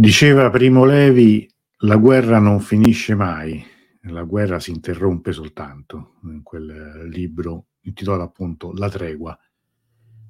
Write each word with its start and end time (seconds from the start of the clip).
Diceva 0.00 0.48
Primo 0.48 0.86
Levi, 0.86 1.46
la 1.80 1.96
guerra 1.96 2.38
non 2.38 2.60
finisce 2.60 3.14
mai, 3.14 3.62
la 4.04 4.22
guerra 4.22 4.58
si 4.58 4.70
interrompe 4.70 5.30
soltanto, 5.30 6.14
in 6.22 6.42
quel 6.42 7.06
libro 7.10 7.66
intitolato 7.82 8.22
appunto 8.22 8.72
La 8.72 8.88
tregua. 8.88 9.38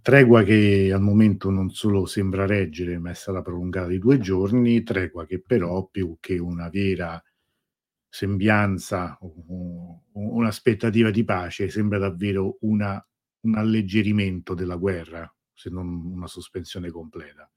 Tregua 0.03 0.43
che 0.43 0.91
al 0.93 1.01
momento 1.01 1.51
non 1.51 1.71
solo 1.71 2.07
sembra 2.07 2.47
reggere, 2.47 2.99
ma 2.99 3.11
è 3.11 3.15
stata 3.15 3.43
prolungata 3.43 3.87
di 3.87 4.01
due 4.01 4.19
giorni, 4.19 4.83
tregua 4.83 5.25
che 5.25 5.41
però 5.41 5.87
più 5.87 6.17
che 6.19 6.37
una 6.37 6.69
vera 6.69 7.23
sembianza 8.09 9.19
o 9.21 10.03
un'aspettativa 10.15 11.11
di 11.11 11.23
pace 11.23 11.69
sembra 11.69 11.99
davvero 11.99 12.57
una, 12.63 13.01
un 13.43 13.55
alleggerimento 13.55 14.55
della 14.55 14.75
guerra, 14.75 15.33
se 15.55 15.71
non 15.71 15.87
una 16.07 16.27
sospensione 16.27 16.91
completa 16.91 17.49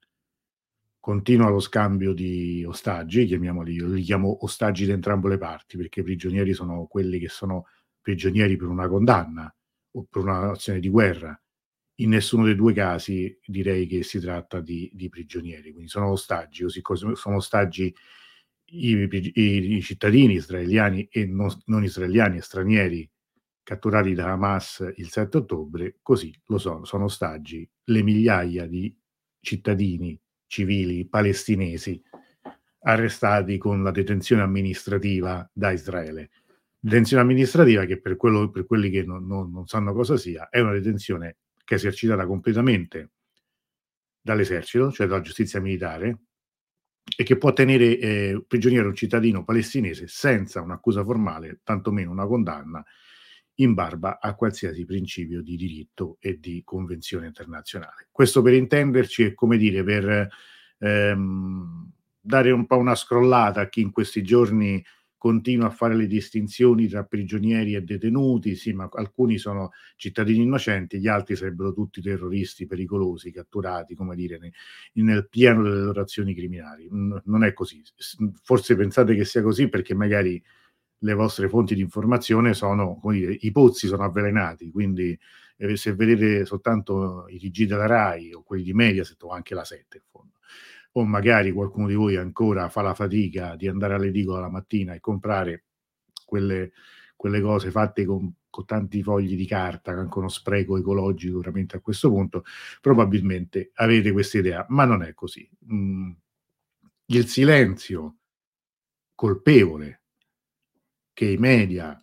continua 1.04 1.50
lo 1.50 1.60
scambio 1.60 2.14
di 2.14 2.64
ostaggi, 2.66 3.26
chiamiamoli, 3.26 3.76
li 3.94 4.02
chiamo 4.04 4.38
ostaggi 4.46 4.86
da 4.86 4.94
entrambe 4.94 5.28
le 5.28 5.38
parti, 5.38 5.76
perché 5.76 6.00
i 6.00 6.04
prigionieri 6.04 6.54
sono 6.54 6.86
quelli 6.86 7.20
che 7.20 7.28
sono 7.28 7.66
prigionieri 8.00 8.56
per 8.56 8.70
una 8.70 8.88
condanna 8.88 9.54
o 9.96 10.08
per 10.10 10.22
un'azione 10.22 10.80
di 10.80 10.88
guerra. 10.88 11.38
In 11.96 12.12
nessuno 12.12 12.46
dei 12.46 12.56
due 12.56 12.72
casi 12.72 13.38
direi 13.46 13.86
che 13.86 14.02
si 14.04 14.18
tratta 14.22 14.62
di, 14.62 14.90
di 14.94 15.10
prigionieri, 15.10 15.74
quindi 15.74 15.90
sono 15.90 16.08
ostaggi, 16.08 16.64
così 16.82 16.82
sono 17.16 17.36
ostaggi 17.36 17.94
i, 18.68 18.94
i, 18.94 19.76
i 19.76 19.82
cittadini 19.82 20.36
israeliani 20.36 21.10
e 21.12 21.26
non, 21.26 21.50
non 21.66 21.84
israeliani 21.84 22.38
e 22.38 22.42
stranieri 22.42 23.12
catturati 23.62 24.14
da 24.14 24.32
Hamas 24.32 24.94
il 24.96 25.10
7 25.10 25.36
ottobre, 25.36 25.98
così 26.02 26.34
lo 26.46 26.58
sono, 26.58 26.86
sono 26.86 27.04
ostaggi 27.04 27.70
le 27.88 28.04
migliaia 28.04 28.66
di 28.68 28.98
cittadini 29.42 30.18
civili 30.54 31.08
palestinesi 31.08 32.00
arrestati 32.82 33.58
con 33.58 33.82
la 33.82 33.90
detenzione 33.90 34.44
amministrativa 34.44 35.50
da 35.52 35.72
Israele. 35.72 36.30
Detenzione 36.78 37.24
amministrativa 37.24 37.86
che 37.86 38.00
per, 38.00 38.18
quello, 38.18 38.52
per 38.52 38.68
quelli 38.68 38.92
che 38.92 39.04
non, 39.04 39.26
non, 39.26 39.52
non 39.52 39.66
sanno 39.66 39.94
cosa 39.94 40.16
sia, 40.16 40.50
è 40.50 40.60
una 40.60 40.74
detenzione 40.74 41.38
che 41.64 41.74
è 41.74 41.78
esercitata 41.78 42.28
completamente 42.28 43.12
dall'esercito, 44.22 44.92
cioè 44.92 45.08
dalla 45.08 45.22
giustizia 45.22 45.60
militare, 45.60 46.20
e 47.18 47.24
che 47.24 47.38
può 47.38 47.52
tenere 47.52 47.98
eh, 47.98 48.44
prigioniero 48.48 48.90
un 48.90 48.96
cittadino 48.96 49.44
palestinese 49.44 50.08
senza 50.08 50.62
un'accusa 50.62 51.04
formale, 51.04 51.62
tantomeno 51.64 52.12
una 52.12 52.28
condanna, 52.28 52.86
in 53.56 53.74
barba 53.74 54.20
a 54.20 54.34
qualsiasi 54.36 54.86
principio 54.86 55.42
di 55.42 55.56
diritto 55.56 56.18
e 56.20 56.40
di 56.40 56.62
convenzione 56.64 57.28
internazionale. 57.28 58.08
Questo 58.12 58.42
per 58.42 58.54
intenderci 58.54 59.24
è 59.24 59.34
come 59.34 59.58
dire, 59.58 59.84
per 59.84 60.28
ehm, 60.80 61.92
dare 62.20 62.52
un 62.52 62.66
po' 62.66 62.78
una 62.78 62.96
scrollata 62.96 63.62
a 63.62 63.70
chi 63.70 63.82
in 63.82 63.92
questi 63.92 64.24
giorni 64.24 64.84
continua 65.24 65.68
a 65.68 65.70
fare 65.70 65.96
le 65.96 66.06
distinzioni 66.06 66.90
tra 66.90 67.06
prigionieri 67.06 67.76
e 67.76 67.82
detenuti, 67.82 68.56
sì, 68.56 68.74
ma 68.74 68.90
alcuni 68.92 69.38
sono 69.38 69.72
cittadini 69.96 70.44
innocenti, 70.44 71.00
gli 71.00 71.08
altri 71.08 71.38
sarebbero 71.38 71.72
tutti 71.72 72.02
terroristi 72.02 72.66
pericolosi, 72.66 73.32
catturati, 73.32 73.96
come 73.96 74.18
dire, 74.18 74.38
nel, 74.38 74.52
nel 75.06 75.30
pieno 75.30 75.64
delle 75.64 75.80
loro 75.80 76.02
azioni 76.02 76.36
criminali. 76.36 76.90
Non 76.92 77.46
è 77.46 77.54
così. 77.54 77.82
Forse 78.44 78.76
pensate 78.76 79.16
che 79.16 79.24
sia 79.24 79.42
così 79.42 79.70
perché 79.70 79.96
magari 79.96 80.44
le 81.04 81.14
vostre 81.14 81.50
fonti 81.50 81.76
di 81.76 81.82
informazione 81.82 82.54
sono, 82.54 82.98
come 82.98 83.18
dire, 83.18 83.38
i 83.42 83.52
pozzi 83.52 83.88
sono 83.88 84.04
avvelenati, 84.04 84.72
quindi 84.72 85.18
eh, 85.58 85.76
se 85.76 85.94
vedete 85.94 86.46
soltanto 86.46 87.28
i 87.28 87.38
TG 87.38 87.68
della 87.68 87.86
RAI 87.86 88.34
o 88.34 88.44
quelli 88.44 88.64
di 88.64 88.74
Mediaset 88.74 89.22
o 89.24 89.30
anche 89.30 89.54
la 89.54 89.66
7 89.66 89.98
in 89.98 90.04
fondo, 90.10 90.38
o 90.94 91.06
magari 91.06 91.52
qualcuno 91.52 91.88
di 91.88 91.96
voi 91.96 92.16
ancora 92.16 92.70
fa 92.70 92.82
la 92.82 92.94
fatica 92.94 93.56
di 93.56 93.68
andare 93.68 93.96
all'edicola 93.96 94.40
la 94.40 94.50
mattina 94.50 94.94
e 94.94 95.02
comprare 95.02 95.66
quelle, 96.26 96.72
quelle 97.18 97.42
cose 97.42 97.70
fatte 97.70 98.06
con, 98.06 98.34
con, 98.50 98.66
tanti 98.66 99.04
fogli 99.04 99.36
di 99.36 99.46
carta, 99.46 99.94
che 99.94 100.00
anche 100.00 100.18
uno 100.18 100.30
spreco 100.30 100.78
ecologico 100.78 101.40
veramente 101.40 101.76
a 101.76 101.82
questo 101.82 102.10
punto, 102.10 102.46
probabilmente 102.80 103.72
avete 103.76 104.14
questa 104.14 104.38
idea, 104.38 104.66
ma 104.70 104.86
non 104.86 105.04
è 105.04 105.14
così. 105.14 105.48
Mm, 105.72 106.12
il 107.08 107.28
silenzio 107.28 108.20
colpevole 109.16 110.03
che 111.14 111.26
i 111.26 111.38
media, 111.38 111.98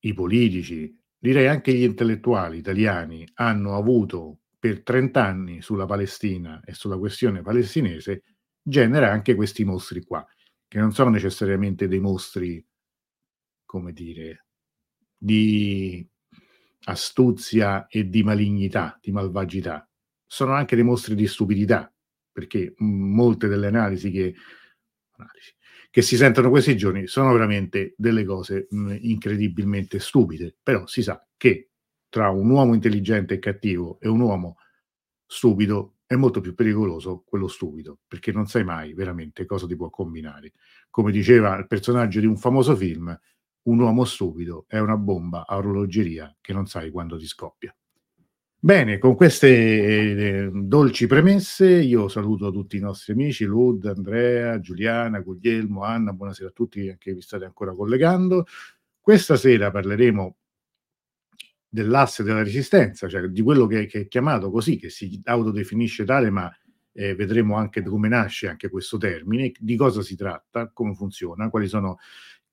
i 0.00 0.12
politici, 0.12 0.96
direi 1.18 1.48
anche 1.48 1.72
gli 1.72 1.82
intellettuali 1.82 2.58
italiani 2.58 3.26
hanno 3.34 3.76
avuto 3.76 4.40
per 4.58 4.82
30 4.82 5.24
anni 5.24 5.62
sulla 5.62 5.86
Palestina 5.86 6.60
e 6.64 6.74
sulla 6.74 6.98
questione 6.98 7.42
palestinese, 7.42 8.22
genera 8.62 9.10
anche 9.10 9.34
questi 9.34 9.64
mostri 9.64 10.02
qua, 10.04 10.26
che 10.68 10.78
non 10.78 10.92
sono 10.92 11.10
necessariamente 11.10 11.88
dei 11.88 12.00
mostri, 12.00 12.64
come 13.64 13.92
dire, 13.92 14.46
di 15.16 16.06
astuzia 16.84 17.86
e 17.86 18.08
di 18.08 18.22
malignità, 18.22 18.98
di 19.00 19.12
malvagità, 19.12 19.88
sono 20.26 20.52
anche 20.52 20.76
dei 20.76 20.84
mostri 20.84 21.14
di 21.14 21.26
stupidità, 21.26 21.92
perché 22.30 22.74
molte 22.78 23.48
delle 23.48 23.66
analisi 23.66 24.10
che, 24.10 24.34
analisi, 25.16 25.54
che 25.90 26.02
si 26.02 26.16
sentono 26.16 26.50
questi 26.50 26.76
giorni 26.76 27.06
sono 27.06 27.32
veramente 27.32 27.94
delle 27.96 28.24
cose 28.24 28.66
mh, 28.70 28.96
incredibilmente 29.00 29.98
stupide, 29.98 30.56
però 30.62 30.86
si 30.86 31.02
sa 31.02 31.24
che 31.36 31.70
tra 32.08 32.30
un 32.30 32.48
uomo 32.50 32.74
intelligente 32.74 33.34
e 33.34 33.38
cattivo 33.38 33.98
e 34.00 34.08
un 34.08 34.20
uomo 34.20 34.56
stupido 35.26 35.96
è 36.06 36.16
molto 36.16 36.40
più 36.40 36.54
pericoloso 36.54 37.22
quello 37.24 37.46
stupido, 37.48 38.00
perché 38.08 38.32
non 38.32 38.46
sai 38.46 38.64
mai 38.64 38.94
veramente 38.94 39.46
cosa 39.46 39.66
ti 39.66 39.76
può 39.76 39.90
combinare. 39.90 40.52
Come 40.90 41.12
diceva 41.12 41.56
il 41.56 41.68
personaggio 41.68 42.18
di 42.20 42.26
un 42.26 42.36
famoso 42.36 42.74
film, 42.74 43.16
un 43.68 43.78
uomo 43.78 44.04
stupido 44.04 44.64
è 44.66 44.78
una 44.78 44.96
bomba 44.96 45.46
a 45.46 45.56
orologeria 45.56 46.34
che 46.40 46.52
non 46.52 46.66
sai 46.66 46.90
quando 46.90 47.16
ti 47.16 47.26
scoppia. 47.26 47.72
Bene, 48.62 48.98
con 48.98 49.16
queste 49.16 49.48
eh, 49.48 50.50
dolci 50.52 51.06
premesse 51.06 51.66
io 51.66 52.08
saluto 52.08 52.50
tutti 52.50 52.76
i 52.76 52.80
nostri 52.80 53.14
amici, 53.14 53.46
Lud, 53.46 53.86
Andrea, 53.86 54.60
Giuliana, 54.60 55.20
Guglielmo, 55.20 55.82
Anna, 55.82 56.12
buonasera 56.12 56.50
a 56.50 56.52
tutti 56.52 56.94
che 56.98 57.14
vi 57.14 57.22
state 57.22 57.46
ancora 57.46 57.72
collegando. 57.72 58.44
Questa 59.00 59.36
sera 59.36 59.70
parleremo 59.70 60.36
dell'asse 61.70 62.22
della 62.22 62.42
resistenza, 62.42 63.08
cioè 63.08 63.28
di 63.28 63.40
quello 63.40 63.66
che, 63.66 63.86
che, 63.86 64.00
è 64.00 64.08
chiamato 64.08 64.50
così, 64.50 64.76
che 64.76 64.90
si 64.90 65.18
autodefinisce 65.24 66.04
tale, 66.04 66.28
ma 66.28 66.54
eh, 66.92 67.14
vedremo 67.14 67.56
anche 67.56 67.82
come 67.82 68.08
nasce 68.08 68.46
anche 68.46 68.68
questo 68.68 68.98
termine, 68.98 69.52
di 69.58 69.76
cosa 69.76 70.02
si 70.02 70.16
tratta, 70.16 70.68
come 70.70 70.94
funziona, 70.94 71.48
quali 71.48 71.66
sono 71.66 71.96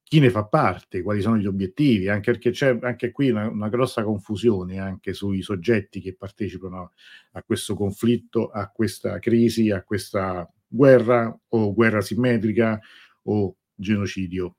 chi 0.07 0.19
ne 0.22 0.29
fa 0.29 0.45
parte, 0.45 1.01
quali 1.01 1.19
sono 1.19 1.38
gli 1.38 1.47
obiettivi, 1.47 2.07
anche 2.07 2.31
perché 2.31 2.51
c'è 2.51 2.78
anche 2.81 3.12
qui 3.12 3.29
una, 3.29 3.50
una, 3.50 3.68
grossa 3.68 4.03
confusione 4.03 4.79
anche 4.79 5.12
sui 5.12 5.41
soggetti 5.41 6.00
che 6.00 6.16
partecipano 6.16 6.94
a 7.34 7.44
questo 7.44 7.75
conflitto, 7.75 8.47
a 8.47 8.69
questa 8.69 9.19
crisi, 9.19 9.69
a 9.69 9.84
questa 9.84 10.50
guerra 10.66 11.38
o 11.50 11.73
guerra 11.73 12.00
simmetrica 12.00 12.79
o 13.23 13.57
genocidio, 13.75 14.56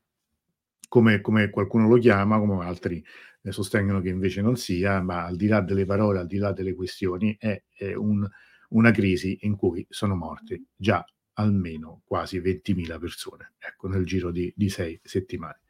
come, 0.87 1.19
come 1.19 1.49
qualcuno 1.49 1.87
lo 1.87 1.97
chiama, 1.97 2.37
come 2.37 2.63
altri 2.63 3.03
eh, 3.41 3.51
sostengono 3.51 4.01
che 4.01 4.09
invece 4.09 4.41
non 4.41 4.55
sia, 4.55 5.01
ma 5.01 5.25
al 5.25 5.35
di 5.35 5.47
là 5.47 5.61
delle 5.61 5.85
parole, 5.85 6.19
al 6.19 6.27
di 6.27 6.37
là 6.37 6.51
delle 6.53 6.75
questioni, 6.75 7.35
è, 7.39 7.59
è 7.75 7.95
un, 7.95 8.23
una 8.69 8.91
crisi 8.91 9.39
in 9.41 9.55
cui 9.55 9.83
sono 9.89 10.15
morte 10.15 10.65
già 10.75 11.03
almeno 11.39 12.01
quasi 12.05 12.39
20.000 12.39 12.99
persone, 12.99 13.53
ecco, 13.57 13.87
nel 13.87 14.05
giro 14.05 14.29
di, 14.31 14.51
di 14.55 14.69
sei 14.69 14.99
settimane. 15.01 15.61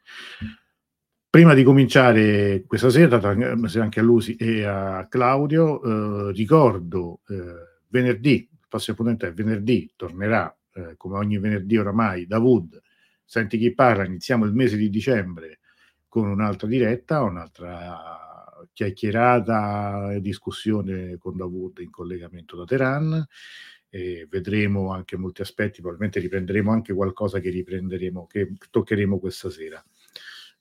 Prima 1.30 1.54
di 1.54 1.62
cominciare 1.62 2.64
questa 2.66 2.90
sera, 2.90 3.20
anche 3.20 4.00
a 4.00 4.02
Lusi 4.02 4.34
e 4.34 4.64
a 4.64 5.06
Claudio, 5.08 6.28
eh, 6.28 6.32
ricordo 6.32 7.20
eh, 7.28 7.78
venerdì, 7.86 8.48
il 8.50 8.66
prossimo 8.68 8.96
appuntamento 8.98 9.26
è 9.26 9.32
venerdì, 9.32 9.92
tornerà 9.94 10.52
eh, 10.74 10.94
come 10.96 11.16
ogni 11.16 11.38
venerdì 11.38 11.76
oramai 11.76 12.26
da 12.26 12.38
Wood, 12.40 12.80
senti 13.24 13.58
chi 13.58 13.72
parla, 13.72 14.04
iniziamo 14.04 14.44
il 14.44 14.52
mese 14.52 14.76
di 14.76 14.90
dicembre 14.90 15.60
con 16.08 16.28
un'altra 16.28 16.66
diretta, 16.66 17.22
un'altra 17.22 18.18
chiacchierata 18.72 20.12
e 20.12 20.20
discussione 20.20 21.16
con 21.18 21.36
Davud 21.36 21.78
in 21.78 21.90
collegamento 21.90 22.56
da 22.56 22.64
Teheran 22.64 23.26
e 23.90 24.26
vedremo 24.30 24.92
anche 24.92 25.16
molti 25.16 25.42
aspetti, 25.42 25.80
probabilmente 25.80 26.20
riprenderemo 26.20 26.70
anche 26.70 26.94
qualcosa 26.94 27.40
che 27.40 27.50
riprenderemo, 27.50 28.26
che 28.26 28.52
toccheremo 28.70 29.18
questa 29.18 29.50
sera. 29.50 29.84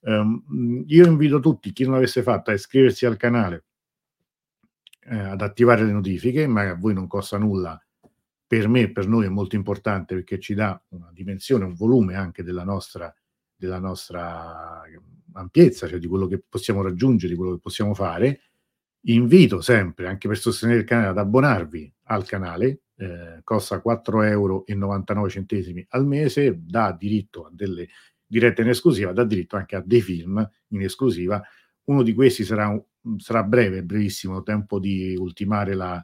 Um, 0.01 0.83
io 0.87 1.05
invito 1.05 1.39
tutti, 1.39 1.71
chi 1.71 1.83
non 1.83 1.93
l'avesse 1.93 2.23
fatto, 2.23 2.49
a 2.49 2.53
iscriversi 2.53 3.05
al 3.05 3.17
canale, 3.17 3.65
eh, 5.01 5.17
ad 5.17 5.41
attivare 5.41 5.85
le 5.85 5.91
notifiche, 5.91 6.47
ma 6.47 6.69
a 6.69 6.75
voi 6.75 6.93
non 6.93 7.07
costa 7.07 7.37
nulla. 7.37 7.79
Per 8.47 8.67
me, 8.67 8.91
per 8.91 9.07
noi 9.07 9.25
è 9.25 9.29
molto 9.29 9.55
importante 9.55 10.15
perché 10.15 10.39
ci 10.39 10.55
dà 10.55 10.81
una 10.89 11.11
dimensione, 11.13 11.65
un 11.65 11.75
volume 11.75 12.15
anche 12.15 12.41
della 12.43 12.63
nostra, 12.63 13.13
della 13.55 13.77
nostra 13.77 14.81
ampiezza, 15.33 15.87
cioè 15.87 15.99
di 15.99 16.07
quello 16.07 16.25
che 16.25 16.41
possiamo 16.47 16.81
raggiungere, 16.81 17.31
di 17.33 17.37
quello 17.37 17.53
che 17.53 17.59
possiamo 17.61 17.93
fare. 17.93 18.41
Invito 19.03 19.61
sempre, 19.61 20.07
anche 20.07 20.27
per 20.27 20.39
sostenere 20.39 20.79
il 20.79 20.85
canale, 20.85 21.09
ad 21.09 21.17
abbonarvi 21.19 21.93
al 22.05 22.25
canale, 22.25 22.81
eh, 22.99 23.39
costa 23.43 23.81
4,99 23.83 24.29
euro 24.29 24.65
al 25.89 26.05
mese, 26.05 26.59
dà 26.61 26.91
diritto 26.91 27.45
a 27.45 27.49
delle 27.51 27.87
dirette 28.25 28.61
in 28.61 28.69
esclusiva, 28.69 29.13
dà 29.13 29.23
diritto 29.23 29.55
anche 29.55 29.75
a 29.75 29.81
dei 29.83 30.01
film 30.01 30.47
in 30.67 30.81
esclusiva. 30.81 31.41
Uno 31.85 32.03
di 32.03 32.13
questi 32.13 32.43
sarà, 32.43 32.79
sarà 33.17 33.43
breve, 33.43 33.83
brevissimo, 33.83 34.43
tempo 34.43 34.79
di 34.79 35.15
ultimare 35.17 35.73
la, 35.73 36.01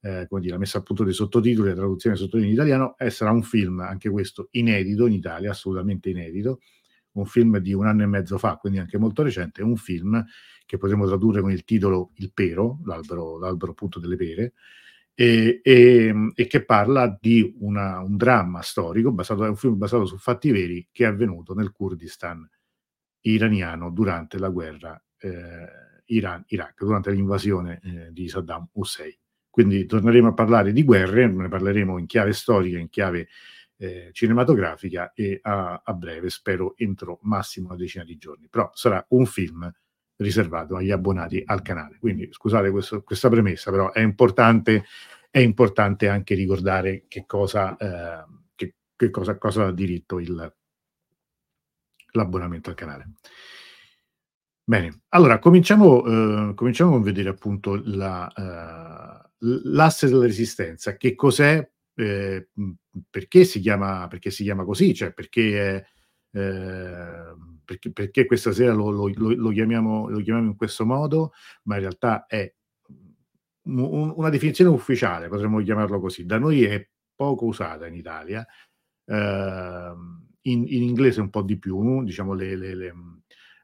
eh, 0.00 0.26
dire, 0.28 0.52
la 0.52 0.58
messa 0.58 0.78
a 0.78 0.82
punto 0.82 1.04
dei 1.04 1.14
sottotitoli, 1.14 1.68
la 1.68 1.76
traduzione 1.76 2.16
dei 2.16 2.24
sottotitoli 2.24 2.48
in 2.48 2.58
italiano, 2.58 2.98
e 2.98 3.08
sarà 3.10 3.30
un 3.30 3.42
film, 3.42 3.80
anche 3.80 4.10
questo, 4.10 4.48
inedito 4.50 5.06
in 5.06 5.12
Italia, 5.12 5.50
assolutamente 5.52 6.10
inedito, 6.10 6.60
un 7.12 7.24
film 7.24 7.58
di 7.58 7.72
un 7.72 7.86
anno 7.86 8.02
e 8.02 8.06
mezzo 8.06 8.36
fa, 8.36 8.56
quindi 8.56 8.80
anche 8.80 8.98
molto 8.98 9.22
recente, 9.22 9.62
un 9.62 9.76
film 9.76 10.22
che 10.66 10.76
potremmo 10.76 11.06
tradurre 11.06 11.40
con 11.40 11.52
il 11.52 11.64
titolo 11.64 12.10
Il 12.16 12.32
pero, 12.34 12.80
l'albero, 12.84 13.38
l'albero 13.38 13.72
appunto 13.72 14.00
delle 14.00 14.16
pere, 14.16 14.54
e, 15.14 15.60
e, 15.62 16.14
e 16.34 16.46
che 16.46 16.64
parla 16.64 17.16
di 17.20 17.54
una, 17.60 18.00
un 18.00 18.16
dramma 18.16 18.62
storico, 18.62 19.12
basato, 19.12 19.42
un 19.42 19.56
film 19.56 19.76
basato 19.76 20.06
su 20.06 20.16
fatti 20.16 20.50
veri 20.50 20.88
che 20.90 21.04
è 21.04 21.08
avvenuto 21.08 21.54
nel 21.54 21.70
Kurdistan 21.70 22.48
iraniano 23.22 23.90
durante 23.90 24.38
la 24.38 24.48
guerra 24.48 25.00
eh, 25.18 25.92
Iran-Iraq, 26.06 26.82
durante 26.82 27.10
l'invasione 27.10 27.80
eh, 27.82 28.12
di 28.12 28.28
Saddam 28.28 28.68
Hussein. 28.72 29.14
Quindi 29.48 29.84
torneremo 29.84 30.28
a 30.28 30.34
parlare 30.34 30.72
di 30.72 30.82
guerre, 30.82 31.26
ne 31.26 31.48
parleremo 31.48 31.98
in 31.98 32.06
chiave 32.06 32.32
storica, 32.32 32.78
in 32.78 32.88
chiave 32.88 33.28
eh, 33.76 34.08
cinematografica 34.12 35.12
e 35.12 35.40
a, 35.42 35.82
a, 35.84 35.92
breve, 35.92 36.30
spero 36.30 36.74
entro 36.76 37.18
massimo 37.22 37.68
una 37.68 37.76
decina 37.76 38.04
di 38.04 38.16
giorni. 38.16 38.48
Però 38.48 38.70
sarà 38.72 39.04
un 39.10 39.26
film 39.26 39.70
riservato 40.16 40.76
agli 40.76 40.90
abbonati 40.90 41.42
al 41.44 41.62
canale. 41.62 41.98
Quindi 41.98 42.28
scusate 42.30 42.70
questo, 42.70 43.02
questa 43.02 43.28
premessa, 43.28 43.70
però 43.70 43.92
è 43.92 44.00
importante, 44.00 44.84
è 45.30 45.38
importante 45.38 46.08
anche 46.08 46.34
ricordare 46.34 47.04
che 47.08 47.24
cosa, 47.26 47.76
eh, 47.76 48.24
che, 48.54 48.74
che 48.96 49.10
cosa, 49.10 49.36
cosa 49.38 49.66
ha 49.66 49.72
diritto 49.72 50.18
il, 50.18 50.54
l'abbonamento 52.12 52.70
al 52.70 52.76
canale. 52.76 53.12
Bene, 54.64 55.02
allora 55.08 55.38
cominciamo, 55.38 56.04
eh, 56.50 56.54
cominciamo 56.54 56.96
a 56.96 57.00
vedere 57.00 57.28
appunto 57.28 57.80
la, 57.84 58.32
uh, 58.34 59.48
l'asse 59.64 60.08
della 60.08 60.24
resistenza. 60.24 60.96
Che 60.96 61.14
cos'è? 61.14 61.68
Eh, 61.94 62.48
perché, 63.10 63.44
si 63.44 63.60
chiama, 63.60 64.06
perché 64.08 64.30
si 64.30 64.44
chiama 64.44 64.64
così? 64.64 64.94
Cioè 64.94 65.12
perché 65.12 65.76
è 65.76 65.84
eh, 66.38 67.34
perché, 67.72 67.92
perché, 67.92 68.26
questa 68.26 68.52
sera 68.52 68.72
lo, 68.72 68.90
lo, 68.90 69.08
lo, 69.08 69.50
chiamiamo, 69.50 70.08
lo, 70.08 70.20
chiamiamo, 70.20 70.48
in 70.48 70.56
questo 70.56 70.84
modo, 70.84 71.32
ma 71.64 71.76
in 71.76 71.80
realtà 71.80 72.26
è 72.26 72.52
un, 73.64 74.12
una 74.16 74.28
definizione 74.28 74.70
ufficiale, 74.70 75.28
potremmo 75.28 75.62
chiamarlo 75.62 76.00
così. 76.00 76.26
Da 76.26 76.38
noi 76.38 76.64
è 76.64 76.86
poco 77.14 77.46
usata 77.46 77.86
in 77.86 77.94
Italia, 77.94 78.46
eh, 79.06 79.92
in, 80.42 80.64
in, 80.66 80.82
inglese 80.82 81.20
un 81.20 81.30
po' 81.30 81.42
di 81.42 81.58
più, 81.58 82.02
diciamo 82.04 82.34
le, 82.34 82.56
le, 82.56 82.74
le, 82.74 82.94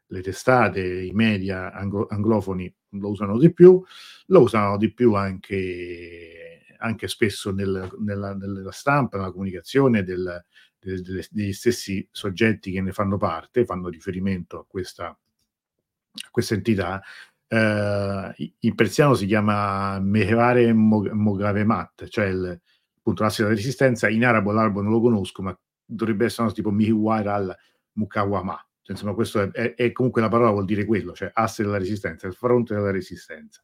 le 0.06 0.22
testate, 0.22 1.02
i 1.02 1.12
media 1.12 1.72
anglo, 1.72 2.06
anglofoni 2.08 2.72
lo 2.92 3.10
usano 3.10 3.36
di 3.38 3.52
più, 3.52 3.82
lo 4.26 4.40
usano 4.40 4.78
di 4.78 4.92
più 4.92 5.12
anche, 5.14 6.64
anche 6.78 7.08
spesso 7.08 7.52
nel, 7.52 7.90
nella, 7.98 8.34
nella, 8.34 8.72
stampa, 8.72 9.18
nella 9.18 9.32
comunicazione 9.32 10.02
del, 10.02 10.42
delle, 10.80 11.26
degli 11.30 11.52
stessi 11.52 12.06
soggetti 12.10 12.70
che 12.70 12.80
ne 12.80 12.92
fanno 12.92 13.16
parte, 13.16 13.64
fanno 13.64 13.88
riferimento 13.88 14.60
a 14.60 14.66
questa, 14.66 15.06
a 15.08 16.28
questa 16.30 16.54
entità. 16.54 17.02
Eh, 17.46 18.52
in 18.60 18.74
persiano 18.74 19.14
si 19.14 19.26
chiama 19.26 19.98
Mehevare 20.00 20.72
Mogavemat, 20.72 22.08
cioè 22.08 22.26
il, 22.26 22.60
appunto 22.98 23.22
l'asse 23.22 23.42
della 23.42 23.54
resistenza. 23.54 24.08
In 24.08 24.24
arabo 24.24 24.52
l'arabo 24.52 24.82
non 24.82 24.92
lo 24.92 25.00
conosco, 25.00 25.42
ma 25.42 25.58
dovrebbe 25.84 26.26
essere 26.26 26.44
una 26.44 26.52
tipo 26.52 26.70
Mihiwar 26.70 27.26
al 27.26 27.56
Mukawama. 27.92 28.56
Cioè, 28.82 28.96
insomma, 28.96 29.14
questo 29.14 29.40
è, 29.40 29.50
è, 29.50 29.74
è, 29.74 29.92
comunque 29.92 30.22
la 30.22 30.28
parola 30.28 30.50
vuol 30.50 30.64
dire 30.64 30.84
quello, 30.84 31.12
cioè 31.12 31.30
asse 31.34 31.62
della 31.62 31.78
resistenza, 31.78 32.26
il 32.26 32.34
fronte 32.34 32.74
della 32.74 32.90
resistenza 32.90 33.62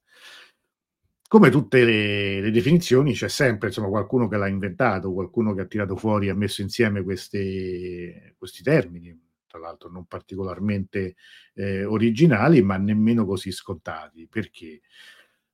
come 1.29 1.51
tutte 1.51 1.85
le, 1.85 2.41
le, 2.41 2.51
definizioni 2.51 3.13
c'è 3.13 3.29
sempre 3.29 3.69
insomma, 3.69 3.89
qualcuno 3.89 4.29
che 4.29 4.37
l'ha 4.37 4.49
inventato, 4.49 5.13
qualcuno 5.13 5.55
che 5.55 5.63
ha 5.63 5.67
tirato 5.67 5.97
fuori, 5.97 6.29
ha 6.29 6.35
messo 6.35 6.63
insieme 6.63 7.03
queste, 7.03 8.35
questi 8.39 8.63
termini, 8.63 9.19
tra 9.47 9.59
l'altro 9.59 9.91
non 9.91 10.07
particolarmente 10.07 11.17
eh, 11.55 11.85
originali, 11.85 12.63
ma 12.63 12.77
nemmeno 12.77 13.25
così 13.25 13.51
scontati. 13.53 14.27
Perché? 14.29 14.83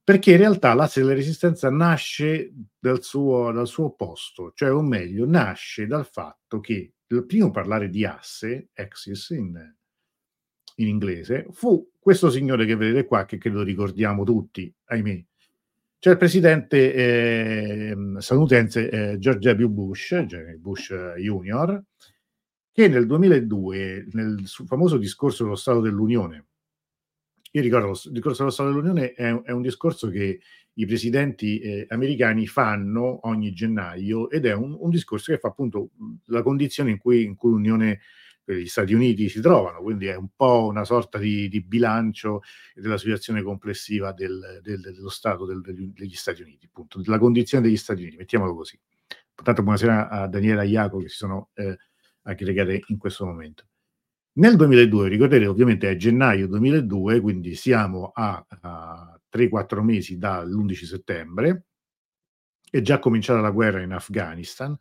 Perché 0.03 0.33
in 0.33 0.39
realtà 0.39 0.75
l'asse 0.75 1.01
della 1.01 1.15
resistenza 1.15 1.71
nasce 1.71 2.53
dal 2.79 3.03
suo, 3.03 3.53
dal 3.53 3.67
suo 3.67 3.87
opposto, 3.87 4.53
cioè 4.55 4.73
o 4.73 4.83
meglio, 4.83 5.25
nasce 5.25 5.87
dal 5.87 6.07
fatto 6.07 6.61
che 6.61 6.95
il 7.07 7.27
primo 7.27 7.51
parlare 7.51 7.89
di 7.89 8.05
asse, 8.05 8.71
axis 8.75 9.31
in, 9.31 9.75
in 10.77 10.89
inglese, 10.89 11.47
fu 11.51 11.91
questo 11.99 12.31
signore 12.31 12.67
che 12.67 12.77
vedete 12.77 13.05
qua, 13.05 13.25
che 13.25 13.39
credo 13.39 13.63
ricordiamo 13.63 14.25
tutti, 14.25 14.75
ahimè, 14.87 15.25
c'è 16.01 16.13
il 16.13 16.17
presidente 16.17 16.95
eh, 16.95 17.97
statunitense 18.19 18.89
eh, 18.89 19.19
George 19.19 19.53
W. 19.53 19.67
Bush, 19.69 20.57
Bush 20.57 20.95
Junior, 21.19 21.85
che 22.73 22.89
nel 22.89 23.07
2002, 23.07 24.07
nel 24.13 24.43
famoso 24.47 24.97
discorso 24.97 25.43
dello 25.45 25.57
Stato 25.57 25.81
dell'Unione, 25.81 26.47
io 27.51 27.61
ricordo 27.61 27.91
il 27.91 28.13
discorso 28.13 28.39
dello 28.39 28.51
Stato 28.51 28.71
dell'Unione 28.71 29.13
è, 29.13 29.43
è 29.43 29.51
un 29.51 29.61
discorso 29.61 30.09
che 30.09 30.41
i 30.73 30.87
presidenti 30.87 31.59
eh, 31.59 31.85
americani 31.91 32.47
fanno 32.47 33.27
ogni 33.29 33.53
gennaio 33.53 34.31
ed 34.31 34.47
è 34.47 34.55
un, 34.55 34.75
un, 34.81 34.89
discorso 34.89 35.33
che 35.33 35.39
fa 35.39 35.49
appunto 35.49 35.91
la 36.27 36.43
condizione 36.43 36.93
in 36.93 36.99
cui, 36.99 37.25
in 37.25 37.35
cui 37.35 37.51
l'Unione 37.51 38.01
gli 38.45 38.67
Stati 38.67 38.95
Uniti 38.95 39.29
si 39.29 39.41
trovano, 39.41 39.81
quindi 39.81 40.07
è 40.07 40.17
un 40.17 40.29
po' 40.35 40.67
una 40.67 40.85
sorta 40.85 41.19
di, 41.19 41.49
di 41.49 41.63
bilancio 41.63 42.43
della 42.75 42.99
situazione 42.99 43.43
complessiva 43.43 44.13
del, 44.13 44.61
del, 44.63 44.81
dello 44.81 45.09
Stato 45.09 45.45
del, 45.45 45.61
degli 45.63 46.15
Stati 46.15 46.43
Uniti, 46.43 46.67
appunto, 46.67 47.01
della 47.01 47.19
condizione 47.19 47.65
degli 47.65 47.77
Stati 47.77 48.03
Uniti, 48.03 48.17
mettiamolo 48.17 48.55
così. 48.55 48.79
Tanto 49.43 49.63
buonasera 49.63 50.09
a 50.09 50.29
Daniela 50.29 50.63
e 50.63 50.69
Iaco 50.69 50.99
che 50.99 51.09
si 51.09 51.17
sono 51.17 51.51
eh, 51.55 51.77
aggregate 52.23 52.83
in 52.89 52.99
questo 52.99 53.25
momento. 53.25 53.65
Nel 54.33 54.57
2002, 54.57 55.09
ricordate 55.09 55.47
ovviamente 55.47 55.91
è 55.91 55.97
gennaio 55.97 56.47
2002, 56.47 57.21
quindi 57.21 57.55
siamo 57.55 58.11
a, 58.15 58.45
a 58.61 59.21
3-4 59.33 59.81
mesi 59.83 60.19
dall'11 60.19 60.85
settembre, 60.85 61.65
è 62.71 62.81
già 62.81 63.01
cominciata 63.01 63.41
la 63.41 63.51
guerra 63.51 63.83
in 63.83 63.93
Afghanistan, 63.93 64.77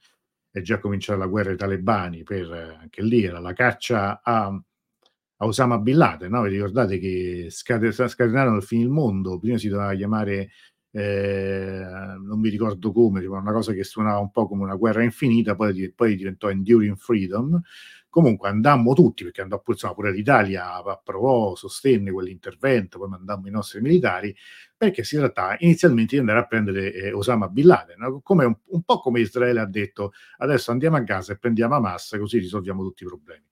è 0.51 0.61
già 0.61 0.79
cominciata 0.79 1.19
la 1.19 1.27
guerra 1.27 1.51
ai 1.51 1.57
talebani, 1.57 2.23
per, 2.23 2.77
anche 2.79 3.01
lì 3.03 3.23
era 3.23 3.39
la 3.39 3.53
caccia 3.53 4.21
a, 4.23 4.47
a 4.47 5.45
Osama 5.45 5.77
Bin 5.79 5.97
Laden, 5.97 6.31
no? 6.31 6.41
vi 6.41 6.49
ricordate 6.49 6.99
che 6.99 7.47
scatenarono 7.49 8.57
il 8.57 8.63
fine 8.63 8.83
del 8.83 8.91
mondo, 8.91 9.39
prima 9.39 9.57
si 9.57 9.69
doveva 9.69 9.93
chiamare, 9.93 10.49
eh, 10.91 11.85
non 12.25 12.39
mi 12.39 12.49
ricordo 12.49 12.91
come, 12.91 13.25
una 13.25 13.51
cosa 13.51 13.73
che 13.73 13.83
suonava 13.83 14.19
un 14.19 14.31
po' 14.31 14.47
come 14.47 14.63
una 14.63 14.75
guerra 14.75 15.03
infinita, 15.03 15.55
poi, 15.55 15.93
poi 15.93 16.15
diventò 16.15 16.49
Enduring 16.49 16.97
Freedom, 16.97 17.61
comunque 18.09 18.49
andammo 18.49 18.93
tutti, 18.93 19.23
perché 19.23 19.41
andò 19.41 19.61
insomma, 19.65 19.93
pure 19.93 20.11
l'Italia, 20.11 20.83
approvò, 20.83 21.55
sostenne 21.55 22.11
quell'intervento, 22.11 22.97
poi 22.97 23.09
mandammo 23.09 23.47
i 23.47 23.51
nostri 23.51 23.81
militari, 23.81 24.35
perché 24.75 25.03
si 25.03 25.15
trattava 25.17 25.55
inizialmente 25.59 26.15
di 26.15 26.19
andare 26.19 26.39
a 26.39 26.45
prendere 26.45 26.93
eh, 26.93 27.11
Osama 27.13 27.47
Bin 27.47 27.67
Laden, 27.67 28.01
un, 28.01 28.55
un, 28.65 28.81
po' 28.83 28.99
come 28.99 29.19
Israele 29.19 29.59
ha 29.59 29.65
detto, 29.65 30.13
adesso 30.37 30.71
andiamo 30.71 30.97
a 30.97 31.03
casa 31.03 31.33
e 31.33 31.37
prendiamo 31.37 31.75
Hamas, 31.75 32.15
così 32.19 32.39
risolviamo 32.39 32.83
tutti 32.83 33.03
i 33.03 33.07
problemi. 33.07 33.45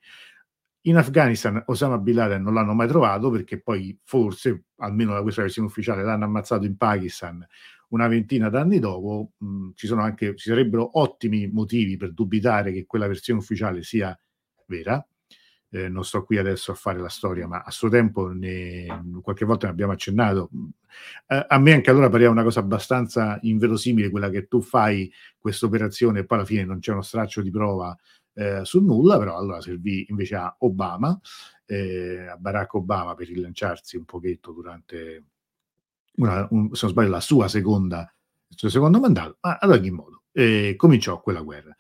In 0.88 0.96
Afghanistan 0.96 1.62
Osama 1.66 1.98
Bin 1.98 2.16
Laden 2.16 2.42
non 2.42 2.54
l'hanno 2.54 2.74
mai 2.74 2.88
trovato 2.88 3.30
perché 3.30 3.60
poi 3.62 4.00
forse, 4.04 4.68
almeno 4.78 5.14
da 5.14 5.22
questa 5.22 5.42
versione 5.42 5.68
ufficiale, 5.68 6.04
l'hanno 6.04 6.24
ammazzato 6.24 6.66
in 6.66 6.78
Pakistan 6.78 7.46
una 7.90 8.08
ventina 8.08 8.50
d'anni 8.50 8.80
dopo. 8.80 9.34
Mh, 9.38 9.70
ci, 9.76 9.92
anche, 9.94 10.36
ci 10.36 10.50
sarebbero 10.50 11.00
ottimi 11.00 11.48
motivi 11.48 11.98
per 11.98 12.14
dubitare 12.14 12.72
che 12.72 12.86
quella 12.86 13.08
versione 13.08 13.40
ufficiale 13.40 13.84
sia 13.84 14.18
vera, 14.68 15.06
eh, 15.70 15.90
non 15.90 16.06
sto 16.06 16.24
qui 16.24 16.38
adesso 16.38 16.72
a 16.72 16.76
fare 16.76 17.00
la 17.00 17.10
storia, 17.10 17.48
ma 17.48 17.62
a 17.62 17.72
suo 17.72 17.90
tempo 17.90 18.30
ne, 18.30 18.86
qualche 19.22 19.46
volta 19.46 19.68
ne 19.68 19.74
abbiamo 19.74 19.92
accennato. 19.92 20.50
Eh, 21.28 21.46
a 21.48 21.58
me 21.60 21.74
anche 21.74 21.90
allora 21.90 22.10
pareva 22.10 22.32
una 22.32 22.44
cosa 22.44 22.60
abbastanza 22.60 23.38
inverosimile 23.42 24.10
quella 24.10 24.30
che 24.30 24.48
tu 24.48 24.62
fai 24.62 25.12
questa 25.38 25.66
operazione 25.66 26.20
e 26.20 26.26
poi 26.26 26.38
alla 26.38 26.48
fine 26.48 26.66
non 26.66 26.80
c'è 26.80 26.92
uno 26.92 27.02
straccio 27.02 27.42
di 27.42 27.52
prova 27.52 27.96
eh, 28.34 28.64
su 28.64 28.82
nulla, 28.84 29.18
però 29.18 29.38
allora 29.38 29.62
servì 29.62 30.06
invece 30.10 30.36
a 30.36 30.56
Obama, 30.60 31.20
eh, 31.66 32.28
a 32.28 32.38
Barack 32.38 32.76
Obama 32.76 33.16
per 33.16 33.28
rilanciarsi 33.28 33.98
un 33.98 34.06
pochetto 34.06 34.52
durante, 34.52 35.24
una, 36.18 36.48
un, 36.52 36.74
se 36.74 36.86
non 36.86 36.92
sbaglio, 36.92 37.10
la 37.10 37.20
sua 37.20 37.48
seconda, 37.48 38.12
il 38.48 38.58
suo 38.58 38.70
secondo 38.70 39.00
mandato, 39.00 39.38
ma 39.42 39.58
ad 39.58 39.72
ogni 39.72 39.92
modo 39.92 40.24
eh, 40.32 40.76
cominciò 40.78 41.20
quella 41.20 41.42
guerra. 41.42 41.76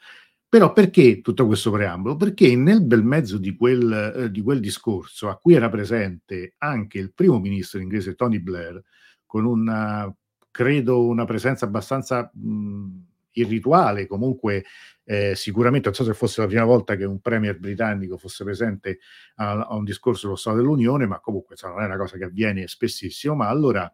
Però 0.57 0.73
perché 0.73 1.21
tutto 1.21 1.45
questo 1.45 1.69
preambolo? 1.69 2.15
Perché 2.15 2.55
nel 2.55 2.83
bel 2.83 3.03
mezzo 3.03 3.37
di 3.37 3.55
quel, 3.55 4.13
eh, 4.15 4.31
di 4.31 4.41
quel 4.41 4.59
discorso, 4.59 5.29
a 5.29 5.37
cui 5.37 5.53
era 5.53 5.69
presente 5.69 6.55
anche 6.57 6.97
il 6.97 7.13
primo 7.13 7.39
ministro 7.39 7.79
inglese 7.79 8.15
Tony 8.15 8.39
Blair, 8.39 8.81
con 9.23 9.45
una, 9.45 10.11
credo, 10.49 11.05
una 11.05 11.25
presenza 11.25 11.65
abbastanza 11.65 12.31
mh, 12.33 12.87
il 13.33 13.45
rituale, 13.45 14.07
comunque 14.07 14.65
eh, 15.03 15.35
sicuramente, 15.35 15.89
non 15.89 15.95
so 15.95 16.03
se 16.03 16.15
fosse 16.15 16.41
la 16.41 16.47
prima 16.47 16.65
volta 16.65 16.95
che 16.95 17.05
un 17.05 17.21
premier 17.21 17.59
britannico 17.59 18.17
fosse 18.17 18.43
presente 18.43 18.97
a, 19.35 19.59
a 19.59 19.75
un 19.75 19.83
discorso 19.83 20.25
dello 20.25 20.39
Stato 20.39 20.57
dell'Unione, 20.57 21.05
ma 21.05 21.19
comunque 21.19 21.53
insomma, 21.53 21.73
non 21.73 21.83
è 21.83 21.85
una 21.85 21.97
cosa 21.97 22.17
che 22.17 22.23
avviene 22.23 22.67
spessissimo, 22.67 23.35
ma 23.35 23.47
allora 23.47 23.93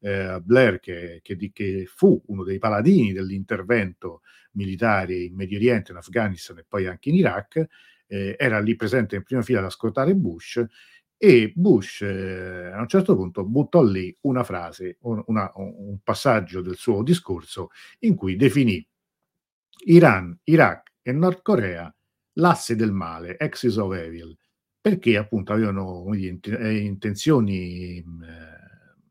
eh, 0.00 0.40
Blair, 0.42 0.80
che, 0.80 1.20
che, 1.22 1.36
che, 1.52 1.84
fu 1.86 2.20
uno 2.26 2.42
dei 2.42 2.58
paladini 2.58 3.12
dell'intervento 3.12 4.22
militare 4.52 5.14
in 5.14 5.34
Medio 5.34 5.56
Oriente, 5.58 5.92
in 5.92 5.98
Afghanistan 5.98 6.58
e 6.58 6.64
poi 6.66 6.86
anche 6.86 7.08
in 7.08 7.16
Iraq, 7.16 7.66
eh, 8.06 8.36
era 8.38 8.58
lì 8.60 8.74
presente 8.76 9.16
in 9.16 9.22
prima 9.22 9.42
fila 9.42 9.60
ad 9.60 9.66
ascoltare 9.66 10.14
Bush 10.14 10.64
e 11.22 11.52
Bush 11.54 12.00
eh, 12.00 12.70
a 12.72 12.80
un 12.80 12.88
certo 12.88 13.14
punto 13.14 13.44
buttò 13.44 13.82
lì 13.82 14.16
una 14.22 14.42
frase, 14.42 14.96
un, 15.02 15.22
una, 15.26 15.52
un 15.56 15.98
passaggio 16.02 16.62
del 16.62 16.76
suo 16.76 17.02
discorso 17.02 17.70
in 18.00 18.14
cui 18.14 18.36
definì 18.36 18.84
Iran, 19.84 20.36
Iraq 20.44 20.92
e 21.02 21.12
Nord 21.12 21.42
Corea 21.42 21.94
l'asse 22.34 22.74
del 22.74 22.92
male, 22.92 23.36
axis 23.38 23.76
of 23.76 23.94
evil, 23.94 24.34
perché 24.80 25.18
appunto 25.18 25.52
avevano 25.52 26.10
eh, 26.14 26.78
intenzioni 26.78 27.98
eh, 27.98 28.04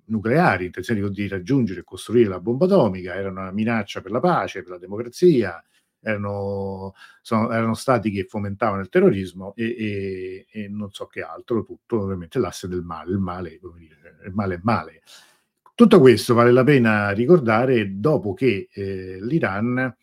nucleari, 0.09 0.65
intenzioni 0.65 1.07
di 1.09 1.27
raggiungere 1.27 1.81
e 1.81 1.83
costruire 1.83 2.29
la 2.29 2.39
bomba 2.39 2.65
atomica, 2.65 3.15
erano 3.15 3.41
una 3.41 3.51
minaccia 3.51 4.01
per 4.01 4.11
la 4.11 4.19
pace, 4.19 4.61
per 4.61 4.71
la 4.71 4.77
democrazia, 4.77 5.63
erano, 6.01 6.93
sono, 7.21 7.51
erano 7.51 7.73
stati 7.73 8.11
che 8.11 8.25
fomentavano 8.25 8.81
il 8.81 8.89
terrorismo 8.89 9.53
e, 9.55 9.75
e, 9.77 10.45
e, 10.49 10.67
non 10.69 10.91
so 10.91 11.07
che 11.07 11.21
altro, 11.21 11.63
tutto 11.63 12.01
ovviamente 12.01 12.39
l'asse 12.39 12.67
del 12.67 12.83
male, 12.83 13.11
il 13.11 13.19
male, 13.19 13.59
dire, 13.77 14.17
il 14.25 14.33
male 14.33 14.55
è 14.55 14.59
male. 14.63 15.01
Tutto 15.75 15.99
questo 15.99 16.33
vale 16.33 16.51
la 16.51 16.63
pena 16.63 17.09
ricordare 17.11 17.99
dopo 17.99 18.33
che 18.33 18.67
eh, 18.71 19.17
l'Iran 19.21 19.95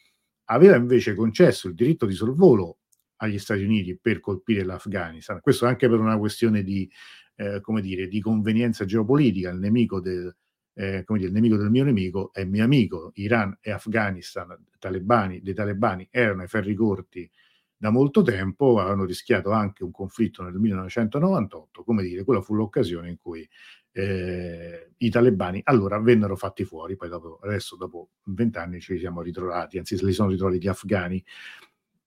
aveva 0.45 0.77
invece 0.77 1.15
concesso 1.15 1.69
il 1.69 1.75
diritto 1.75 2.07
di 2.07 2.15
sorvolo 2.15 2.79
agli 3.17 3.39
Stati 3.39 3.63
Uniti 3.63 3.99
per 3.99 4.21
colpire 4.21 4.65
l'Afghanistan, 4.65 5.41
questo 5.41 5.67
anche 5.67 5.89
per 5.89 5.99
una 5.99 6.19
questione 6.19 6.63
di, 6.63 6.91
eh, 7.37 7.61
come 7.61 7.81
dire, 7.81 8.09
di 8.09 8.21
convenienza 8.21 8.85
geopolitica, 8.85 9.51
il 9.51 9.59
nemico 9.59 10.01
del, 10.01 10.35
eh, 10.75 11.05
come 11.05 11.19
dire, 11.19 11.31
il 11.31 11.37
nemico 11.37 11.57
del 11.57 11.71
mio 11.71 11.85
nemico 11.85 12.33
è 12.33 12.45
mio 12.45 12.65
amico. 12.65 13.13
Iran 13.15 13.57
e 13.61 13.71
Afghanistan, 13.71 14.57
talebani, 14.79 15.41
dei 15.43 15.55
talebani 15.55 16.09
erano 16.11 16.43
ai 16.43 16.49
ferri 16.49 16.75
corti 16.75 17.31
da 17.79 17.91
molto 17.91 18.23
tempo, 18.23 18.79
avevano 18.79 19.05
rischiato 19.05 19.51
anche 19.51 19.85
un 19.85 19.91
conflitto 19.91 20.43
nel 20.43 20.55
1998, 20.55 21.85
come 21.85 22.03
dire, 22.03 22.25
quella 22.25 22.41
fu 22.41 22.55
l'occasione 22.55 23.11
in 23.11 23.19
cui 23.19 23.47
eh, 23.93 24.93
i 24.97 25.11
talebani 25.11 25.61
allora 25.65 25.99
vennero 26.01 26.37
fatti 26.37 26.65
fuori, 26.65 26.97
poi 26.97 27.09
dopo, 27.11 27.39
adesso 27.43 27.77
dopo 27.77 28.11
vent'anni 28.25 28.81
ci 28.81 28.99
siamo 28.99 29.21
ritrovati, 29.21 29.77
anzi 29.79 29.97
se 29.97 30.07
li 30.07 30.13
sono 30.13 30.31
ritrovati 30.31 30.59
gli 30.59 30.69
afghani 30.69 31.23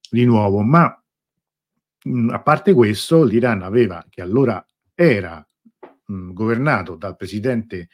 di 0.09 0.25
nuovo, 0.25 0.61
ma 0.61 1.03
mh, 2.03 2.29
a 2.29 2.41
parte 2.41 2.73
questo 2.73 3.23
l'Iran 3.23 3.61
aveva, 3.61 4.03
che 4.09 4.21
allora 4.21 4.63
era 5.01 5.45
mh, 6.07 6.33
governato 6.33 6.95
dal 6.95 7.15
presidente 7.15 7.87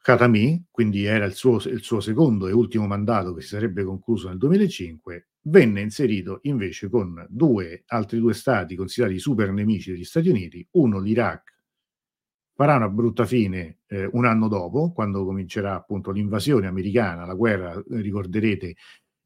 Khatami, 0.00 0.64
quindi 0.70 1.04
era 1.04 1.26
il 1.26 1.34
suo, 1.34 1.56
il 1.56 1.82
suo 1.82 2.00
secondo 2.00 2.48
e 2.48 2.52
ultimo 2.52 2.86
mandato 2.86 3.34
che 3.34 3.42
si 3.42 3.48
sarebbe 3.48 3.84
concluso 3.84 4.28
nel 4.28 4.38
2005, 4.38 5.28
venne 5.42 5.82
inserito 5.82 6.38
invece 6.44 6.88
con 6.88 7.26
due, 7.28 7.82
altri 7.88 8.18
due 8.18 8.32
stati 8.32 8.74
considerati 8.74 9.18
super 9.18 9.52
nemici 9.52 9.90
degli 9.90 10.04
Stati 10.04 10.30
Uniti, 10.30 10.66
uno 10.72 10.98
l'Iraq. 10.98 11.56
Farà 12.54 12.76
una 12.76 12.88
brutta 12.88 13.24
fine 13.24 13.80
eh, 13.86 14.08
un 14.12 14.24
anno 14.24 14.48
dopo, 14.48 14.92
quando 14.92 15.24
comincerà 15.24 15.74
appunto 15.74 16.10
l'invasione 16.10 16.66
americana, 16.66 17.24
la 17.26 17.34
guerra, 17.34 17.80
ricorderete, 17.90 18.74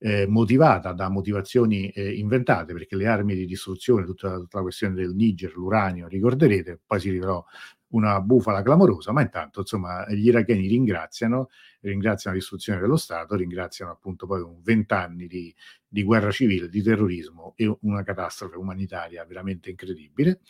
eh, 0.04 0.26
motivata 0.26 0.92
da 0.92 1.08
motivazioni 1.08 1.88
eh, 1.90 2.14
inventate, 2.14 2.72
perché 2.72 2.96
le 2.96 3.06
armi 3.06 3.36
di 3.36 3.46
distruzione, 3.46 4.04
tutta, 4.04 4.34
tutta, 4.36 4.56
la 4.56 4.62
questione 4.62 4.94
del 4.94 5.14
Niger, 5.14 5.54
l'uranio, 5.54 6.08
ricorderete, 6.08 6.80
poi 6.84 6.98
si 6.98 7.10
rivelò 7.10 7.44
una 7.90 8.20
bufala 8.20 8.62
clamorosa, 8.62 9.12
ma 9.12 9.20
intanto 9.20 9.60
insomma 9.60 10.04
gli 10.10 10.26
iracheni 10.26 10.66
ringraziano, 10.66 11.50
ringraziano 11.82 12.34
l'istruzione 12.34 12.80
dello 12.80 12.96
Stato, 12.96 13.36
ringraziano 13.36 13.92
appunto 13.92 14.26
poi 14.26 14.40
un 14.40 14.60
vent'anni 14.62 15.28
di, 15.28 15.54
di 15.86 16.02
guerra 16.02 16.32
civile, 16.32 16.68
di 16.68 16.82
terrorismo 16.82 17.52
e 17.54 17.72
una 17.82 18.02
catastrofe 18.02 18.56
umanitaria 18.56 19.24
veramente 19.24 19.70
incredibile. 19.70 20.40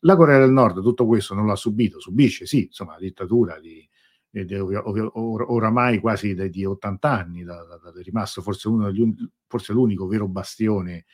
La 0.00 0.14
Corea 0.14 0.38
del 0.38 0.52
Nord 0.52 0.82
tutto 0.82 1.06
questo 1.06 1.34
non 1.34 1.46
l'ha 1.46 1.56
subito, 1.56 1.98
subisce 1.98 2.46
sì, 2.46 2.66
insomma, 2.66 2.92
la 2.92 3.00
dittatura 3.00 3.58
di, 3.58 3.88
di, 4.30 4.44
di 4.44 5.10
oramai 5.12 5.98
quasi 5.98 6.34
di 6.50 6.64
80 6.64 7.10
anni, 7.10 7.42
da, 7.42 7.64
da, 7.64 7.76
da, 7.76 7.98
è 7.98 8.02
rimasto 8.02 8.42
forse, 8.42 8.68
uno 8.68 8.90
degli, 8.90 9.12
forse 9.46 9.72
l'unico 9.72 10.06
vero 10.06 10.28
bastione 10.28 11.04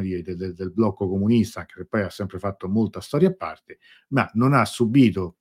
dire, 0.00 0.22
del, 0.22 0.54
del, 0.54 0.72
blocco 0.72 1.08
comunista, 1.08 1.60
anche 1.60 1.74
se 1.78 1.86
poi 1.86 2.02
ha 2.02 2.10
sempre 2.10 2.38
fatto 2.38 2.68
molta 2.68 3.00
storia 3.00 3.28
a 3.28 3.34
parte, 3.34 3.78
ma 4.08 4.28
non 4.34 4.52
ha 4.52 4.64
subito 4.66 5.38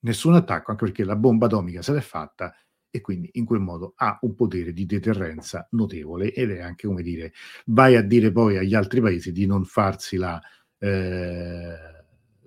nessun 0.00 0.34
attacco, 0.34 0.70
anche 0.70 0.84
perché 0.84 1.04
la 1.04 1.16
bomba 1.16 1.46
atomica 1.46 1.82
se 1.82 1.92
l'è 1.92 2.00
fatta 2.00 2.54
e 2.90 3.00
quindi 3.00 3.28
in 3.32 3.44
quel 3.44 3.60
modo 3.60 3.94
ha 3.96 4.18
un 4.22 4.34
potere 4.34 4.72
di 4.72 4.86
deterrenza 4.86 5.66
notevole 5.72 6.32
ed 6.32 6.52
è 6.52 6.60
anche, 6.60 6.86
come 6.86 7.02
dire, 7.02 7.32
vai 7.66 7.96
a 7.96 8.02
dire 8.02 8.30
poi 8.30 8.56
agli 8.56 8.74
altri 8.74 9.00
paesi 9.00 9.32
di 9.32 9.46
non 9.46 9.64
farsi 9.64 10.16
la... 10.16 10.40
Eh, 10.78 11.96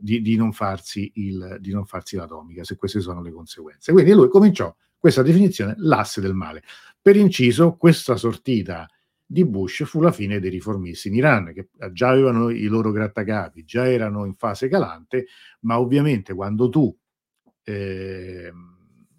di, 0.01 0.21
di, 0.21 0.35
non 0.35 0.51
farsi 0.51 1.11
il, 1.15 1.57
di 1.59 1.71
non 1.71 1.85
farsi 1.85 2.15
l'atomica, 2.15 2.63
se 2.63 2.75
queste 2.75 2.99
sono 2.99 3.21
le 3.21 3.31
conseguenze. 3.31 3.91
Quindi 3.91 4.11
lui 4.11 4.29
cominciò 4.29 4.75
questa 4.97 5.21
definizione 5.21 5.75
l'asse 5.77 6.21
del 6.21 6.33
male. 6.33 6.63
Per 7.01 7.15
inciso, 7.15 7.75
questa 7.75 8.15
sortita 8.15 8.87
di 9.25 9.45
Bush 9.45 9.85
fu 9.85 10.01
la 10.01 10.11
fine 10.11 10.39
dei 10.39 10.49
riformisti 10.49 11.07
in 11.07 11.15
Iran, 11.15 11.53
che 11.53 11.69
già 11.93 12.09
avevano 12.09 12.49
i 12.49 12.65
loro 12.65 12.91
grattacapi, 12.91 13.63
già 13.63 13.89
erano 13.89 14.25
in 14.25 14.35
fase 14.35 14.67
calante, 14.67 15.27
ma 15.61 15.79
ovviamente 15.79 16.33
quando 16.33 16.67
tu, 16.67 16.95
eh, 17.63 18.51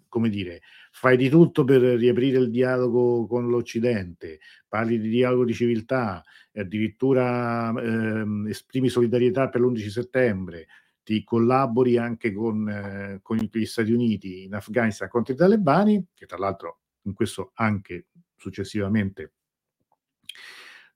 come 0.07 0.29
dire, 0.29 0.61
fai 0.95 1.17
di 1.17 1.27
tutto 1.27 1.63
per 1.63 1.81
riaprire 1.81 2.37
il 2.37 2.51
dialogo 2.51 3.25
con 3.25 3.49
l'Occidente, 3.49 4.39
parli 4.67 4.99
di 4.99 5.09
dialogo 5.09 5.43
di 5.43 5.53
civiltà, 5.53 6.23
addirittura 6.53 7.73
eh, 7.73 8.23
esprimi 8.47 8.89
solidarietà 8.89 9.49
per 9.49 9.61
l'11 9.61 9.87
settembre, 9.87 10.67
ti 11.01 11.23
collabori 11.23 11.97
anche 11.97 12.31
con, 12.31 12.69
eh, 12.69 13.19
con 13.23 13.37
gli 13.37 13.65
Stati 13.65 13.91
Uniti 13.91 14.43
in 14.43 14.53
Afghanistan 14.53 15.09
contro 15.09 15.33
i 15.33 15.37
talebani, 15.37 16.05
che 16.13 16.27
tra 16.27 16.37
l'altro 16.37 16.81
in 17.01 17.13
questo 17.13 17.51
anche 17.55 18.05
successivamente 18.37 19.33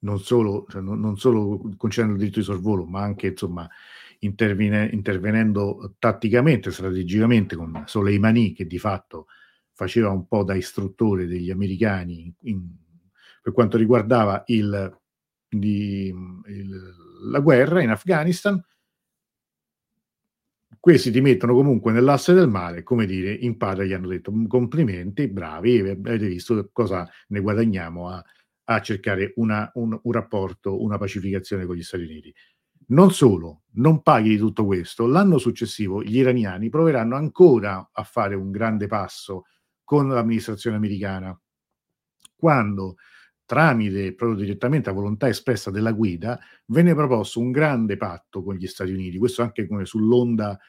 non 0.02 0.20
solo, 0.20 0.68
cioè 0.70 0.82
non, 0.82 1.00
non 1.00 1.18
solo 1.18 1.74
concedendo 1.76 2.14
il 2.14 2.20
diritto 2.20 2.40
di 2.40 2.46
sorvolo, 2.46 2.86
ma 2.86 3.02
anche 3.02 3.28
insomma 3.28 3.68
intervene, 4.20 4.90
intervenendo 4.94 5.96
tatticamente, 5.98 6.70
strategicamente 6.70 7.56
con 7.56 7.82
Soleimani, 7.88 8.54
che 8.54 8.68
di 8.68 8.78
fatto 8.78 9.26
faceva 9.78 10.10
un 10.10 10.28
po' 10.28 10.44
da 10.44 10.56
istruttore 10.56 11.28
degli 11.28 11.52
americani 11.52 12.34
in, 12.42 12.68
per 13.40 13.54
quanto 13.54 13.78
riguardava 13.78 14.42
il, 14.48 15.00
di, 15.48 16.08
il, 16.08 16.96
la 17.30 17.40
guerra 17.40 17.84
in 17.84 17.92
Afghanistan. 17.92 18.60
Questi 20.80 21.12
ti 21.12 21.22
mettono 21.22 21.54
comunque 21.54 21.92
nell'asse 21.92 22.34
del 22.34 22.50
male, 22.50 22.82
come 22.82 23.06
dire, 23.06 23.32
in 23.32 23.58
padre 23.58 23.88
gli 23.88 23.94
hanno 23.94 24.08
detto 24.08 24.34
complimenti, 24.48 25.28
bravi, 25.28 25.80
avete 25.80 26.28
visto 26.28 26.70
cosa 26.74 27.08
ne 27.28 27.40
guadagniamo 27.40 28.10
a 28.10 28.24
a 28.70 28.82
cercare 28.82 29.34
una, 29.38 29.70
un, 29.76 29.98
un 30.02 30.12
rapporto, 30.12 30.82
una 30.82 30.98
pacificazione 30.98 31.66
con 31.66 31.76
gli 31.76 31.84
Stati 31.84 32.04
Uniti. 32.04 32.34
Non 32.90 33.12
solo, 33.12 33.64
non 33.76 34.02
paghi 34.02 34.30
di 34.30 34.38
tutto 34.38 34.66
questo, 34.66 35.08
l'anno 35.08 35.38
successivo 35.38 36.04
gli 36.04 36.18
iraniani 36.18 36.70
proveranno 36.70 37.16
ancora 37.16 37.90
a 37.92 38.04
fare 38.04 38.36
un 38.36 38.52
grande 38.52 38.88
passo 38.88 39.46
con 39.88 40.10
l'amministrazione 40.10 40.76
americana, 40.76 41.40
quando 42.36 42.98
tramite 43.46 44.14
proprio 44.16 44.38
direttamente 44.38 44.90
a 44.90 44.92
volontà 44.92 45.30
espressa 45.30 45.72
della 45.72 45.94
guida 45.94 46.38
venne 46.66 46.94
proposto 46.94 47.40
un 47.40 47.52
grande 47.52 47.96
patto 47.96 48.44
con 48.44 48.56
gli 48.56 48.68
Stati 48.68 48.92
Uniti, 48.92 49.18
questo 49.18 49.44
anche 49.44 49.66
come 49.66 49.86
sull'onda 49.86 50.60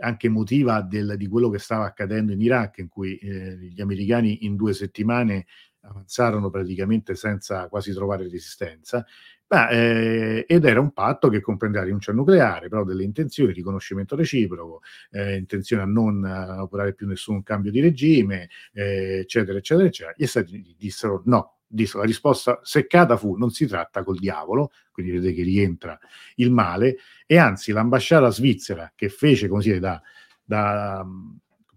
anche 0.00 0.26
emotiva 0.26 0.82
del, 0.82 1.14
di 1.16 1.28
quello 1.28 1.50
che 1.50 1.60
stava 1.60 1.84
accadendo 1.84 2.32
in 2.32 2.40
Iraq, 2.40 2.78
in 2.78 2.88
cui 2.88 3.16
eh, 3.18 3.56
gli 3.58 3.80
americani 3.80 4.44
in 4.44 4.56
due 4.56 4.72
settimane 4.72 5.46
avanzarono 5.84 6.50
praticamente 6.50 7.14
senza 7.14 7.68
quasi 7.68 7.92
trovare 7.92 8.24
resistenza, 8.24 9.04
ma, 9.46 9.68
eh, 9.68 10.44
ed 10.48 10.64
era 10.64 10.80
un 10.80 10.92
patto 10.92 11.28
che 11.28 11.40
comprendeva 11.40 11.84
rinuncia 11.84 12.10
al 12.10 12.16
nucleare, 12.16 12.68
però 12.68 12.82
delle 12.82 13.04
intenzioni, 13.04 13.52
riconoscimento 13.52 14.16
reciproco, 14.16 14.80
eh, 15.10 15.36
intenzione 15.36 15.82
a 15.82 15.86
non 15.86 16.22
uh, 16.22 16.62
operare 16.62 16.94
più 16.94 17.06
nessun 17.06 17.42
cambio 17.42 17.70
di 17.70 17.80
regime, 17.80 18.48
eh, 18.72 19.18
eccetera, 19.20 19.58
eccetera, 19.58 19.86
eccetera. 19.86 20.14
Gli 20.16 20.26
Stati 20.26 20.74
dissero 20.78 21.22
no, 21.26 21.58
dissero, 21.66 22.00
la 22.00 22.06
risposta 22.06 22.60
seccata 22.62 23.16
fu 23.16 23.36
non 23.36 23.50
si 23.50 23.66
tratta 23.66 24.02
col 24.02 24.18
diavolo, 24.18 24.72
quindi 24.90 25.12
vedete 25.12 25.34
che 25.34 25.42
rientra 25.42 25.98
il 26.36 26.50
male, 26.50 26.96
e 27.26 27.36
anzi 27.36 27.72
l'ambasciata 27.72 28.30
svizzera 28.30 28.92
che 28.96 29.10
fece 29.10 29.46
così 29.46 29.78
da, 29.78 30.00
da 30.42 31.06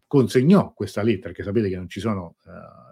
consegnò 0.07 0.73
questa 0.73 1.03
lettera, 1.03 1.33
che 1.33 1.43
sapete 1.43 1.69
che 1.69 1.75
non 1.75 1.89
ci 1.89 1.99
sono... 1.99 2.37
Uh, 2.45 2.86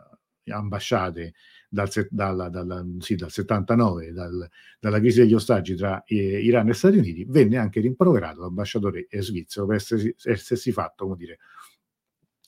ambasciate 0.52 1.34
dal, 1.70 1.90
dal, 2.10 2.50
dal, 2.50 2.98
sì, 3.00 3.16
dal 3.16 3.32
79, 3.32 4.12
dalla 4.12 5.00
crisi 5.00 5.20
degli 5.22 5.34
ostaggi 5.34 5.76
tra 5.76 6.04
eh, 6.06 6.16
Iran 6.16 6.70
e 6.70 6.74
Stati 6.74 6.98
Uniti, 6.98 7.26
venne 7.28 7.58
anche 7.58 7.80
rimproverato 7.82 8.42
l'ambasciatore 8.42 9.08
svizzero 9.10 9.66
per 9.66 9.76
essersi, 9.76 10.16
essersi 10.24 10.72
fatto, 10.72 11.06
come 11.06 11.18
dire, 11.18 11.40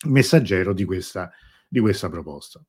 messaggero 0.05 0.73
di 0.73 0.85
questa, 0.85 1.31
di 1.67 1.79
questa 1.79 2.09
proposta. 2.09 2.63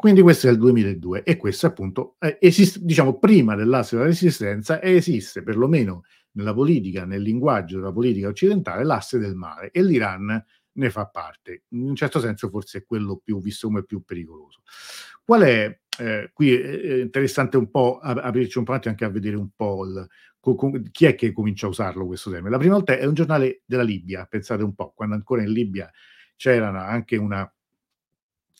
Quindi 0.00 0.22
questo 0.22 0.48
è 0.48 0.50
il 0.50 0.56
2002 0.56 1.24
e 1.24 1.36
questo 1.36 1.66
appunto 1.66 2.16
eh, 2.20 2.38
esiste, 2.40 2.78
diciamo, 2.82 3.18
prima 3.18 3.54
dell'asse 3.54 3.96
della 3.96 4.08
resistenza 4.08 4.82
esiste 4.82 5.42
perlomeno 5.42 6.04
nella 6.32 6.54
politica, 6.54 7.04
nel 7.04 7.20
linguaggio 7.20 7.76
della 7.76 7.92
politica 7.92 8.28
occidentale, 8.28 8.84
l'asse 8.84 9.18
del 9.18 9.34
mare 9.34 9.70
e 9.70 9.82
l'Iran 9.82 10.42
ne 10.72 10.90
fa 10.90 11.06
parte. 11.06 11.64
In 11.70 11.88
un 11.88 11.96
certo 11.96 12.20
senso 12.20 12.48
forse 12.48 12.78
è 12.78 12.84
quello 12.84 13.20
più 13.22 13.40
visto 13.40 13.66
come 13.68 13.84
più 13.84 14.02
pericoloso. 14.02 14.62
Qual 15.24 15.42
è, 15.42 15.80
eh, 15.98 16.30
qui 16.32 16.52
è 16.52 17.00
interessante 17.00 17.56
un 17.56 17.70
po' 17.70 17.98
aprirci 17.98 18.58
un 18.58 18.64
po' 18.64 18.72
anche 18.72 19.04
a 19.04 19.10
vedere 19.10 19.36
un 19.36 19.50
po' 19.54 19.84
il, 19.84 20.06
co, 20.40 20.54
co, 20.54 20.72
chi 20.90 21.06
è 21.06 21.14
che 21.14 21.32
comincia 21.32 21.66
a 21.66 21.70
usarlo 21.70 22.06
questo 22.06 22.30
termine. 22.30 22.50
La 22.50 22.58
prima 22.58 22.74
volta 22.74 22.96
è 22.96 23.04
un 23.04 23.14
giornale 23.14 23.62
della 23.64 23.82
Libia, 23.82 24.24
pensate 24.26 24.62
un 24.62 24.74
po', 24.74 24.92
quando 24.94 25.14
ancora 25.14 25.42
in 25.42 25.52
Libia 25.52 25.90
c'era 26.36 26.86
anche 26.86 27.16
una, 27.16 27.52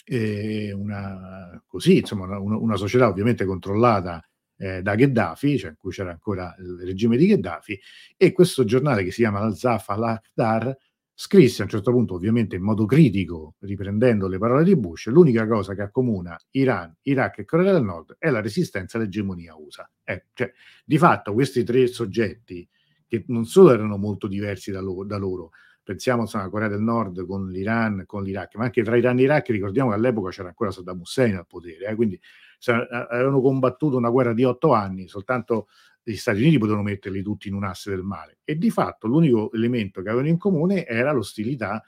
eh, 0.04 0.72
una, 0.72 1.62
così, 1.66 1.98
insomma, 1.98 2.38
una, 2.38 2.56
una, 2.56 2.76
società 2.76 3.08
ovviamente 3.08 3.44
controllata 3.44 4.22
eh, 4.56 4.82
da 4.82 4.94
Gheddafi, 4.94 5.58
cioè 5.58 5.70
in 5.70 5.76
cui 5.76 5.90
c'era 5.90 6.10
ancora 6.10 6.54
il 6.58 6.82
regime 6.84 7.16
di 7.16 7.26
Gheddafi, 7.26 7.80
e 8.16 8.32
questo 8.32 8.64
giornale 8.64 9.02
che 9.02 9.10
si 9.10 9.22
chiama 9.22 9.40
Al-Zafa 9.40 9.94
al-Akhdar 9.94 10.76
scrisse 11.22 11.60
a 11.60 11.64
un 11.64 11.70
certo 11.70 11.90
punto, 11.90 12.14
ovviamente 12.14 12.56
in 12.56 12.62
modo 12.62 12.86
critico, 12.86 13.56
riprendendo 13.58 14.26
le 14.26 14.38
parole 14.38 14.64
di 14.64 14.74
Bush, 14.74 15.08
l'unica 15.08 15.46
cosa 15.46 15.74
che 15.74 15.82
accomuna 15.82 16.34
Iran, 16.52 16.96
Iraq 17.02 17.40
e 17.40 17.44
Corea 17.44 17.74
del 17.74 17.82
Nord 17.82 18.16
è 18.18 18.30
la 18.30 18.40
resistenza 18.40 18.96
all'egemonia 18.96 19.54
USA. 19.54 19.86
Eh, 20.02 20.28
cioè, 20.32 20.50
di 20.82 20.96
fatto 20.96 21.34
questi 21.34 21.62
tre 21.62 21.88
soggetti, 21.88 22.66
che 23.06 23.24
non 23.26 23.44
solo 23.44 23.70
erano 23.70 23.98
molto 23.98 24.28
diversi 24.28 24.70
da 24.70 24.80
loro, 24.80 25.04
da 25.04 25.18
loro 25.18 25.50
pensiamo 25.82 26.22
insomma, 26.22 26.44
alla 26.44 26.52
Corea 26.52 26.68
del 26.68 26.80
Nord 26.80 27.26
con 27.26 27.50
l'Iran, 27.50 28.04
con 28.06 28.22
l'Iraq, 28.22 28.54
ma 28.54 28.64
anche 28.64 28.82
tra 28.82 28.96
Iran 28.96 29.18
e 29.18 29.22
Iraq 29.22 29.48
ricordiamo 29.50 29.90
che 29.90 29.96
all'epoca 29.96 30.30
c'era 30.30 30.48
ancora 30.48 30.70
Saddam 30.70 31.00
Hussein 31.00 31.36
al 31.36 31.46
potere, 31.46 31.86
eh, 31.86 31.94
quindi 31.96 32.18
avevano 32.66 33.42
combattuto 33.42 33.96
una 33.98 34.08
guerra 34.08 34.32
di 34.32 34.44
otto 34.44 34.72
anni, 34.72 35.06
soltanto 35.08 35.68
gli 36.02 36.16
Stati 36.16 36.40
Uniti 36.40 36.58
potevano 36.58 36.82
metterli 36.82 37.22
tutti 37.22 37.48
in 37.48 37.54
un 37.54 37.64
asse 37.64 37.90
del 37.90 38.02
mare 38.02 38.38
e 38.44 38.56
di 38.56 38.70
fatto 38.70 39.06
l'unico 39.06 39.52
elemento 39.52 40.02
che 40.02 40.08
avevano 40.08 40.28
in 40.28 40.38
comune 40.38 40.86
era 40.86 41.12
l'ostilità 41.12 41.82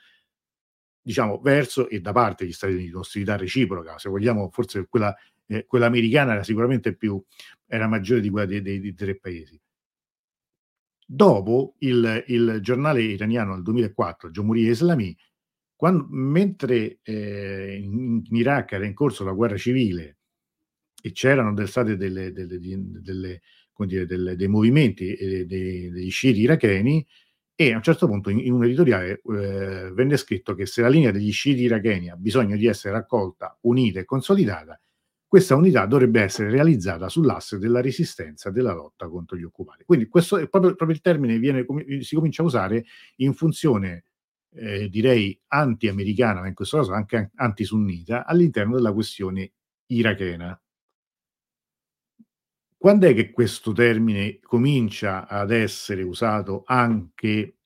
diciamo 1.02 1.40
verso 1.40 1.88
e 1.88 2.00
da 2.00 2.12
parte 2.12 2.44
degli 2.44 2.52
Stati 2.52 2.74
Uniti, 2.74 2.90
l'ostilità 2.90 3.36
reciproca, 3.36 3.98
se 3.98 4.08
vogliamo 4.08 4.48
forse 4.50 4.86
quella, 4.88 5.14
eh, 5.46 5.66
quella 5.66 5.86
americana 5.86 6.32
era 6.34 6.44
sicuramente 6.44 6.94
più, 6.94 7.22
era 7.66 7.88
maggiore 7.88 8.20
di 8.20 8.30
quella 8.30 8.46
dei, 8.46 8.62
dei, 8.62 8.80
dei 8.80 8.94
tre 8.94 9.18
paesi. 9.18 9.60
Dopo 11.04 11.74
il, 11.78 12.24
il, 12.28 12.58
giornale 12.62 13.02
italiano 13.02 13.54
del 13.54 13.62
2004, 13.64 14.30
Giomuriya 14.30 14.70
Islami, 14.70 15.16
quando, 15.74 16.06
mentre 16.10 17.00
eh, 17.02 17.80
in, 17.82 18.22
in, 18.24 18.36
Iraq 18.36 18.72
era 18.72 18.86
in 18.86 18.94
corso 18.94 19.24
la 19.24 19.32
guerra 19.32 19.56
civile 19.56 20.18
e 21.02 21.10
c'erano 21.12 21.52
del, 21.52 21.68
state 21.68 21.96
delle, 21.96 22.32
delle, 22.32 22.58
delle, 22.58 23.42
dire, 23.86 24.06
delle, 24.06 24.36
dei 24.36 24.48
movimenti 24.48 25.14
eh, 25.14 25.46
dei, 25.46 25.90
degli 25.90 26.10
sciiti 26.10 26.40
iracheni, 26.40 27.06
e 27.54 27.72
a 27.72 27.76
un 27.76 27.82
certo 27.82 28.06
punto 28.06 28.30
in, 28.30 28.38
in 28.40 28.52
un 28.52 28.64
editoriale 28.64 29.20
eh, 29.24 29.92
venne 29.92 30.16
scritto 30.16 30.54
che 30.54 30.66
se 30.66 30.80
la 30.80 30.88
linea 30.88 31.10
degli 31.10 31.30
sciiti 31.30 31.62
iracheni 31.62 32.10
ha 32.10 32.16
bisogno 32.16 32.56
di 32.56 32.66
essere 32.66 32.94
raccolta, 32.94 33.56
unita 33.62 34.00
e 34.00 34.04
consolidata, 34.04 34.80
questa 35.32 35.54
unità 35.54 35.86
dovrebbe 35.86 36.20
essere 36.20 36.50
realizzata 36.50 37.08
sull'asse 37.08 37.58
della 37.58 37.80
resistenza 37.80 38.50
della 38.50 38.74
lotta 38.74 39.08
contro 39.08 39.36
gli 39.36 39.44
occupati. 39.44 39.82
Quindi 39.84 40.06
questo 40.06 40.36
è 40.36 40.46
proprio, 40.46 40.74
proprio 40.74 40.94
il 40.94 41.00
termine 41.00 41.38
viene, 41.38 41.64
si 42.00 42.14
comincia 42.14 42.42
a 42.42 42.44
usare 42.44 42.84
in 43.16 43.32
funzione, 43.32 44.04
eh, 44.54 44.90
direi, 44.90 45.40
anti-americana, 45.46 46.40
ma 46.40 46.48
in 46.48 46.54
questo 46.54 46.76
caso 46.76 46.92
anche 46.92 47.30
anti-sunnita, 47.34 48.26
all'interno 48.26 48.74
della 48.74 48.92
questione 48.92 49.52
irachena. 49.86 50.61
Quando 52.82 53.06
è 53.06 53.14
che 53.14 53.30
questo 53.30 53.70
termine 53.70 54.40
comincia 54.40 55.28
ad 55.28 55.52
essere 55.52 56.02
usato 56.02 56.64
anche 56.66 57.58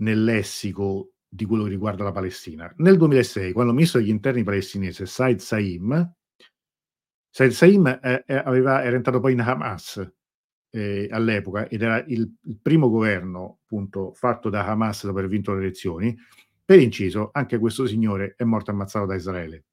nel 0.00 0.24
lessico 0.24 1.12
di 1.28 1.44
quello 1.44 1.62
che 1.62 1.68
riguarda 1.68 2.02
la 2.02 2.10
Palestina? 2.10 2.74
Nel 2.78 2.96
2006, 2.96 3.52
quando 3.52 3.70
il 3.70 3.76
ministro 3.76 4.00
degli 4.00 4.08
interni 4.08 4.42
palestinese 4.42 5.06
Said 5.06 5.38
Saim 5.38 6.14
Said 7.30 7.52
Saim 7.52 7.86
eh, 8.02 8.24
eh, 8.26 8.34
aveva, 8.34 8.82
era 8.82 8.96
entrato 8.96 9.20
poi 9.20 9.34
in 9.34 9.40
Hamas 9.40 10.04
eh, 10.70 11.06
all'epoca 11.08 11.68
ed 11.68 11.82
era 11.82 12.02
il, 12.08 12.28
il, 12.42 12.58
primo 12.60 12.90
governo 12.90 13.60
appunto 13.62 14.14
fatto 14.14 14.50
da 14.50 14.66
Hamas 14.66 15.04
dopo 15.04 15.18
aver 15.18 15.30
vinto 15.30 15.54
le 15.54 15.60
elezioni. 15.60 16.12
Per 16.64 16.80
inciso, 16.80 17.30
anche 17.32 17.56
questo 17.58 17.86
signore 17.86 18.34
è 18.36 18.42
morto 18.42 18.72
ammazzato 18.72 19.06
da 19.06 19.14
Israele. 19.14 19.66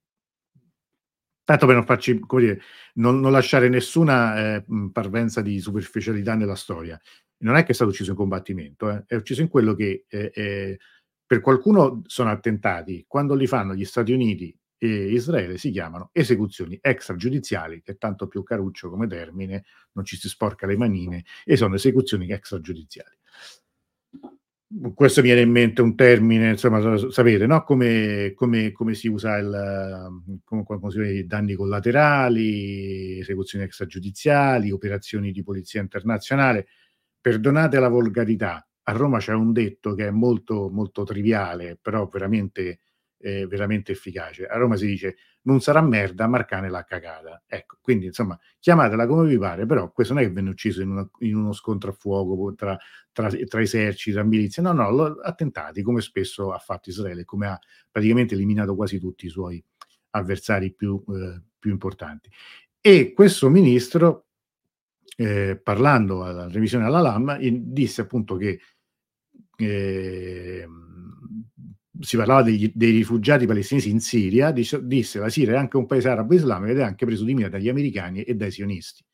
Tanto 1.50 1.66
per 1.66 1.74
non 1.74 1.84
farci, 1.84 2.16
come 2.20 2.42
dire, 2.42 2.60
non, 2.94 3.18
non 3.18 3.32
lasciare 3.32 3.68
nessuna 3.68 4.54
eh, 4.54 4.64
parvenza 4.92 5.40
di 5.40 5.58
superficialità 5.58 6.36
nella 6.36 6.54
storia. 6.54 6.96
Non 7.38 7.56
è 7.56 7.64
che 7.64 7.72
è 7.72 7.74
stato 7.74 7.90
ucciso 7.90 8.12
in 8.12 8.16
combattimento, 8.16 8.88
eh, 8.88 9.02
è 9.04 9.16
ucciso 9.16 9.40
in 9.40 9.48
quello 9.48 9.74
che 9.74 10.04
eh, 10.06 10.78
per 11.26 11.40
qualcuno 11.40 12.02
sono 12.06 12.30
attentati. 12.30 13.04
Quando 13.04 13.34
li 13.34 13.48
fanno 13.48 13.74
gli 13.74 13.84
Stati 13.84 14.12
Uniti 14.12 14.56
e 14.78 15.10
Israele 15.10 15.58
si 15.58 15.72
chiamano 15.72 16.10
esecuzioni 16.12 16.78
extragiudiziali, 16.80 17.82
che 17.82 17.94
è 17.94 17.98
tanto 17.98 18.28
più 18.28 18.44
caruccio 18.44 18.88
come 18.88 19.08
termine, 19.08 19.64
non 19.94 20.04
ci 20.04 20.16
si 20.16 20.28
sporca 20.28 20.68
le 20.68 20.76
manine, 20.76 21.24
e 21.44 21.56
sono 21.56 21.74
esecuzioni 21.74 22.30
extragiudiziali. 22.30 23.16
Questo 24.94 25.20
viene 25.20 25.40
in 25.40 25.50
mente 25.50 25.82
un 25.82 25.96
termine, 25.96 26.50
insomma, 26.50 26.96
sapete, 27.10 27.44
no? 27.44 27.64
come, 27.64 28.32
come, 28.36 28.70
come, 28.70 28.94
si 28.94 29.08
usa 29.08 29.36
il 29.38 30.40
come, 30.44 30.62
come 30.62 30.78
usa 30.80 31.26
danni 31.26 31.54
collaterali, 31.54 33.18
esecuzioni 33.18 33.64
extragiudiziali, 33.64 34.70
operazioni 34.70 35.32
di 35.32 35.42
polizia 35.42 35.80
internazionale. 35.80 36.68
Perdonate 37.20 37.80
la 37.80 37.88
volgarità, 37.88 38.64
a 38.84 38.92
Roma 38.92 39.18
c'è 39.18 39.32
un 39.32 39.52
detto 39.52 39.94
che 39.94 40.06
è 40.06 40.10
molto, 40.10 40.70
molto 40.70 41.02
triviale, 41.02 41.76
però 41.80 42.06
veramente 42.06 42.78
eh, 43.20 43.46
veramente 43.46 43.92
efficace. 43.92 44.46
A 44.46 44.56
Roma 44.56 44.76
si 44.76 44.86
dice 44.86 45.16
non 45.42 45.60
sarà 45.60 45.80
merda, 45.80 46.26
Marcane 46.26 46.68
l'ha 46.68 46.84
cagata. 46.84 47.42
Ecco, 47.46 47.78
quindi 47.80 48.06
insomma, 48.06 48.38
chiamatela 48.58 49.06
come 49.06 49.28
vi 49.28 49.38
pare, 49.38 49.66
però 49.66 49.90
questo 49.92 50.14
non 50.14 50.22
è 50.22 50.26
che 50.26 50.32
venne 50.32 50.50
ucciso 50.50 50.82
in, 50.82 50.90
una, 50.90 51.08
in 51.20 51.36
uno 51.36 51.52
scontro 51.52 51.90
a 51.90 51.94
fuoco 51.94 52.54
tra, 52.54 52.76
tra, 53.12 53.30
tra, 53.30 53.60
eserciti, 53.60 54.12
tra 54.12 54.24
milizie, 54.24 54.62
no, 54.62 54.72
no, 54.72 54.90
lo, 54.90 55.20
attentati 55.20 55.82
come 55.82 56.00
spesso 56.00 56.52
ha 56.52 56.58
fatto 56.58 56.90
Israele, 56.90 57.24
come 57.24 57.46
ha 57.46 57.58
praticamente 57.90 58.34
eliminato 58.34 58.74
quasi 58.74 58.98
tutti 58.98 59.26
i 59.26 59.30
suoi 59.30 59.62
avversari 60.10 60.72
più, 60.74 61.02
eh, 61.08 61.42
più 61.58 61.70
importanti. 61.70 62.30
E 62.80 63.12
questo 63.12 63.48
ministro, 63.48 64.26
eh, 65.16 65.58
parlando 65.62 66.24
alla 66.24 66.48
revisione 66.48 66.84
alla 66.84 67.00
LAM, 67.00 67.38
disse 67.38 68.00
appunto 68.02 68.36
che 68.36 68.60
eh, 69.56 70.66
si 71.98 72.16
parlava 72.16 72.42
degli, 72.42 72.70
dei 72.74 72.92
rifugiati 72.92 73.46
palestinesi 73.46 73.90
in 73.90 74.00
Siria, 74.00 74.50
dice, 74.52 74.80
disse 74.86 75.18
la 75.18 75.28
Siria 75.28 75.54
è 75.54 75.56
anche 75.56 75.76
un 75.76 75.86
paese 75.86 76.08
arabo 76.08 76.34
islamico 76.34 76.72
ed 76.72 76.78
è 76.78 76.82
anche 76.82 77.04
preso 77.06 77.24
di 77.24 77.34
mira 77.34 77.48
dagli 77.48 77.68
americani 77.68 78.22
e 78.22 78.34
dai 78.34 78.50
sionisti. 78.50 79.04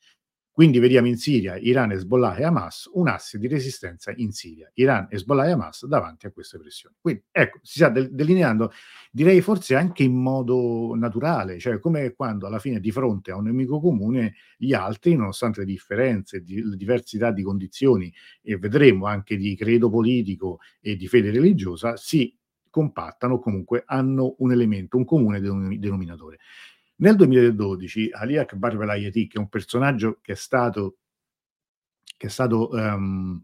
Quindi 0.56 0.78
vediamo 0.78 1.06
in 1.06 1.18
Siria 1.18 1.56
Iran, 1.56 1.92
Hezbollah 1.92 2.36
e 2.36 2.44
Hamas 2.44 2.88
un 2.94 3.08
asse 3.08 3.38
di 3.38 3.46
resistenza 3.46 4.10
in 4.16 4.32
Siria. 4.32 4.70
Iran, 4.76 5.06
Hezbollah 5.10 5.48
e 5.48 5.50
Hamas 5.50 5.84
davanti 5.84 6.24
a 6.24 6.30
queste 6.30 6.56
pressioni. 6.56 6.94
Quindi 6.98 7.24
ecco, 7.30 7.58
si 7.60 7.78
sta 7.78 7.90
delineando, 7.90 8.72
direi 9.10 9.42
forse 9.42 9.74
anche 9.74 10.02
in 10.02 10.14
modo 10.14 10.94
naturale, 10.96 11.58
cioè 11.58 11.78
come 11.78 12.14
quando 12.14 12.46
alla 12.46 12.58
fine 12.58 12.80
di 12.80 12.90
fronte 12.90 13.32
a 13.32 13.36
un 13.36 13.44
nemico 13.44 13.80
comune 13.80 14.36
gli 14.56 14.72
altri, 14.72 15.14
nonostante 15.14 15.60
le 15.60 15.66
differenze, 15.66 16.42
le 16.46 16.76
diversità 16.76 17.32
di 17.32 17.42
condizioni 17.42 18.10
e 18.40 18.56
vedremo 18.56 19.04
anche 19.04 19.36
di 19.36 19.54
credo 19.56 19.90
politico 19.90 20.60
e 20.80 20.96
di 20.96 21.06
fede 21.06 21.30
religiosa, 21.30 21.96
si 21.98 22.34
compattano, 22.76 23.38
comunque 23.38 23.84
hanno 23.86 24.34
un 24.40 24.52
elemento, 24.52 24.98
un 24.98 25.06
comune 25.06 25.40
denominatore. 25.40 26.40
Nel 26.96 27.16
2012 27.16 28.10
Ali 28.12 28.36
Akbar 28.36 28.76
Velayati, 28.76 29.26
che 29.28 29.38
è 29.38 29.40
un 29.40 29.48
personaggio 29.48 30.18
che 30.20 30.32
è 30.32 30.34
stato, 30.34 30.98
che 32.18 32.26
è 32.26 32.28
stato 32.28 32.68
um, 32.72 33.42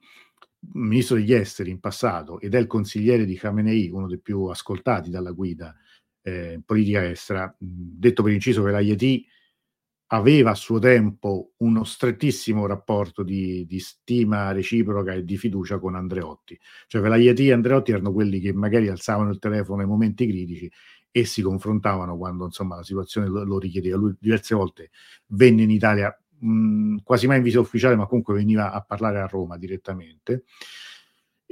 ministro 0.75 1.17
degli 1.17 1.33
esteri 1.33 1.71
in 1.71 1.81
passato 1.81 2.41
ed 2.41 2.55
è 2.55 2.59
il 2.59 2.67
consigliere 2.67 3.25
di 3.25 3.35
Khamenei, 3.35 3.89
uno 3.89 4.07
dei 4.07 4.21
più 4.21 4.45
ascoltati 4.45 5.09
dalla 5.09 5.31
guida 5.31 5.75
eh, 6.21 6.61
politica 6.63 7.09
estera, 7.09 7.55
detto 7.59 8.23
per 8.23 8.33
inciso 8.33 8.63
Velayati 8.63 9.27
aveva 10.15 10.51
a 10.51 10.55
suo 10.55 10.79
tempo 10.79 11.53
uno 11.59 11.85
strettissimo 11.85 12.67
rapporto 12.67 13.23
di, 13.23 13.65
di, 13.67 13.79
stima 13.81 14.53
reciproca 14.53 15.15
e 15.15 15.25
di 15.25 15.39
fiducia 15.39 15.79
con 15.79 15.95
Andreotti. 15.95 16.59
Cioè 16.87 17.01
Velayeti 17.01 17.49
e 17.49 17.53
Andreotti 17.53 17.93
erano 17.93 18.13
quelli 18.13 18.39
che 18.39 18.53
magari 18.53 18.89
alzavano 18.89 19.31
il 19.31 19.39
telefono 19.39 19.79
nei 19.79 19.87
momenti 19.87 20.27
critici 20.27 20.71
e 21.11 21.25
si 21.25 21.41
confrontavano 21.41 22.17
quando 22.17 22.45
insomma 22.45 22.77
la 22.77 22.83
situazione 22.83 23.29
lo, 23.29 23.43
lo 23.45 23.59
richiedeva. 23.59 23.97
Lui 23.97 24.15
diverse 24.19 24.55
volte 24.55 24.91
venne 25.29 25.63
in 25.63 25.71
Italia, 25.71 26.15
mh, 26.41 26.97
quasi 27.03 27.27
mai 27.27 27.39
in 27.39 27.43
visita 27.43 27.63
ufficiale, 27.63 27.97
ma 27.97 28.07
comunque 28.07 28.35
veniva 28.35 28.71
a 28.71 28.83
parlare 28.83 29.19
a 29.19 29.27
Roma 29.27 29.57
direttamente 29.57 30.45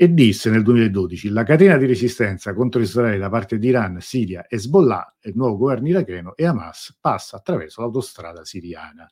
e 0.02 0.14
disse 0.14 0.48
nel 0.48 0.62
2012 0.62 1.28
la 1.28 1.42
catena 1.42 1.76
di 1.76 1.84
resistenza 1.84 2.54
contro 2.54 2.80
Israele 2.80 3.18
da 3.18 3.28
parte 3.28 3.58
di 3.58 3.68
Iran, 3.68 4.00
Siria, 4.00 4.46
Hezbollah, 4.48 5.18
il 5.24 5.34
nuovo 5.36 5.58
governo 5.58 5.88
iracheno 5.88 6.34
e 6.36 6.46
Hamas 6.46 6.96
passa 6.98 7.36
attraverso 7.36 7.82
l'autostrada 7.82 8.42
siriana. 8.42 9.06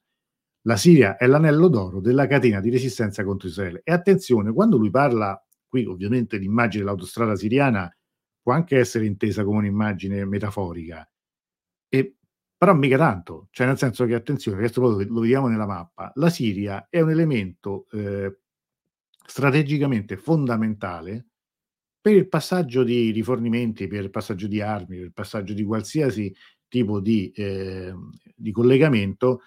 La 0.62 0.76
Siria 0.78 1.18
è 1.18 1.26
l'anello 1.26 1.68
d'oro 1.68 2.00
della 2.00 2.26
catena 2.26 2.60
di 2.60 2.70
resistenza 2.70 3.22
contro 3.22 3.48
Israele. 3.48 3.82
E 3.84 3.92
attenzione, 3.92 4.50
quando 4.50 4.78
lui 4.78 4.88
parla, 4.88 5.38
qui 5.68 5.84
ovviamente 5.84 6.38
l'immagine 6.38 6.84
dell'autostrada 6.84 7.36
siriana 7.36 7.94
può 8.40 8.54
anche 8.54 8.78
essere 8.78 9.04
intesa 9.04 9.44
come 9.44 9.58
un'immagine 9.58 10.24
metaforica, 10.24 11.06
e, 11.90 12.16
però 12.56 12.72
mica 12.72 12.96
tanto, 12.96 13.48
cioè 13.50 13.66
nel 13.66 13.76
senso 13.76 14.06
che 14.06 14.14
attenzione, 14.14 14.56
questo 14.56 14.80
lo, 14.80 15.04
lo 15.06 15.20
vediamo 15.20 15.48
nella 15.48 15.66
mappa, 15.66 16.10
la 16.14 16.30
Siria 16.30 16.86
è 16.88 17.02
un 17.02 17.10
elemento 17.10 17.88
eh, 17.90 18.38
strategicamente 19.28 20.16
fondamentale 20.16 21.26
per 22.00 22.14
il 22.14 22.28
passaggio 22.28 22.82
di 22.82 23.10
rifornimenti, 23.10 23.86
per 23.86 24.02
il 24.02 24.10
passaggio 24.10 24.46
di 24.46 24.62
armi, 24.62 24.96
per 24.96 25.04
il 25.04 25.12
passaggio 25.12 25.52
di 25.52 25.64
qualsiasi 25.64 26.34
tipo 26.66 27.00
di, 27.00 27.30
eh, 27.32 27.92
di 28.34 28.50
collegamento 28.50 29.42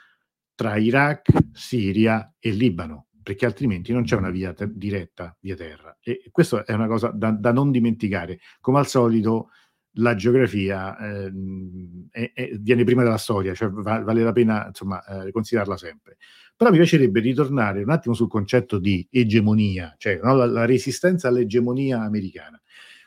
tra 0.53 0.77
Iraq, 0.77 1.31
Siria 1.51 2.35
e 2.37 2.51
Libano, 2.51 3.07
perché 3.23 3.47
altrimenti 3.47 3.91
non 3.91 4.03
c'è 4.03 4.15
una 4.15 4.29
via 4.29 4.53
ter- 4.53 4.71
diretta 4.71 5.35
via 5.39 5.55
terra. 5.55 5.97
E 5.99 6.29
questa 6.31 6.63
è 6.63 6.73
una 6.73 6.87
cosa 6.87 7.09
da, 7.09 7.31
da 7.31 7.51
non 7.51 7.71
dimenticare. 7.71 8.39
Come 8.59 8.77
al 8.77 8.87
solito, 8.87 9.49
la 9.95 10.13
geografia 10.13 10.95
eh, 10.97 11.31
è, 12.11 12.31
è, 12.33 12.49
viene 12.59 12.83
prima 12.83 13.01
della 13.01 13.17
storia, 13.17 13.55
cioè 13.55 13.69
va, 13.69 14.01
vale 14.01 14.21
la 14.21 14.31
pena 14.31 14.67
insomma, 14.67 15.03
eh, 15.05 15.31
considerarla 15.31 15.77
sempre. 15.77 16.17
Però 16.61 16.73
mi 16.73 16.77
piacerebbe 16.77 17.21
ritornare 17.21 17.81
un 17.81 17.89
attimo 17.89 18.13
sul 18.13 18.27
concetto 18.27 18.77
di 18.77 19.07
egemonia, 19.09 19.95
cioè 19.97 20.19
no? 20.21 20.35
la, 20.35 20.45
la, 20.45 20.65
resistenza 20.65 21.27
all'egemonia 21.27 22.01
americana. 22.03 22.61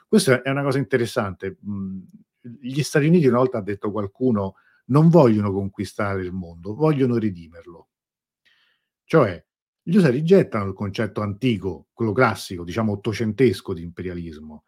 Questa 0.08 0.42
è 0.42 0.50
una 0.50 0.64
cosa 0.64 0.78
interessante. 0.78 1.58
Gli 2.40 2.82
Stati 2.82 3.06
Uniti, 3.06 3.28
una 3.28 3.38
volta 3.38 3.58
ha 3.58 3.62
detto 3.62 3.92
qualcuno, 3.92 4.56
non 4.86 5.08
vogliono 5.08 5.52
conquistare 5.52 6.22
il 6.22 6.32
mondo, 6.32 6.74
vogliono 6.74 7.16
redimerlo. 7.16 7.90
Cioè, 9.04 9.46
gli 9.84 9.98
USA 9.98 10.10
rigettano 10.10 10.66
il 10.66 10.74
concetto 10.74 11.20
antico, 11.20 11.90
quello 11.92 12.10
classico, 12.10 12.64
diciamo 12.64 12.90
ottocentesco 12.90 13.72
di 13.72 13.82
imperialismo, 13.82 14.64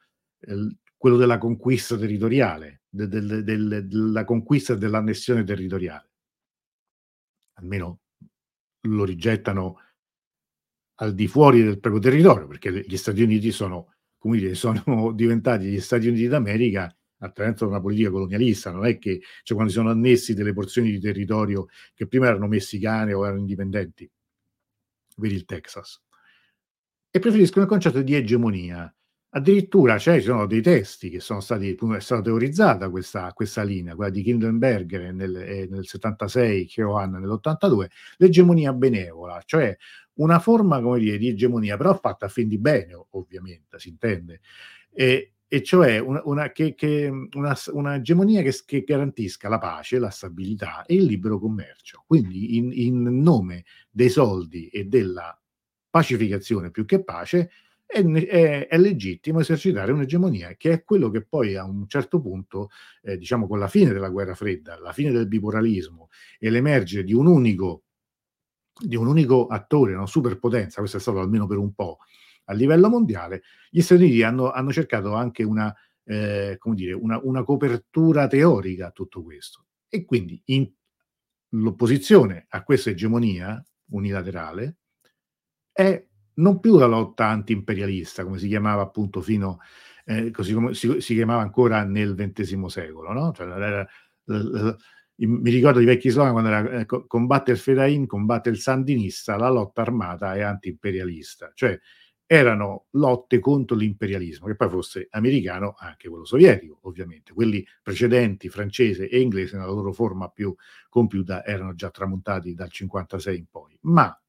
quello 0.96 1.16
della 1.16 1.38
conquista 1.38 1.96
territoriale, 1.96 2.82
de, 2.88 3.08
de, 3.08 3.42
de, 3.42 3.86
della 3.88 4.24
conquista 4.24 4.74
e 4.74 4.78
dell'annessione 4.78 5.42
territoriale. 5.42 6.08
Almeno 7.54 8.02
lo 8.86 9.04
rigettano 9.04 9.80
al 10.96 11.14
di 11.14 11.26
fuori 11.26 11.62
del 11.62 11.78
proprio 11.80 12.00
territorio, 12.00 12.46
perché 12.46 12.84
gli 12.86 12.96
Stati 12.96 13.22
Uniti 13.22 13.50
sono, 13.50 13.94
come 14.18 14.38
dire, 14.38 14.54
sono 14.54 15.12
diventati 15.14 15.66
gli 15.66 15.80
Stati 15.80 16.08
Uniti 16.08 16.26
d'America 16.26 16.94
attraverso 17.18 17.66
una 17.66 17.80
politica 17.80 18.10
colonialista, 18.10 18.70
non 18.70 18.86
è 18.86 18.98
che 18.98 19.20
cioè, 19.42 19.56
quando 19.56 19.72
si 19.72 19.78
sono 19.78 19.90
annessi 19.90 20.34
delle 20.34 20.52
porzioni 20.52 20.90
di 20.90 21.00
territorio 21.00 21.66
che 21.94 22.06
prima 22.06 22.26
erano 22.26 22.46
messicane 22.46 23.12
o 23.14 23.24
erano 23.24 23.40
indipendenti, 23.40 24.10
vedi 25.16 25.34
il 25.34 25.44
Texas, 25.44 26.02
e 27.10 27.18
preferiscono 27.18 27.64
il 27.64 27.70
concetto 27.70 28.02
di 28.02 28.14
egemonia, 28.14 28.94
Addirittura 29.36 29.98
cioè, 29.98 30.18
ci 30.18 30.28
sono 30.28 30.46
dei 30.46 30.62
testi 30.62 31.10
che 31.10 31.20
sono 31.20 31.40
stati, 31.40 31.74
è 31.74 32.00
stata 32.00 32.22
teorizzata 32.22 32.88
questa, 32.88 33.34
questa 33.34 33.62
linea, 33.62 33.94
quella 33.94 34.10
di 34.10 34.22
Kindenberger 34.22 35.12
nel, 35.12 35.36
eh, 35.36 35.68
nel 35.70 35.86
76, 35.86 36.64
Keohan 36.66 37.10
nell'82, 37.10 37.86
l'egemonia 38.16 38.72
benevola, 38.72 39.42
cioè 39.44 39.76
una 40.14 40.38
forma, 40.38 40.80
come 40.80 41.00
dire, 41.00 41.18
di 41.18 41.28
egemonia, 41.28 41.76
però 41.76 41.94
fatta 41.98 42.24
a 42.24 42.28
fin 42.30 42.48
di 42.48 42.56
bene, 42.56 42.98
ovviamente, 43.10 43.78
si 43.78 43.90
intende, 43.90 44.40
e, 44.90 45.34
e 45.46 45.62
cioè 45.62 45.98
una, 45.98 46.22
una, 46.24 46.50
che, 46.50 46.74
che, 46.74 47.06
una, 47.34 47.54
una 47.72 47.96
egemonia 47.96 48.40
che, 48.40 48.54
che, 48.64 48.84
garantisca 48.84 49.50
la 49.50 49.58
pace, 49.58 49.98
la 49.98 50.08
stabilità 50.08 50.86
e 50.86 50.94
il 50.94 51.04
libero 51.04 51.38
commercio. 51.38 52.04
Quindi 52.06 52.56
in, 52.56 52.70
in 52.72 53.20
nome 53.20 53.66
dei 53.90 54.08
soldi 54.08 54.68
e 54.68 54.84
della 54.84 55.38
pacificazione 55.90 56.70
più 56.70 56.86
che 56.86 57.04
pace, 57.04 57.50
è, 57.86 58.02
è, 58.04 58.66
è, 58.66 58.78
legittimo 58.78 59.40
esercitare 59.40 59.92
un'egemonia, 59.92 60.54
che 60.56 60.72
è 60.72 60.84
quello 60.84 61.08
che 61.08 61.24
poi 61.24 61.56
a 61.56 61.64
un 61.64 61.86
certo 61.88 62.20
punto, 62.20 62.70
eh, 63.02 63.16
diciamo 63.16 63.46
con 63.46 63.58
la 63.58 63.68
fine 63.68 63.92
della 63.92 64.08
guerra 64.08 64.34
fredda, 64.34 64.78
la 64.80 64.92
fine 64.92 65.12
del 65.12 65.28
bipolarismo 65.28 66.08
e 66.38 66.50
l'emergere 66.50 67.04
di 67.04 67.14
un 67.14 67.26
unico, 67.26 67.84
di 68.78 68.96
un 68.96 69.06
unico 69.06 69.46
attore, 69.46 69.94
una 69.94 70.06
superpotenza, 70.06 70.80
questo 70.80 70.96
è 70.96 71.00
stato 71.00 71.20
almeno 71.20 71.46
per 71.46 71.58
un 71.58 71.72
po' 71.72 71.98
a 72.46 72.52
livello 72.52 72.88
mondiale, 72.88 73.42
gli 73.70 73.80
Stati 73.80 74.02
Uniti 74.02 74.22
hanno, 74.22 74.50
hanno 74.50 74.72
cercato 74.72 75.14
anche 75.14 75.42
una, 75.42 75.74
eh, 76.04 76.56
come 76.58 76.74
dire, 76.74 76.92
una, 76.92 77.18
una 77.22 77.42
copertura 77.42 78.26
teorica 78.26 78.88
a 78.88 78.90
tutto 78.90 79.22
questo. 79.22 79.66
E 79.88 80.04
quindi 80.04 80.40
in, 80.46 80.70
l'opposizione 81.50 82.46
a 82.48 82.62
questa 82.62 82.90
egemonia 82.90 83.64
unilaterale 83.90 84.78
è 85.72 86.04
non 86.36 86.60
più 86.60 86.76
la 86.78 86.86
lotta 86.86 87.26
anti-imperialista, 87.28 88.24
come 88.24 88.38
si 88.38 88.48
chiamava 88.48 88.82
appunto 88.82 89.20
fino, 89.20 89.60
eh, 90.04 90.30
così 90.30 90.52
come 90.52 90.74
si, 90.74 91.00
si, 91.00 91.14
chiamava 91.14 91.42
ancora 91.42 91.84
nel 91.84 92.14
XX 92.14 92.64
secolo, 92.66 93.12
no? 93.12 93.32
Cioè, 93.32 93.46
era, 93.46 93.88
era, 94.26 94.76
mi 95.18 95.50
ricordo 95.50 95.78
di 95.78 95.86
vecchi 95.86 96.10
slogan 96.10 96.32
quando 96.32 96.50
era 96.50 96.80
eh, 96.80 96.86
combatte 97.06 97.52
il 97.52 97.58
Fedain, 97.58 98.06
combatte 98.06 98.50
il 98.50 98.58
Sandinista, 98.58 99.36
la 99.36 99.48
lotta 99.48 99.82
armata 99.82 100.34
è 100.34 100.42
anti-imperialista, 100.42 101.52
cioè 101.54 101.78
erano 102.28 102.86
lotte 102.90 103.38
contro 103.38 103.76
l'imperialismo, 103.76 104.46
che 104.48 104.56
poi 104.56 104.68
fosse 104.68 105.06
americano, 105.10 105.74
anche 105.78 106.08
quello 106.08 106.24
sovietico, 106.24 106.80
ovviamente. 106.82 107.32
Quelli 107.32 107.64
precedenti, 107.82 108.48
francese 108.48 109.08
e 109.08 109.20
inglese, 109.20 109.56
nella 109.56 109.70
loro 109.70 109.92
forma 109.92 110.28
più 110.28 110.54
compiuta, 110.88 111.44
erano 111.44 111.74
già 111.74 111.90
tramontati 111.90 112.52
dal 112.54 112.70
56 112.70 113.38
in 113.38 113.46
poi. 113.48 113.78
Ma 113.82 114.20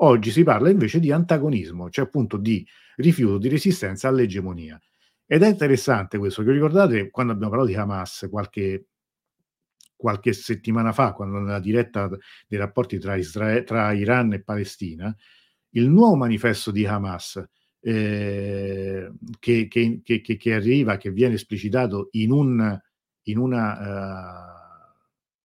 Oggi 0.00 0.30
si 0.30 0.42
parla 0.42 0.68
invece 0.68 1.00
di 1.00 1.10
antagonismo, 1.10 1.88
cioè 1.88 2.04
appunto 2.04 2.36
di 2.36 2.66
rifiuto, 2.96 3.38
di 3.38 3.48
resistenza 3.48 4.08
all'egemonia. 4.08 4.80
Ed 5.24 5.42
è 5.42 5.48
interessante 5.48 6.18
questo, 6.18 6.42
che 6.42 6.52
ricordate 6.52 7.10
quando 7.10 7.32
abbiamo 7.32 7.50
parlato 7.50 7.72
di 7.72 7.78
Hamas 7.78 8.28
qualche, 8.30 8.86
qualche 9.96 10.32
settimana 10.32 10.92
fa, 10.92 11.12
quando 11.12 11.38
nella 11.38 11.60
diretta 11.60 12.08
dei 12.46 12.58
rapporti 12.58 12.98
tra, 12.98 13.16
Israele, 13.16 13.64
tra 13.64 13.92
Iran 13.92 14.34
e 14.34 14.42
Palestina, 14.42 15.14
il 15.70 15.88
nuovo 15.88 16.16
manifesto 16.16 16.70
di 16.70 16.86
Hamas 16.86 17.42
eh, 17.80 19.10
che, 19.38 19.68
che, 19.68 20.00
che, 20.02 20.20
che, 20.20 20.54
arriva, 20.54 20.96
che 20.96 21.10
viene 21.10 21.34
esplicitato 21.34 22.08
in 22.12 22.32
un, 22.32 22.80
in 23.22 23.38
una, 23.38 24.52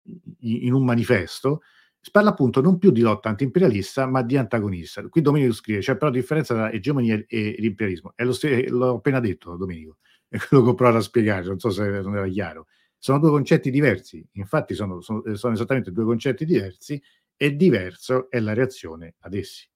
uh, 0.04 0.20
in 0.40 0.74
un 0.74 0.84
manifesto, 0.84 1.62
si 2.04 2.10
parla 2.10 2.32
appunto 2.32 2.62
non 2.62 2.80
più 2.80 2.90
di 2.90 3.02
lotta 3.02 3.30
antiimperialista, 3.30 4.08
ma 4.08 4.24
di 4.24 4.36
antagonista. 4.36 5.08
Qui 5.08 5.22
Domenico 5.22 5.54
scrive: 5.54 5.80
c'è 5.82 5.98
però 5.98 6.10
differenza 6.10 6.56
tra 6.56 6.72
egemonia 6.72 7.24
e 7.28 7.56
l'imperialismo. 7.60 8.14
È 8.16 8.24
lo 8.24 8.34
st- 8.34 8.68
l'ho 8.70 8.96
appena 8.96 9.20
detto, 9.20 9.56
Domenico, 9.56 9.98
è 10.28 10.38
quello 10.50 10.64
che 10.64 10.70
ho 10.72 10.74
provato 10.74 10.98
a 10.98 11.02
spiegare, 11.02 11.46
non 11.46 11.60
so 11.60 11.70
se 11.70 11.88
non 12.02 12.16
era 12.16 12.28
chiaro. 12.28 12.68
Sono 12.98 13.20
due 13.20 13.30
concetti 13.30 13.70
diversi, 13.72 14.26
infatti 14.34 14.74
sono, 14.74 15.02
sono, 15.02 15.24
sono 15.36 15.54
esattamente 15.54 15.92
due 15.92 16.06
concetti 16.06 16.46
diversi 16.46 17.02
e 17.38 17.56
diverso 17.56 18.30
è 18.30 18.40
la 18.40 18.54
reazione 18.54 19.16
ad 19.20 19.34
essi. 19.36 19.68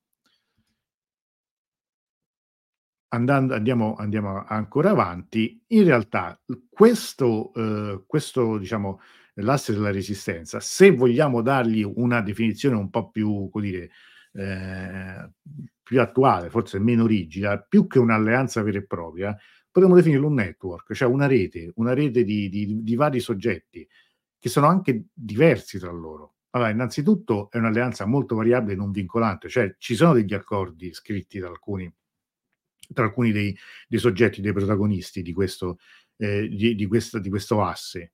Andando, 3.09 3.53
andiamo, 3.53 3.95
andiamo 3.95 4.43
ancora 4.45 4.89
avanti, 4.89 5.63
in 5.67 5.83
realtà 5.85 6.39
questo, 6.69 7.53
eh, 7.53 8.03
questo 8.05 8.57
diciamo, 8.57 8.99
l'asse 9.41 9.73
della 9.73 9.91
resistenza, 9.91 10.59
se 10.59 10.91
vogliamo 10.91 11.41
dargli 11.41 11.83
una 11.83 12.21
definizione 12.21 12.75
un 12.75 12.89
po' 12.89 13.09
più, 13.09 13.49
come 13.49 13.65
dire, 13.65 13.89
eh, 14.33 15.29
più 15.83 16.01
attuale, 16.01 16.49
forse 16.49 16.79
meno 16.79 17.05
rigida, 17.05 17.59
più 17.59 17.87
che 17.87 17.99
un'alleanza 17.99 18.61
vera 18.61 18.79
e 18.79 18.85
propria, 18.85 19.37
potremmo 19.69 19.95
definirlo 19.95 20.27
un 20.27 20.35
network, 20.35 20.93
cioè 20.93 21.07
una 21.07 21.27
rete, 21.27 21.71
una 21.75 21.93
rete 21.93 22.23
di, 22.23 22.49
di, 22.49 22.81
di 22.81 22.95
vari 22.95 23.19
soggetti 23.19 23.87
che 24.39 24.49
sono 24.49 24.67
anche 24.67 25.07
diversi 25.13 25.79
tra 25.79 25.91
loro. 25.91 26.35
Allora, 26.51 26.69
innanzitutto 26.69 27.51
è 27.51 27.57
un'alleanza 27.57 28.05
molto 28.05 28.35
variabile 28.35 28.73
e 28.73 28.77
non 28.77 28.91
vincolante, 28.91 29.49
cioè 29.49 29.75
ci 29.77 29.95
sono 29.95 30.13
degli 30.13 30.33
accordi 30.33 30.93
scritti 30.93 31.39
da 31.39 31.49
alcuni, 31.49 31.93
tra 32.93 33.03
alcuni 33.03 33.31
dei, 33.31 33.55
dei 33.87 33.99
soggetti, 33.99 34.39
dei 34.39 34.53
protagonisti 34.53 35.21
di 35.21 35.33
questo, 35.33 35.79
eh, 36.15 36.47
di, 36.47 36.75
di, 36.75 36.85
questo, 36.85 37.19
di 37.19 37.29
questo 37.29 37.61
asse, 37.61 38.13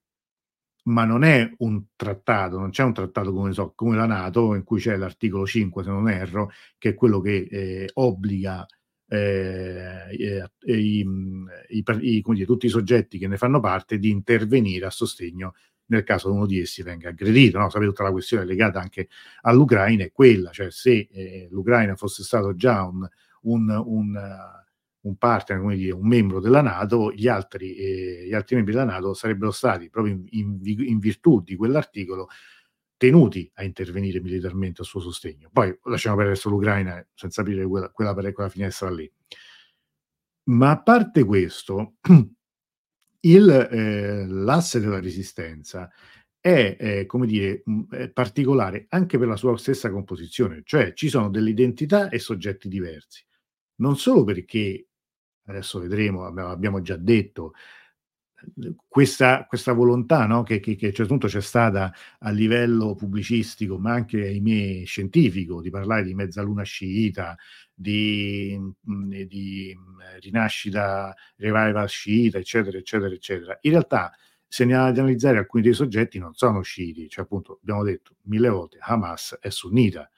ma 0.84 1.06
non 1.06 1.24
è 1.24 1.52
un 1.60 1.84
trattato, 1.96 2.58
non 2.58 2.72
c'è 2.72 2.84
un 2.84 2.94
trattato 2.94 3.34
come, 3.34 3.54
so, 3.54 3.74
come 3.76 3.96
la 3.96 4.06
Nato, 4.06 4.56
in 4.56 4.64
cui 4.64 4.80
c'è 4.80 4.96
l'articolo 4.96 5.46
5, 5.46 5.84
se 5.84 5.90
non 5.90 6.10
erro, 6.10 6.52
che 6.78 6.90
è 6.90 6.94
quello 6.96 7.20
che 7.20 7.48
eh, 7.50 7.90
obbliga 7.94 8.66
eh, 9.08 10.08
eh, 10.10 10.78
i, 10.78 11.06
i, 11.70 11.84
i, 12.00 12.24
dire, 12.24 12.46
tutti 12.46 12.66
i 12.66 12.70
soggetti 12.70 13.18
che 13.18 13.28
ne 13.28 13.38
fanno 13.38 13.60
parte 13.60 14.00
di 14.00 14.10
intervenire 14.10 14.86
a 14.86 14.90
sostegno 14.90 15.54
nel 15.88 16.04
caso 16.04 16.32
uno 16.32 16.46
di 16.46 16.62
essi 16.62 16.82
venga 16.82 17.10
aggredito. 17.10 17.58
No? 17.60 17.70
Sapete, 17.70 17.90
tutta 17.90 18.04
la 18.04 18.12
questione 18.12 18.46
legata 18.46 18.80
anche 18.80 19.10
all'Ucraina 19.42 20.06
è 20.06 20.12
quella, 20.12 20.52
cioè 20.52 20.72
se 20.72 21.10
eh, 21.12 21.48
l'Ucraina 21.52 21.96
fosse 21.96 22.24
stato 22.24 22.56
già 22.56 22.84
un, 22.84 23.08
un, 23.42 23.84
un, 23.86 24.61
un 25.02 25.16
partner, 25.18 25.60
come 25.60 25.76
dire, 25.76 25.94
un 25.94 26.08
membro 26.08 26.40
della 26.40 26.62
Nato, 26.62 27.12
gli 27.12 27.28
altri, 27.28 27.76
eh, 27.76 28.26
gli 28.28 28.34
altri 28.34 28.56
membri 28.56 28.74
della 28.74 28.86
Nato 28.86 29.14
sarebbero 29.14 29.52
stati, 29.52 29.90
proprio 29.90 30.14
in, 30.14 30.26
in, 30.32 30.60
in 30.64 31.00
virtù 31.00 31.42
di 31.42 31.56
quell'articolo, 31.56 32.28
tenuti 32.98 33.50
a 33.56 33.64
intervenire 33.64 34.22
militarmente 34.22 34.82
a 34.82 34.86
suo 34.86 35.00
sostegno. 35.00 35.50
Poi 35.52 35.76
lasciamo 35.86 36.18
per 36.18 36.28
adesso 36.28 36.50
l'Ucraina 36.50 37.04
senza 37.16 37.42
aprire 37.42 37.66
quella, 37.66 37.90
quella, 37.90 38.14
quella 38.14 38.50
finestra 38.50 38.92
lì. 38.92 39.12
Ma 40.44 40.72
a 40.72 40.82
parte 40.82 41.24
questo, 41.24 41.96
il, 43.22 43.50
eh, 43.50 44.28
l'asse 44.28 44.80
della 44.80 45.00
resistenza 45.00 45.90
è, 46.40 46.76
eh, 46.80 47.06
come 47.06 47.26
dire, 47.28 47.64
è 47.90 48.10
particolare 48.10 48.86
anche 48.90 49.18
per 49.18 49.28
la 49.28 49.36
sua 49.36 49.58
stessa 49.58 49.90
composizione, 49.92 50.62
cioè 50.64 50.94
ci 50.94 51.08
sono 51.08 51.30
delle 51.30 51.52
identità 51.52 52.10
e 52.10 52.20
soggetti 52.20 52.68
diversi. 52.68 53.24
Non 53.78 53.98
solo 53.98 54.24
perché, 54.24 54.90
adesso 55.46 55.80
vedremo, 55.80 56.26
abbiamo 56.26 56.82
già 56.82 56.96
detto, 56.96 57.54
questa, 58.88 59.46
questa 59.46 59.74
volontà 59.74 60.26
no? 60.26 60.44
che, 60.44 60.60
che, 60.60 60.76
che, 60.76 60.86
a 60.86 60.90
un 60.90 60.94
certo 60.96 61.12
punto 61.12 61.28
c'è 61.28 61.42
stata 61.42 61.94
a 62.20 62.30
livello 62.32 62.96
pubblicistico, 62.96 63.78
ma 63.78 63.94
anche 63.94 64.22
ahimè 64.22 64.86
scientifico, 64.86 65.62
di 65.62 65.70
parlare 65.70 66.04
di 66.04 66.14
mezzaluna 66.14 66.64
sciita, 66.64 67.38
di, 67.74 68.58
mm, 68.60 69.12
di 69.24 69.76
mm, 69.78 70.00
rinascita, 70.22 71.16
revival 71.38 71.88
sciita, 71.88 72.38
eccetera, 72.38 72.78
eccetera, 72.78 73.14
eccetera. 73.14 73.58
In 73.62 73.72
realtà, 73.72 74.12
se 74.48 74.66
ne 74.66 74.76
ad 74.76 74.98
analizzare 74.98 75.38
alcuni 75.38 75.64
dei 75.64 75.74
soggetti, 75.74 76.20
non 76.20 76.34
sono 76.34 76.62
sciiti, 76.62 77.08
cioè 77.10 77.24
appunto 77.24 77.60
abbiamo 77.62 77.84
detto 77.84 78.16
mille 78.24 78.50
volte, 78.50 78.78
Hamas 78.82 79.38
è 79.40 79.50
sunnita. 79.50 80.10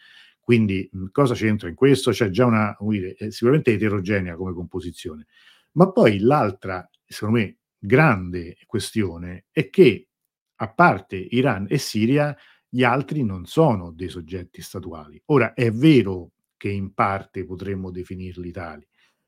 Quindi 0.43 0.89
mm, 0.95 1.05
cosa 1.11 1.33
c'entra 1.33 1.69
in 1.69 1.75
questo? 1.75 2.11
C'è 2.11 2.29
già 2.29 2.45
una, 2.45 2.75
dire, 2.81 3.15
sicuramente 3.31 3.71
eterogenea 3.71 4.35
come 4.35 4.53
composizione. 4.53 5.27
Ma 5.73 5.89
poi 5.91 6.19
l'altra, 6.19 6.87
secondo 7.05 7.39
me, 7.39 7.57
grande 7.77 8.57
questione 8.65 9.45
è 9.51 9.69
che, 9.69 10.09
a 10.55 10.71
parte 10.71 11.15
Iran 11.15 11.65
e 11.69 11.77
Siria, 11.77 12.35
gli 12.67 12.83
altri 12.83 13.23
non 13.23 13.45
sono 13.45 13.91
dei 13.91 14.09
soggetti 14.09 14.61
statuali. 14.61 15.21
Ora, 15.27 15.53
è 15.53 15.71
vero 15.71 16.31
che 16.57 16.69
in 16.69 16.93
parte 16.93 17.45
potremmo 17.45 17.91
definirli 17.91 18.51
tali, 18.51 18.87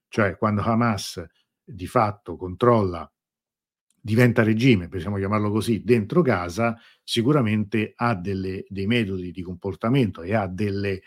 cioè 0.10 0.38
quando 0.38 0.62
Hamas 0.62 1.24
di 1.64 1.88
fatto 1.88 2.36
controlla, 2.36 3.10
diventa 4.06 4.44
regime, 4.44 4.88
possiamo 4.88 5.18
chiamarlo 5.18 5.50
così, 5.50 5.82
dentro 5.84 6.22
Gaza, 6.22 6.78
sicuramente 7.04 7.94
ha 7.96 8.14
delle, 8.14 8.64
dei 8.68 8.86
metodi 8.86 9.32
di 9.32 9.42
comportamento 9.42 10.22
e 10.22 10.36
ha 10.36 10.46
delle, 10.46 11.02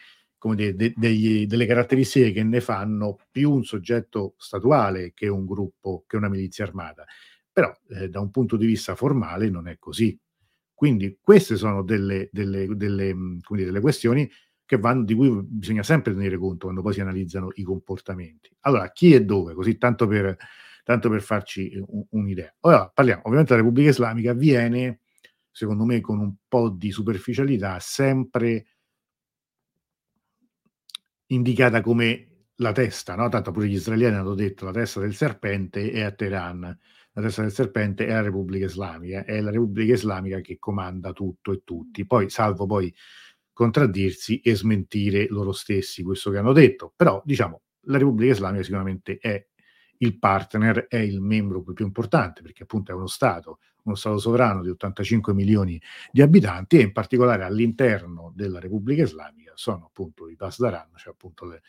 dire, 0.56 0.74
de, 0.74 0.92
degli, 0.96 1.46
delle 1.46 1.66
caratteristiche 1.66 2.32
che 2.32 2.42
ne 2.42 2.60
fanno 2.60 3.16
più 3.30 3.52
un 3.52 3.62
soggetto 3.62 4.34
statuale 4.36 5.12
che 5.14 5.28
un 5.28 5.46
gruppo, 5.46 6.02
che 6.08 6.16
una 6.16 6.28
milizia 6.28 6.64
armata. 6.64 7.04
Però 7.52 7.72
eh, 7.90 8.08
da 8.08 8.18
un 8.18 8.32
punto 8.32 8.56
di 8.56 8.66
vista 8.66 8.96
formale 8.96 9.48
non 9.48 9.68
è 9.68 9.78
così. 9.78 10.18
Quindi 10.74 11.18
queste 11.20 11.54
sono 11.54 11.84
delle, 11.84 12.28
delle, 12.32 12.66
delle, 12.66 13.14
mm, 13.14 13.38
dire, 13.50 13.78
questioni 13.78 14.28
vanno, 14.76 15.04
di 15.04 15.14
cui 15.14 15.40
bisogna 15.40 15.84
sempre 15.84 16.12
tenere 16.14 16.36
conto 16.36 16.64
quando 16.64 16.82
poi 16.82 16.94
si 16.94 17.00
analizzano 17.00 17.50
i 17.54 17.62
comportamenti. 17.62 18.50
Allora, 18.62 18.90
chi 18.90 19.14
e 19.14 19.24
dove? 19.24 19.54
Così 19.54 19.78
tanto 19.78 20.08
per, 20.08 20.36
tanto 20.88 21.10
per 21.10 21.20
farci 21.20 21.78
un, 21.86 22.02
un'idea. 22.08 22.54
Ora 22.60 22.88
parliamo, 22.88 23.20
ovviamente 23.24 23.52
la 23.52 23.58
Repubblica 23.58 23.90
Islamica 23.90 24.32
viene, 24.32 25.00
secondo 25.50 25.84
me, 25.84 26.00
con 26.00 26.18
un 26.18 26.34
po' 26.48 26.70
di 26.70 26.90
superficialità, 26.90 27.78
sempre 27.78 28.64
indicata 31.26 31.82
come 31.82 32.46
la 32.54 32.72
testa, 32.72 33.14
no? 33.16 33.28
Tanto 33.28 33.50
pure 33.50 33.68
gli 33.68 33.74
israeliani 33.74 34.16
hanno 34.16 34.32
detto 34.34 34.64
la 34.64 34.72
testa 34.72 35.00
del 35.00 35.14
serpente 35.14 35.90
è 35.90 36.00
a 36.00 36.10
Teheran 36.10 36.78
la 37.12 37.20
testa 37.22 37.42
del 37.42 37.52
serpente 37.52 38.06
è 38.06 38.12
la 38.12 38.22
Repubblica 38.22 38.64
Islamica, 38.64 39.24
è 39.24 39.40
la 39.42 39.50
Repubblica 39.50 39.92
Islamica 39.92 40.40
che 40.40 40.56
comanda 40.58 41.12
tutto 41.12 41.52
e 41.52 41.60
tutti, 41.64 42.06
poi 42.06 42.30
salvo 42.30 42.64
poi 42.64 42.94
contraddirsi 43.52 44.40
e 44.40 44.54
smentire 44.54 45.26
loro 45.28 45.52
stessi 45.52 46.02
questo 46.02 46.30
che 46.30 46.38
hanno 46.38 46.52
detto, 46.52 46.94
però 46.96 47.20
diciamo 47.26 47.60
la 47.88 47.98
Repubblica 47.98 48.32
Islamica 48.32 48.62
sicuramente 48.62 49.18
è 49.18 49.44
il 49.98 50.18
partner, 50.18 50.86
è 50.88 50.98
il 50.98 51.20
membro 51.20 51.62
più 51.62 51.84
importante 51.84 52.42
perché 52.42 52.64
appunto 52.64 52.92
è 52.92 52.94
uno 52.94 53.06
Stato, 53.06 53.58
uno 53.82 53.94
Stato 53.94 54.18
sovrano 54.18 54.62
di 54.62 54.68
85 54.70 55.34
milioni 55.34 55.80
di 56.10 56.22
abitanti 56.22 56.78
e 56.78 56.82
in 56.82 56.92
particolare 56.92 57.44
all'interno 57.44 58.32
della 58.34 58.60
Repubblica 58.60 59.02
Islamica 59.02 59.52
sono 59.54 59.86
appunto 59.86 60.28
i 60.28 60.36
Pasdaran, 60.36 60.90
cioè 60.96 61.12
appunto 61.12 61.46
le, 61.46 61.62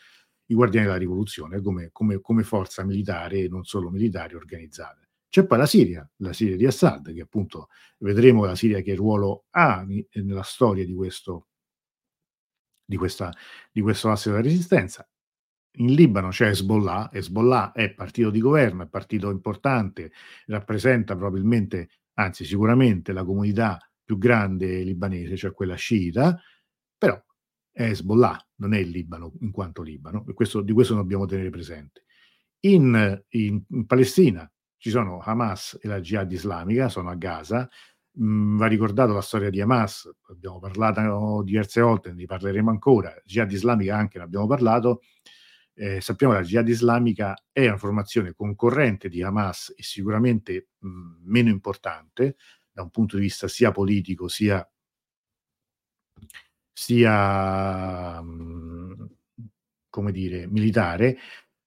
i 0.48 0.54
guardiani 0.54 0.88
della 0.88 0.98
rivoluzione 0.98 1.62
come, 1.62 1.90
come, 1.92 2.20
come 2.22 2.44
forza 2.44 2.84
militare 2.84 3.40
e 3.40 3.48
non 3.48 3.64
solo 3.64 3.90
militare 3.90 4.36
organizzata. 4.36 5.00
C'è 5.30 5.46
poi 5.46 5.60
la 5.60 5.68
Siria, 5.68 6.10
la 6.18 6.34
Siria 6.34 6.56
di 6.56 6.66
Assad, 6.66 7.14
che 7.14 7.22
appunto 7.22 7.70
vedremo 8.00 8.46
la 8.46 8.56
Siria 8.56 8.82
che 8.82 8.96
ruolo 8.96 9.46
ha 9.52 9.86
nella 10.14 10.42
storia 10.42 10.84
di 10.86 10.94
questo, 10.94 11.50
di 12.84 12.98
questa, 12.98 13.32
di 13.72 13.82
questo 13.82 14.10
asse 14.10 14.30
della 14.30 14.42
resistenza. 14.42 15.08
In 15.80 15.94
Libano 15.94 16.28
c'è 16.28 16.50
Hezbollah, 16.50 17.10
Hezbollah 17.12 17.72
è 17.72 17.94
partito 17.94 18.30
di 18.30 18.42
governo, 18.42 18.84
è 18.84 18.88
partito 18.88 19.30
importante, 19.30 20.12
rappresenta 20.48 21.16
probabilmente, 21.16 21.90
anzi 22.16 22.44
sicuramente 22.44 23.14
la 23.14 23.24
comunità 23.24 23.80
più 24.04 24.18
grande 24.18 24.82
libanese, 24.84 25.38
cioè 25.38 25.54
quella 25.54 25.76
sciita, 25.76 26.38
però 26.98 27.18
è 27.72 27.84
Hezbollah, 27.84 28.48
non 28.56 28.74
è 28.74 28.80
il 28.80 28.90
Libano 28.90 29.32
in 29.40 29.52
quanto 29.52 29.82
Libano, 29.82 30.26
e 30.28 30.34
questo, 30.34 30.60
di 30.62 30.74
questo 30.74 30.96
dobbiamo 30.96 31.26
tenere 31.26 31.50
presente. 31.50 32.04
In, 32.62 33.24
in, 33.30 33.64
in 33.70 33.86
Palestina 33.86 34.52
ci 34.76 34.90
sono 34.90 35.20
Hamas 35.20 35.80
e 35.82 35.88
la 35.88 36.02
Jihad 36.02 36.30
islamica, 36.30 36.90
sono 36.90 37.10
a 37.10 37.16
Gaza. 37.16 37.70
Mm, 38.22 38.58
va 38.58 38.68
ricordato 38.68 39.14
la 39.14 39.22
storia 39.22 39.50
di 39.50 39.62
Hamas, 39.62 40.10
abbiamo 40.30 40.60
parlato 40.60 41.42
diverse 41.44 41.80
volte, 41.80 42.12
ne 42.12 42.26
parleremo 42.26 42.70
ancora. 42.70 43.14
Jihad 43.24 43.50
islamica 43.50 43.96
anche 43.96 44.18
ne 44.18 44.26
abbiamo 44.26 44.46
parlato. 44.46 45.04
Eh, 45.82 46.02
sappiamo 46.02 46.34
che 46.34 46.40
la 46.40 46.46
Jihad 46.46 46.68
islamica 46.68 47.42
è 47.54 47.66
una 47.66 47.78
formazione 47.78 48.34
concorrente 48.34 49.08
di 49.08 49.24
Hamas 49.24 49.74
e 49.78 49.82
sicuramente 49.82 50.72
mh, 50.78 50.88
mm, 50.90 51.14
meno 51.24 51.50
importante 51.50 52.36
da 52.70 52.82
un 52.82 52.90
punto 52.90 53.16
di 53.16 53.22
vista 53.22 53.48
sia 53.48 53.72
politico 53.72 54.28
sia, 54.28 54.70
sia 56.74 58.22
mh, 58.22 58.28
mm, 58.30 59.06
come 59.90 60.12
dire, 60.12 60.48
militare, 60.48 61.18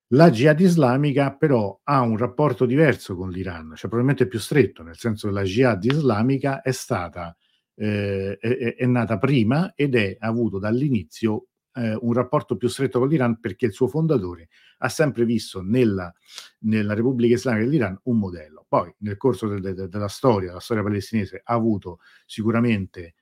la 0.09 0.31
Jihad 0.31 0.61
islamica 0.61 1.35
però 1.35 1.81
ha 1.83 2.03
un 2.03 2.18
rapporto 2.18 2.66
diverso 2.66 3.16
con 3.16 3.31
l'Iran, 3.31 3.68
cioè 3.77 3.88
probabilmente 3.88 4.27
più 4.27 4.38
stretto, 4.38 4.83
nel 4.83 4.98
senso 4.98 5.29
che 5.29 5.33
la 5.33 5.42
Jihad 5.42 5.83
islamica 5.85 6.61
è 6.61 6.72
stata 6.72 7.35
eh, 7.75 8.37
è, 8.38 8.75
è, 8.77 8.85
nata 8.85 9.16
prima 9.16 9.72
ed 9.75 9.94
è 9.94 10.16
avuto 10.20 10.59
dall'inizio 10.59 11.46
eh, 11.74 11.96
un 12.00 12.12
rapporto 12.12 12.56
più 12.56 12.68
stretto 12.68 12.98
con 12.98 13.08
l'Iran 13.08 13.40
perché 13.40 13.66
il 13.66 13.72
suo 13.72 13.88
fondatore 13.88 14.48
ha 14.78 14.88
sempre 14.88 15.24
visto 15.24 15.62
nella, 15.62 16.12
nella 16.61 16.94
Repubblica 16.94 17.35
Islamica 17.35 17.64
dell'Iran 17.64 17.98
un 18.04 18.18
modello. 18.18 18.64
Poi 18.68 18.94
nel 18.98 19.16
corso 19.16 19.48
de, 19.48 19.74
de, 19.74 19.88
della 19.88 20.08
storia, 20.08 20.52
la 20.52 20.61
storia 20.61 20.82
palestinese 20.82 21.40
ha 21.44 21.54
avuto 21.54 22.00
sicuramente 22.26 23.14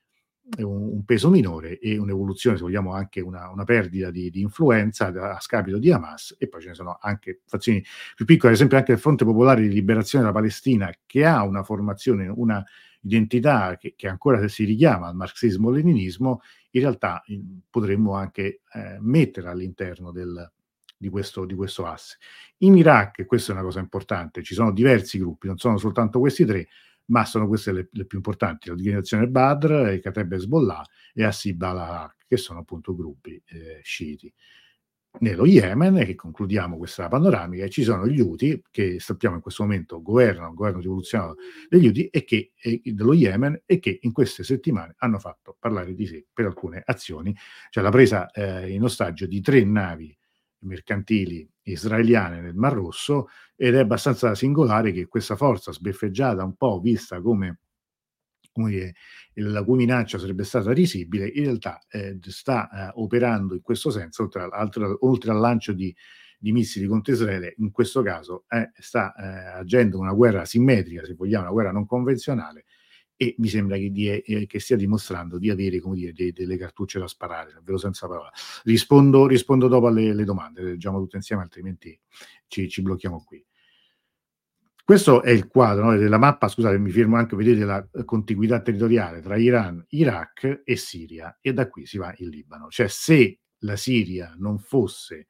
un, 0.58 0.94
un, 0.94 1.04
peso 1.04 1.30
minore 1.30 1.78
e 1.78 1.96
un'evoluzione, 1.96 2.56
se 2.56 2.62
vogliamo, 2.62 2.92
anche 2.92 3.20
una, 3.20 3.50
una 3.50 3.64
perdita 3.64 4.10
di, 4.10 4.30
di, 4.30 4.40
influenza 4.40 5.06
a 5.06 5.40
scapito 5.40 5.78
di 5.78 5.92
Hamas 5.92 6.34
e 6.38 6.48
poi 6.48 6.60
ce 6.62 6.68
ne 6.68 6.74
sono 6.74 6.98
anche 7.00 7.42
fazioni 7.46 7.84
più 8.16 8.24
piccole, 8.24 8.48
ad 8.48 8.54
esempio 8.54 8.76
anche 8.78 8.92
il 8.92 8.98
Fronte 8.98 9.24
Popolare 9.24 9.62
di 9.62 9.72
Liberazione 9.72 10.24
della 10.24 10.36
Palestina 10.36 10.92
che 11.06 11.24
ha 11.24 11.44
una 11.44 11.62
formazione, 11.62 12.26
una 12.28 12.64
identità 13.02 13.76
che, 13.76 13.94
che 13.96 14.08
ancora 14.08 14.46
si 14.48 14.64
richiama 14.64 15.08
al 15.08 15.14
marxismo-leninismo, 15.14 16.40
in 16.70 16.80
realtà 16.80 17.22
potremmo 17.68 18.14
anche 18.14 18.60
eh, 18.72 18.98
mettere 19.00 19.48
all'interno 19.48 20.12
del, 20.12 20.50
di 20.96 21.08
questo, 21.08 21.44
di 21.44 21.54
questo 21.54 21.86
asse. 21.86 22.18
In 22.58 22.76
Iraq, 22.76 23.24
questa 23.26 23.52
è 23.52 23.54
una 23.54 23.64
cosa 23.64 23.80
importante, 23.80 24.42
ci 24.42 24.54
sono 24.54 24.70
diversi 24.70 25.18
gruppi, 25.18 25.46
non 25.46 25.58
sono 25.58 25.78
soltanto 25.78 26.18
questi 26.18 26.44
tre, 26.44 26.68
ma 27.06 27.24
sono 27.24 27.48
queste 27.48 27.72
le, 27.72 27.88
le 27.90 28.04
più 28.04 28.18
importanti, 28.18 28.68
l'organizzazione 28.68 29.26
Badr, 29.26 29.92
il 29.94 30.00
Kateb 30.00 30.32
Hezbollah 30.32 30.84
e 31.14 31.24
Asib 31.24 31.62
al 31.62 32.12
che 32.26 32.36
sono 32.36 32.60
appunto 32.60 32.94
gruppi 32.94 33.42
eh, 33.46 33.80
sciiti. 33.82 34.32
Nello 35.18 35.44
Yemen, 35.44 36.04
che 36.04 36.14
concludiamo 36.14 36.76
questa 36.78 37.08
panoramica, 37.08 37.68
ci 37.68 37.82
sono 37.82 38.06
gli 38.06 38.20
Houthi, 38.20 38.62
che 38.70 39.00
sappiamo 39.00 39.34
in 39.34 39.42
questo 39.42 39.64
momento 39.64 40.00
governano, 40.00 40.50
il 40.50 40.54
governo 40.54 40.80
rivoluzionario 40.80 41.34
degli 41.68 41.86
Houthi, 41.86 42.06
e 42.06 42.24
che, 42.24 42.52
e, 42.54 42.80
dello 42.84 43.12
Yemen, 43.12 43.62
e 43.66 43.80
che 43.80 43.98
in 44.02 44.12
queste 44.12 44.44
settimane 44.44 44.94
hanno 44.98 45.18
fatto 45.18 45.56
parlare 45.58 45.94
di 45.94 46.06
sé 46.06 46.26
per 46.32 46.46
alcune 46.46 46.80
azioni, 46.84 47.34
cioè 47.70 47.82
la 47.82 47.90
presa 47.90 48.30
eh, 48.30 48.72
in 48.72 48.84
ostaggio 48.84 49.26
di 49.26 49.40
tre 49.40 49.64
navi 49.64 50.16
mercantili 50.60 51.48
israeliane 51.62 52.40
nel 52.40 52.54
Mar 52.54 52.74
Rosso 52.74 53.28
ed 53.56 53.74
è 53.74 53.78
abbastanza 53.78 54.34
singolare 54.34 54.92
che 54.92 55.06
questa 55.06 55.36
forza 55.36 55.72
sbeffeggiata, 55.72 56.44
un 56.44 56.54
po' 56.54 56.80
vista 56.80 57.20
come 57.20 57.58
dire, 58.52 58.94
la 59.34 59.62
cui 59.64 59.76
minaccia 59.76 60.18
sarebbe 60.18 60.44
stata 60.44 60.72
risibile, 60.72 61.26
in 61.26 61.44
realtà 61.44 61.80
eh, 61.90 62.18
sta 62.20 62.68
eh, 62.70 62.92
operando 62.94 63.54
in 63.54 63.62
questo 63.62 63.90
senso, 63.90 64.24
oltre, 64.24 64.42
al, 64.42 64.96
oltre 65.00 65.30
al 65.30 65.38
lancio 65.38 65.72
di, 65.72 65.94
di, 66.38 66.52
missili 66.52 66.86
contro 66.86 67.12
Israele, 67.12 67.54
in 67.58 67.70
questo 67.70 68.02
caso 68.02 68.44
eh, 68.48 68.70
sta 68.78 69.14
eh, 69.14 69.58
agendo 69.58 69.98
una 69.98 70.12
guerra 70.12 70.44
simmetrica, 70.44 71.04
se 71.04 71.14
vogliamo, 71.14 71.44
una 71.44 71.52
guerra 71.52 71.72
non 71.72 71.86
convenzionale, 71.86 72.64
e 73.22 73.34
mi 73.36 73.48
sembra 73.48 73.76
che, 73.76 73.90
di, 73.90 74.08
eh, 74.08 74.46
che, 74.46 74.60
stia 74.60 74.76
dimostrando 74.76 75.36
di 75.36 75.50
avere 75.50 75.78
dire, 75.92 76.12
de, 76.14 76.32
delle 76.32 76.56
cartucce 76.56 76.98
da 76.98 77.06
sparare, 77.06 77.52
davvero 77.52 77.76
senza 77.76 78.08
parola. 78.08 78.32
Rispondo, 78.64 79.26
rispondo 79.26 79.68
dopo 79.68 79.88
alle, 79.88 80.08
alle 80.08 80.24
domande, 80.24 80.62
le 80.62 80.70
leggiamo 80.70 80.98
tutte 81.00 81.16
insieme, 81.16 81.42
altrimenti 81.42 81.98
ci, 82.46 82.66
ci, 82.70 82.80
blocchiamo 82.80 83.22
qui. 83.22 83.44
Questo 84.84 85.22
è 85.22 85.30
il 85.30 85.46
quadro 85.46 85.84
no, 85.84 85.96
della 85.96 86.18
mappa, 86.18 86.48
scusate, 86.48 86.78
mi 86.78 86.90
fermo 86.90 87.16
anche, 87.16 87.36
vedete 87.36 87.64
la 87.64 87.86
contiguità 88.04 88.60
territoriale 88.60 89.20
tra 89.20 89.36
Iran, 89.36 89.84
Iraq 89.90 90.62
e 90.64 90.76
Siria, 90.76 91.38
e 91.40 91.52
da 91.52 91.68
qui 91.68 91.86
si 91.86 91.98
va 91.98 92.12
in 92.18 92.28
Libano. 92.28 92.68
Cioè, 92.68 92.88
se 92.88 93.40
la 93.60 93.76
Siria 93.76 94.34
non 94.38 94.58
fosse 94.58 95.26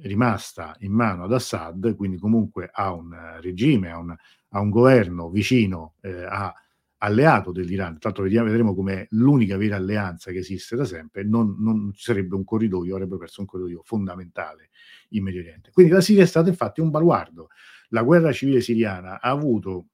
rimasta 0.00 0.74
in 0.80 0.92
mano 0.92 1.24
ad 1.24 1.32
Assad, 1.32 1.94
quindi 1.94 2.18
comunque 2.18 2.68
a 2.72 2.92
un 2.92 3.38
regime, 3.40 3.90
a 3.90 3.98
un, 3.98 4.14
a 4.50 4.60
un 4.60 4.70
governo 4.70 5.30
vicino 5.30 5.94
eh, 6.02 6.24
a 6.24 6.52
alleato 6.98 7.52
dell'Iran, 7.52 7.98
tra 7.98 8.10
l'altro 8.10 8.24
vedremo 8.24 8.74
come 8.74 9.06
l'unica 9.10 9.56
vera 9.56 9.76
alleanza 9.76 10.30
che 10.30 10.38
esiste 10.38 10.76
da 10.76 10.84
sempre, 10.84 11.24
non, 11.24 11.56
non 11.58 11.92
ci 11.92 12.02
sarebbe 12.02 12.34
un 12.34 12.44
corridoio, 12.44 12.94
avrebbe 12.94 13.18
perso 13.18 13.42
un 13.42 13.46
corridoio 13.46 13.82
fondamentale 13.84 14.70
in 15.10 15.22
Medio 15.22 15.40
Oriente. 15.40 15.70
Quindi 15.72 15.92
la 15.92 16.00
Siria 16.00 16.22
è 16.22 16.26
stata 16.26 16.48
infatti 16.48 16.80
un 16.80 16.90
baluardo. 16.90 17.48
La 17.88 18.02
guerra 18.02 18.32
civile 18.32 18.60
siriana 18.60 19.20
ha 19.20 19.30
avuto 19.30 19.86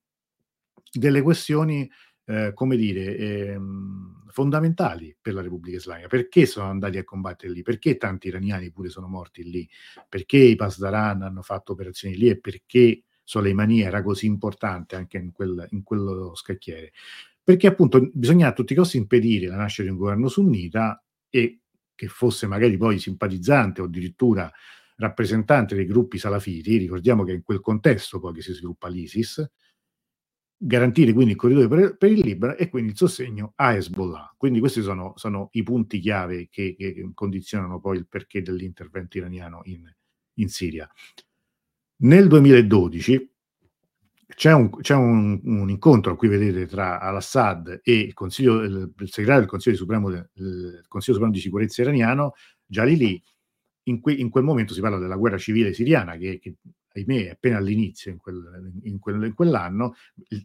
delle 0.92 1.22
questioni, 1.22 1.90
eh, 2.26 2.52
come 2.54 2.76
dire, 2.76 3.16
eh, 3.16 3.58
fondamentali 4.28 5.16
per 5.20 5.34
la 5.34 5.42
Repubblica 5.42 5.76
Islamica. 5.76 6.08
Perché 6.08 6.46
sono 6.46 6.66
andati 6.66 6.98
a 6.98 7.04
combattere 7.04 7.52
lì? 7.52 7.62
Perché 7.62 7.96
tanti 7.96 8.28
iraniani 8.28 8.70
pure 8.70 8.88
sono 8.88 9.06
morti 9.06 9.44
lì? 9.44 9.68
Perché 10.08 10.38
i 10.38 10.56
Pasdaran 10.56 11.22
hanno 11.22 11.42
fatto 11.42 11.72
operazioni 11.72 12.16
lì 12.16 12.28
e 12.28 12.38
perché 12.38 13.02
Soleimani 13.24 13.82
era 13.82 14.02
così 14.02 14.26
importante 14.26 14.96
anche 14.96 15.18
in, 15.18 15.32
quel, 15.32 15.66
in 15.70 15.82
quello 15.82 16.34
scacchiere, 16.34 16.92
perché 17.42 17.66
appunto 17.66 18.10
bisogna 18.12 18.48
a 18.48 18.52
tutti 18.52 18.72
i 18.72 18.76
costi 18.76 18.96
impedire 18.96 19.46
la 19.46 19.56
nascita 19.56 19.84
di 19.84 19.90
un 19.90 19.96
governo 19.96 20.28
sunnita 20.28 21.02
e 21.30 21.60
che 21.94 22.08
fosse 22.08 22.46
magari 22.46 22.76
poi 22.76 22.98
simpatizzante 22.98 23.80
o 23.80 23.84
addirittura 23.84 24.50
rappresentante 25.02 25.74
dei 25.74 25.84
gruppi 25.84 26.16
salafiti, 26.16 26.76
ricordiamo 26.76 27.24
che 27.24 27.32
in 27.32 27.42
quel 27.42 27.60
contesto 27.60 28.20
poi 28.20 28.32
che 28.34 28.40
si 28.42 28.52
sviluppa 28.52 28.88
l'ISIS, 28.88 29.44
garantire 30.56 31.12
quindi 31.12 31.32
il 31.32 31.36
corridoio 31.36 31.66
per, 31.66 31.96
per, 31.96 32.12
il 32.12 32.20
Libano 32.20 32.54
e 32.54 32.68
quindi 32.68 32.92
il 32.92 32.96
sostegno 32.96 33.52
a 33.56 33.74
Hezbollah. 33.74 34.34
Quindi 34.36 34.60
questi 34.60 34.80
sono, 34.80 35.12
sono 35.16 35.48
i 35.52 35.64
punti 35.64 35.98
chiave 35.98 36.48
che, 36.48 36.76
che, 36.78 37.10
condizionano 37.14 37.80
poi 37.80 37.98
il 37.98 38.06
perché 38.06 38.42
dell'intervento 38.42 39.18
iraniano 39.18 39.62
in, 39.64 39.92
in 40.34 40.48
Siria. 40.48 40.88
Nel 42.02 42.28
2012 42.28 43.30
c'è 44.34 44.52
un, 44.52 44.70
c'è 44.70 44.94
un, 44.94 45.40
un 45.42 45.68
incontro, 45.68 46.16
qui 46.16 46.28
vedete, 46.28 46.66
tra 46.66 47.00
Al-Assad 47.00 47.80
e 47.82 47.92
il, 47.92 48.14
il, 48.16 48.92
il 48.96 49.10
segretario 49.10 49.40
del 49.40 49.48
Consiglio 49.48 49.76
Supremo, 49.76 50.10
del 50.10 50.84
Consiglio 50.86 51.16
Supremo 51.16 51.34
di 51.34 51.40
Sicurezza 51.40 51.82
iraniano, 51.82 52.34
Jalili. 52.64 53.20
In, 53.84 54.00
que, 54.00 54.12
in 54.12 54.30
quel 54.30 54.44
momento 54.44 54.74
si 54.74 54.80
parla 54.80 54.98
della 54.98 55.16
guerra 55.16 55.38
civile 55.38 55.72
siriana, 55.72 56.16
che, 56.16 56.38
che 56.38 56.56
ahimè 56.94 57.26
è 57.26 57.30
appena 57.30 57.58
all'inizio 57.58 58.10
in, 58.10 58.18
quel, 58.18 58.72
in, 58.82 58.98
quel, 58.98 59.22
in 59.24 59.34
quell'anno. 59.34 59.94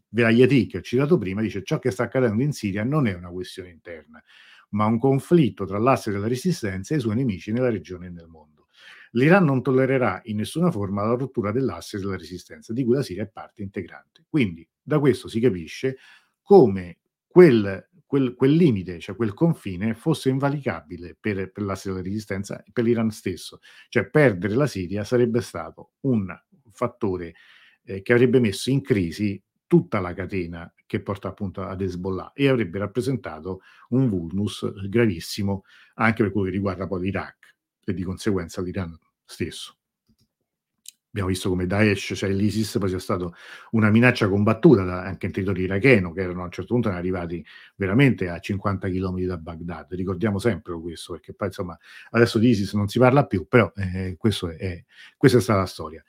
Velayati, 0.09 0.65
che 0.65 0.77
ho 0.77 0.81
citato 0.81 1.17
prima, 1.17 1.41
dice 1.41 1.63
ciò 1.63 1.79
che 1.79 1.91
sta 1.91 2.03
accadendo 2.03 2.41
in 2.41 2.53
Siria 2.53 2.83
non 2.83 3.07
è 3.07 3.13
una 3.13 3.29
questione 3.29 3.69
interna, 3.69 4.21
ma 4.69 4.85
un 4.85 4.99
conflitto 4.99 5.65
tra 5.65 5.77
l'asse 5.77 6.11
della 6.11 6.27
resistenza 6.27 6.93
e 6.93 6.97
i 6.97 7.01
suoi 7.01 7.15
nemici 7.15 7.51
nella 7.51 7.69
regione 7.69 8.07
e 8.07 8.09
nel 8.09 8.27
mondo. 8.27 8.67
L'Iran 9.11 9.45
non 9.45 9.61
tollererà 9.61 10.21
in 10.25 10.37
nessuna 10.37 10.69
forma 10.69 11.05
la 11.05 11.15
rottura 11.15 11.51
dell'asse 11.51 11.97
della 11.97 12.17
resistenza, 12.17 12.73
di 12.73 12.83
cui 12.83 12.95
la 12.95 13.03
Siria 13.03 13.23
è 13.23 13.29
parte 13.29 13.61
integrante. 13.61 14.25
Quindi 14.29 14.67
da 14.81 14.99
questo 14.99 15.27
si 15.27 15.39
capisce 15.39 15.97
come 16.41 16.97
quel, 17.25 17.86
quel, 18.07 18.33
quel 18.33 18.53
limite, 18.53 18.99
cioè 18.99 19.15
quel 19.15 19.33
confine, 19.33 19.93
fosse 19.93 20.29
invalicabile 20.29 21.15
per, 21.19 21.51
per 21.51 21.63
l'asse 21.63 21.89
della 21.89 22.01
resistenza 22.01 22.63
e 22.63 22.71
per 22.71 22.85
l'Iran 22.85 23.11
stesso. 23.11 23.59
Cioè 23.89 24.09
perdere 24.09 24.55
la 24.55 24.65
Siria 24.65 25.03
sarebbe 25.03 25.41
stato 25.41 25.91
un 26.01 26.35
fattore 26.71 27.35
eh, 27.83 28.01
che 28.01 28.13
avrebbe 28.13 28.39
messo 28.39 28.71
in 28.71 28.81
crisi 28.81 29.39
tutta 29.67 29.99
la 29.99 30.13
catena 30.13 30.73
che 30.85 31.01
porta 31.01 31.27
appunto 31.27 31.61
ad 31.61 31.81
Hezbollah 31.81 32.31
e 32.33 32.47
avrebbe 32.47 32.79
rappresentato 32.79 33.59
un 33.89 34.07
vulnus 34.07 34.65
gravissimo 34.87 35.63
anche 35.95 36.23
per 36.23 36.31
quello 36.31 36.47
che 36.47 36.53
riguarda 36.53 36.87
poi 36.87 37.01
l'Iraq 37.01 37.55
e 37.83 37.93
di 37.93 38.03
conseguenza 38.03 38.61
l'Iran 38.61 38.97
stesso. 39.25 39.75
Abbiamo 41.17 41.33
visto 41.33 41.49
come 41.49 41.65
Daesh, 41.65 42.13
cioè 42.15 42.29
l'ISIS, 42.29 42.77
poi 42.77 42.89
sia 42.89 42.99
stata 42.99 43.27
una 43.71 43.89
minaccia 43.89 44.29
combattuta 44.29 44.83
da, 44.83 45.01
anche 45.01 45.25
in 45.25 45.31
territorio 45.31 45.63
iracheno, 45.63 46.11
che 46.11 46.21
erano 46.21 46.41
a 46.41 46.43
un 46.45 46.51
certo 46.51 46.73
punto 46.73 46.89
arrivati 46.89 47.43
veramente 47.75 48.29
a 48.29 48.37
50 48.37 48.87
km 48.87 49.21
da 49.21 49.37
Baghdad. 49.37 49.93
Ricordiamo 49.93 50.37
sempre 50.37 50.79
questo, 50.79 51.13
perché 51.13 51.33
poi 51.33 51.47
insomma 51.47 51.75
adesso 52.11 52.37
di 52.37 52.49
ISIS 52.49 52.73
non 52.73 52.87
si 52.87 52.99
parla 52.99 53.25
più, 53.25 53.47
però 53.47 53.71
eh, 53.75 54.15
questo 54.15 54.49
è, 54.49 54.83
questa 55.17 55.39
è 55.39 55.41
stata 55.41 55.59
la 55.59 55.65
storia. 55.65 56.03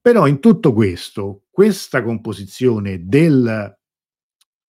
Però 0.00 0.26
in 0.26 0.40
tutto 0.40 0.72
questo, 0.72 1.44
questa 1.48 2.02
composizione 2.02 3.06
del, 3.06 3.78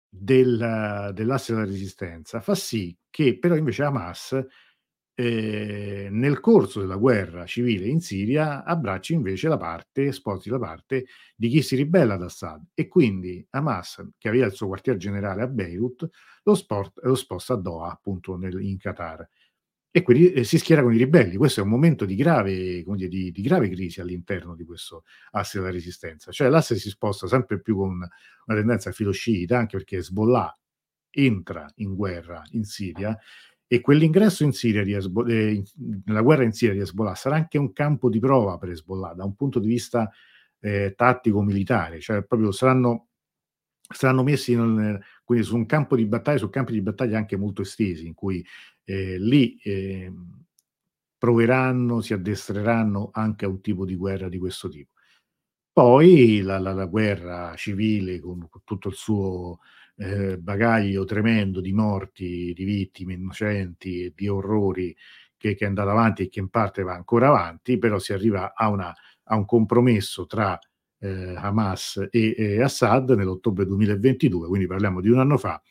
del, 0.10 1.12
dell'asse 1.14 1.54
della 1.54 1.66
resistenza 1.66 2.42
fa 2.42 2.54
sì 2.54 2.94
che 3.10 3.38
però 3.40 3.56
invece 3.56 3.84
Hamas 3.84 4.46
eh, 5.24 6.08
nel 6.10 6.40
corso 6.40 6.80
della 6.80 6.96
guerra 6.96 7.46
civile 7.46 7.86
in 7.86 8.02
Siria 8.02 8.64
abbracci 8.64 9.14
invece 9.14 9.48
la 9.48 9.58
parte, 9.58 10.12
sposti 10.12 10.50
la 10.50 10.58
parte 10.58 11.06
di 11.36 11.48
chi 11.48 11.62
si 11.62 11.76
ribella 11.76 12.16
ad 12.16 12.24
Assad 12.24 12.64
e 12.74 12.88
quindi 12.88 13.46
Hamas, 13.52 14.04
che 14.18 14.30
aveva 14.30 14.48
il 14.48 14.54
suo 14.54 14.66
quartier 14.66 14.98
generale 14.98 15.44
a 15.44 15.48
Beirut, 15.48 16.10
lo, 16.44 16.56
sport, 16.56 17.00
lo 17.04 17.14
sposta 17.14 17.54
a 17.54 17.58
Doha, 17.58 17.92
appunto 17.92 18.36
nel, 18.36 18.60
in 18.62 18.78
Qatar. 18.78 19.28
E 19.92 20.02
quindi 20.02 20.32
eh, 20.32 20.44
si 20.44 20.58
schiera 20.58 20.82
con 20.82 20.94
i 20.94 20.98
ribelli. 20.98 21.36
Questo 21.36 21.60
è 21.60 21.64
un 21.64 21.70
momento 21.70 22.06
di 22.06 22.16
grave, 22.16 22.84
dire, 22.84 23.08
di, 23.08 23.32
di 23.32 23.42
grave 23.42 23.70
crisi 23.70 24.02
all'interno 24.02 24.56
di 24.56 24.64
questo 24.64 25.04
asse 25.32 25.60
della 25.60 25.70
resistenza. 25.70 26.32
Cioè 26.32 26.50
l'asse 26.50 26.78
si 26.78 26.90
sposta 26.90 27.28
sempre 27.28 27.62
più 27.62 27.76
con 27.76 27.90
una 27.90 28.58
tendenza 28.58 28.92
filosciita, 28.92 29.58
anche 29.58 29.78
perché 29.78 29.98
Hezbollah 29.98 30.58
entra 31.12 31.70
in 31.76 31.94
guerra 31.94 32.42
in 32.52 32.64
Siria 32.64 33.18
e 33.74 33.80
quell'ingresso 33.80 34.44
in 34.44 34.52
Siria 34.52 34.84
di 34.84 34.92
Hezbollah, 34.92 35.32
eh, 35.32 35.64
nella 36.04 36.22
guerra 36.22 36.44
in 36.44 36.52
Siria 36.52 36.74
di 36.74 36.82
Hezbollah 36.82 37.16
sarà 37.16 37.36
anche 37.36 37.58
un 37.58 37.72
campo 37.72 38.10
di 38.10 38.20
prova 38.20 38.58
per 38.58 38.68
Hezbollah 38.68 39.14
da 39.14 39.24
un 39.24 39.34
punto 39.34 39.60
di 39.60 39.68
vista 39.70 40.12
eh, 40.60 40.94
tattico-militare, 40.94 42.02
cioè 42.02 42.22
proprio 42.24 42.52
saranno, 42.52 43.08
saranno 43.88 44.24
messi 44.24 44.52
in, 44.52 45.00
quindi 45.24 45.46
su 45.46 45.56
un 45.56 45.66
campo 45.66 45.96
di 45.96 46.06
battaglia, 46.06 46.40
su 46.40 46.50
campi 46.50 46.74
di 46.74 46.82
battaglia 46.82 47.18
anche 47.18 47.38
molto 47.38 47.62
estesi, 47.62 48.08
in 48.08 48.14
cui 48.14 48.46
eh, 48.84 49.18
lì 49.18 49.58
eh, 49.64 50.12
proveranno, 51.18 52.02
si 52.02 52.12
addestreranno 52.12 53.12
anche 53.14 53.46
a 53.46 53.48
un 53.48 53.62
tipo 53.62 53.86
di 53.86 53.96
guerra 53.96 54.28
di 54.28 54.38
questo 54.38 54.68
tipo. 54.68 54.92
Poi 55.72 56.42
la, 56.42 56.60
la, 56.60 56.74
la 56.74 56.88
guerra 56.88 57.56
civile 57.56 58.20
con, 58.20 58.50
con 58.50 58.62
tutto 58.66 58.90
il 58.90 58.96
suo 58.96 59.60
eh, 59.96 60.38
bagaglio 60.38 61.04
tremendo 61.06 61.62
di 61.62 61.74
morti, 61.74 62.54
di 62.54 62.64
vittime 62.64 63.14
innocenti 63.14 64.06
e 64.06 64.14
di 64.16 64.28
orrori 64.28 64.96
che, 65.38 65.56
che, 65.56 65.66
è 65.66 65.68
andato 65.68 65.90
avanti 65.90 66.24
e 66.24 66.30
che 66.30 66.40
in 66.40 66.50
parte 66.50 66.84
va 66.84 66.94
ancora 66.94 67.28
avanti, 67.28 67.78
però 67.78 68.00
si 68.00 68.14
arriva 68.14 68.54
a, 68.54 68.70
una, 68.70 68.94
a 69.24 69.36
un 69.36 69.46
compromesso 69.46 70.26
tra 70.26 70.60
eh, 71.00 71.34
Hamas 71.36 72.08
e, 72.12 72.36
e, 72.38 72.62
Assad 72.62 73.12
nell'ottobre 73.12 73.66
2022, 73.66 74.48
quindi 74.48 74.68
parliamo 74.68 75.02
di 75.02 75.10
un 75.10 75.20
anno 75.20 75.38
fa. 75.38 75.62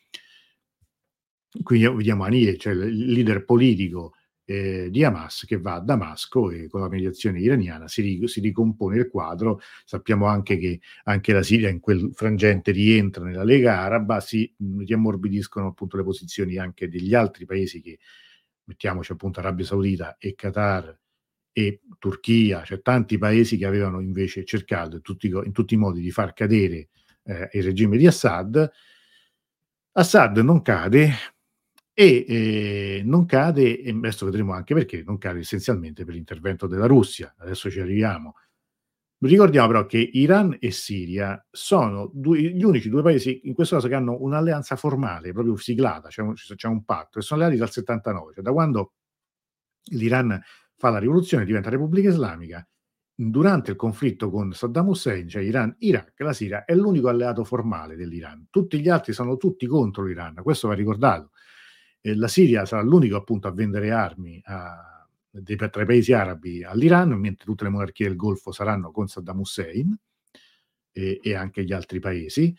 Qui 1.62 1.86
vediamo 1.88 2.24
Haniyeh, 2.24 2.56
cioè 2.56 2.72
il 2.72 3.12
leader 3.12 3.44
politico 3.44 4.14
eh, 4.50 4.88
di 4.90 5.04
Hamas 5.04 5.44
che 5.46 5.60
va 5.60 5.74
a 5.74 5.80
Damasco 5.80 6.50
e 6.50 6.66
con 6.66 6.80
la 6.80 6.88
mediazione 6.88 7.38
iraniana 7.38 7.86
si, 7.86 8.20
si, 8.24 8.40
ricompone 8.40 8.96
il 8.98 9.08
quadro. 9.08 9.60
Sappiamo 9.84 10.26
anche 10.26 10.58
che 10.58 10.80
anche 11.04 11.32
la 11.32 11.44
Siria 11.44 11.68
in 11.68 11.78
quel 11.78 12.10
frangente 12.12 12.72
rientra 12.72 13.22
nella 13.22 13.44
Lega 13.44 13.78
Araba, 13.78 14.18
si 14.18 14.52
mh, 14.56 14.84
riammorbidiscono 14.84 15.68
appunto 15.68 15.96
le 15.96 16.02
posizioni 16.02 16.56
anche 16.56 16.88
degli 16.88 17.14
altri 17.14 17.46
paesi 17.46 17.80
che 17.80 18.00
mettiamoci 18.64 19.12
appunto 19.12 19.38
Arabia 19.38 19.64
Saudita 19.64 20.16
e 20.18 20.34
Qatar 20.34 20.98
e 21.52 21.82
Turchia, 22.00 22.64
cioè 22.64 22.82
tanti 22.82 23.18
paesi 23.18 23.56
che 23.56 23.66
avevano 23.66 24.00
invece 24.00 24.44
cercato 24.44 24.96
in 24.96 25.02
tutti, 25.02 25.28
in 25.28 25.52
tutti 25.52 25.74
i 25.74 25.76
modi 25.76 26.00
di 26.00 26.10
far 26.10 26.32
cadere 26.32 26.88
eh, 27.22 27.48
il 27.52 27.62
regime 27.62 27.96
di 27.96 28.06
Assad. 28.08 28.68
Assad 29.92 30.38
non 30.38 30.60
cade, 30.62 31.12
e 32.00 32.24
eh, 32.26 33.02
non 33.04 33.26
cade, 33.26 33.78
e 33.78 33.90
adesso 33.90 34.24
vedremo 34.24 34.54
anche 34.54 34.72
perché, 34.72 35.02
non 35.04 35.18
cade 35.18 35.40
essenzialmente 35.40 36.06
per 36.06 36.14
l'intervento 36.14 36.66
della 36.66 36.86
Russia, 36.86 37.34
adesso 37.36 37.70
ci 37.70 37.78
arriviamo. 37.78 38.36
Ricordiamo 39.18 39.66
però 39.66 39.84
che 39.84 39.98
Iran 39.98 40.56
e 40.58 40.70
Siria 40.70 41.46
sono 41.50 42.10
due, 42.10 42.40
gli 42.40 42.62
unici 42.64 42.88
due 42.88 43.02
paesi 43.02 43.42
in 43.44 43.52
questo 43.52 43.74
caso 43.74 43.88
che 43.88 43.96
hanno 43.96 44.16
un'alleanza 44.18 44.76
formale, 44.76 45.32
proprio 45.34 45.56
siglata, 45.56 46.08
c'è 46.08 46.22
un, 46.22 46.32
c'è 46.32 46.68
un 46.68 46.84
patto, 46.84 47.18
e 47.18 47.22
sono 47.22 47.40
alleati 47.42 47.58
dal 47.58 47.70
79, 47.70 48.32
cioè 48.32 48.42
da 48.42 48.52
quando 48.52 48.94
l'Iran 49.90 50.40
fa 50.76 50.88
la 50.88 50.98
rivoluzione, 50.98 51.44
diventa 51.44 51.68
Repubblica 51.68 52.08
Islamica, 52.08 52.66
durante 53.14 53.72
il 53.72 53.76
conflitto 53.76 54.30
con 54.30 54.54
Saddam 54.54 54.88
Hussein, 54.88 55.28
cioè 55.28 55.42
Iran, 55.42 55.76
Iraq, 55.80 56.18
la 56.20 56.32
Siria 56.32 56.64
è 56.64 56.74
l'unico 56.74 57.08
alleato 57.08 57.44
formale 57.44 57.94
dell'Iran. 57.94 58.46
Tutti 58.48 58.80
gli 58.80 58.88
altri 58.88 59.12
sono 59.12 59.36
tutti 59.36 59.66
contro 59.66 60.04
l'Iran, 60.04 60.36
questo 60.42 60.68
va 60.68 60.72
ricordato. 60.72 61.32
Eh, 62.00 62.14
la 62.14 62.28
Siria 62.28 62.64
sarà 62.64 62.82
l'unico 62.82 63.16
appunto 63.16 63.48
a 63.48 63.52
vendere 63.52 63.90
armi 63.90 64.40
a, 64.44 65.06
dei, 65.30 65.56
tra 65.56 65.82
i 65.82 65.86
paesi 65.86 66.12
arabi 66.12 66.64
all'Iran, 66.64 67.10
mentre 67.12 67.44
tutte 67.44 67.64
le 67.64 67.70
monarchie 67.70 68.08
del 68.08 68.16
Golfo 68.16 68.52
saranno 68.52 68.90
con 68.90 69.08
Saddam 69.08 69.40
Hussein 69.40 69.96
e, 70.92 71.20
e 71.22 71.34
anche 71.34 71.64
gli 71.64 71.72
altri 71.72 72.00
paesi 72.00 72.56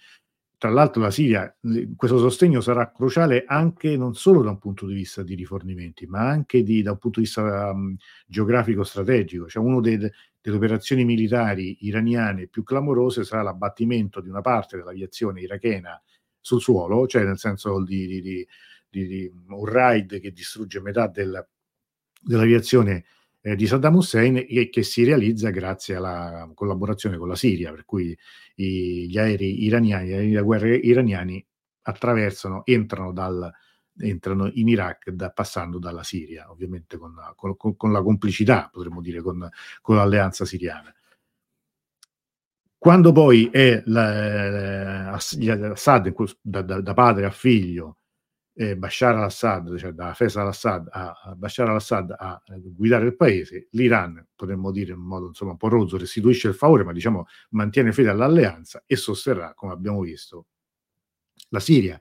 tra 0.62 0.70
l'altro 0.70 1.02
la 1.02 1.10
Siria, 1.10 1.58
questo 1.96 2.20
sostegno 2.20 2.62
sarà 2.62 2.92
cruciale 2.92 3.46
anche 3.48 3.98
non 3.98 4.14
solo 4.14 4.44
da 4.44 4.52
un 4.52 4.60
punto 4.60 4.86
di 4.86 4.94
vista 4.94 5.24
di 5.24 5.34
rifornimenti, 5.34 6.06
ma 6.06 6.20
anche 6.20 6.62
di, 6.62 6.84
da 6.84 6.92
un 6.92 7.00
punto 7.00 7.20
di 7.20 7.26
vista 7.26 7.72
um, 7.72 7.96
geografico 8.28 8.84
strategico. 8.84 9.48
Cioè 9.48 9.64
una 9.64 9.80
delle 9.80 10.12
operazioni 10.46 11.04
militari 11.04 11.78
iraniane 11.88 12.46
più 12.46 12.62
clamorose 12.62 13.24
sarà 13.24 13.42
l'abbattimento 13.42 14.22
di 14.22 14.30
una 14.30 14.42
parte 14.42 14.78
dell'aviazione 14.78 15.42
irachena 15.42 16.00
sul 16.40 16.62
suolo, 16.62 17.08
cioè 17.08 17.24
nel 17.24 17.40
senso 17.40 17.84
di, 17.84 18.06
di, 18.06 18.22
di, 18.22 18.48
di 18.92 19.32
un 19.48 19.66
raid 19.66 20.20
che 20.20 20.32
distrugge 20.32 20.82
metà 20.82 21.08
del, 21.08 21.48
dell'aviazione 22.22 23.06
eh, 23.42 23.56
di 23.56 23.66
Saddam 23.66 23.96
Hussein 23.96 24.46
e 24.48 24.70
che 24.70 24.84
si 24.84 25.04
realizza 25.04 25.50
grazie 25.50 25.96
alla 25.96 26.50
collaborazione 26.54 27.18
con 27.18 27.28
la 27.28 27.36
Siria, 27.36 27.72
per 27.72 27.86
cui 27.86 28.16
i, 28.56 29.08
gli 29.10 29.18
aerei 29.18 29.64
iraniani, 29.64 30.08
gli 30.08 30.14
aerei 30.14 30.32
da 30.32 30.42
guerra 30.42 30.68
iraniani 30.68 31.44
attraversano, 31.84 32.64
entrano, 32.66 33.12
dal, 33.12 33.52
entrano 33.98 34.50
in 34.54 34.68
Iraq 34.68 35.10
da, 35.10 35.32
passando 35.32 35.80
dalla 35.80 36.04
Siria, 36.04 36.52
ovviamente 36.52 36.98
con, 36.98 37.16
con, 37.36 37.76
con 37.76 37.92
la 37.92 38.02
complicità, 38.04 38.70
potremmo 38.72 39.02
dire, 39.02 39.22
con, 39.22 39.50
con 39.82 39.96
l'alleanza 39.96 40.46
siriana. 40.46 40.94
Quando 42.78 43.12
poi 43.12 43.48
è 43.52 43.84
la, 43.86 45.12
Assad 45.12 46.14
da, 46.42 46.62
da, 46.64 46.82
da, 46.82 46.94
padre 46.96 47.26
a 47.26 47.30
figlio 47.30 48.01
eh, 48.54 48.76
Bashar 48.76 49.16
al-Assad, 49.16 49.78
cioè 49.78 49.92
da 49.92 50.14
Faisal 50.14 50.44
al-Assad 50.44 50.88
a, 50.92 51.36
Bashar 51.36 51.70
al-Assad 51.70 52.12
a, 52.12 52.32
a, 52.32 52.44
guidare 52.58 53.06
il 53.06 53.16
paese, 53.16 53.68
l'Iran, 53.72 54.28
potremmo 54.36 54.72
dire 54.72 54.94
in 54.94 55.00
modo 55.00 55.28
insomma 55.28 55.52
un 55.52 55.58
po' 55.58 55.70
rozzo, 55.70 55.98
restituisce 55.98 56.50
il 56.50 56.54
favore, 56.54 56.84
ma 56.84 56.92
diciamo 56.92 57.26
mantiene 57.52 57.92
fede 57.92 58.10
all'alleanza 58.10 58.84
e 58.86 58.96
sosterrà, 58.96 59.54
come 59.54 59.74
abbiamo 59.74 60.02
visto, 60.02 60.48
la 61.50 61.60
Siria, 61.60 62.00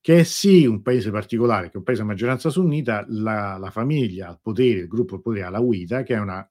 che 0.00 0.20
è 0.20 0.22
sì 0.22 0.66
un 0.66 0.82
paese 0.82 1.10
particolare, 1.10 1.66
che 1.66 1.74
è 1.74 1.76
un 1.78 1.82
paese 1.82 2.02
a 2.02 2.04
maggioranza 2.06 2.50
sunnita, 2.50 3.04
la, 3.08 3.56
la 3.58 3.70
famiglia 3.70 4.28
al 4.28 4.40
potere, 4.40 4.80
il 4.80 4.88
gruppo 4.88 5.16
al 5.16 5.22
potere 5.22 5.44
Alawita, 5.44 6.02
che 6.02 6.14
è 6.14 6.18
una 6.18 6.48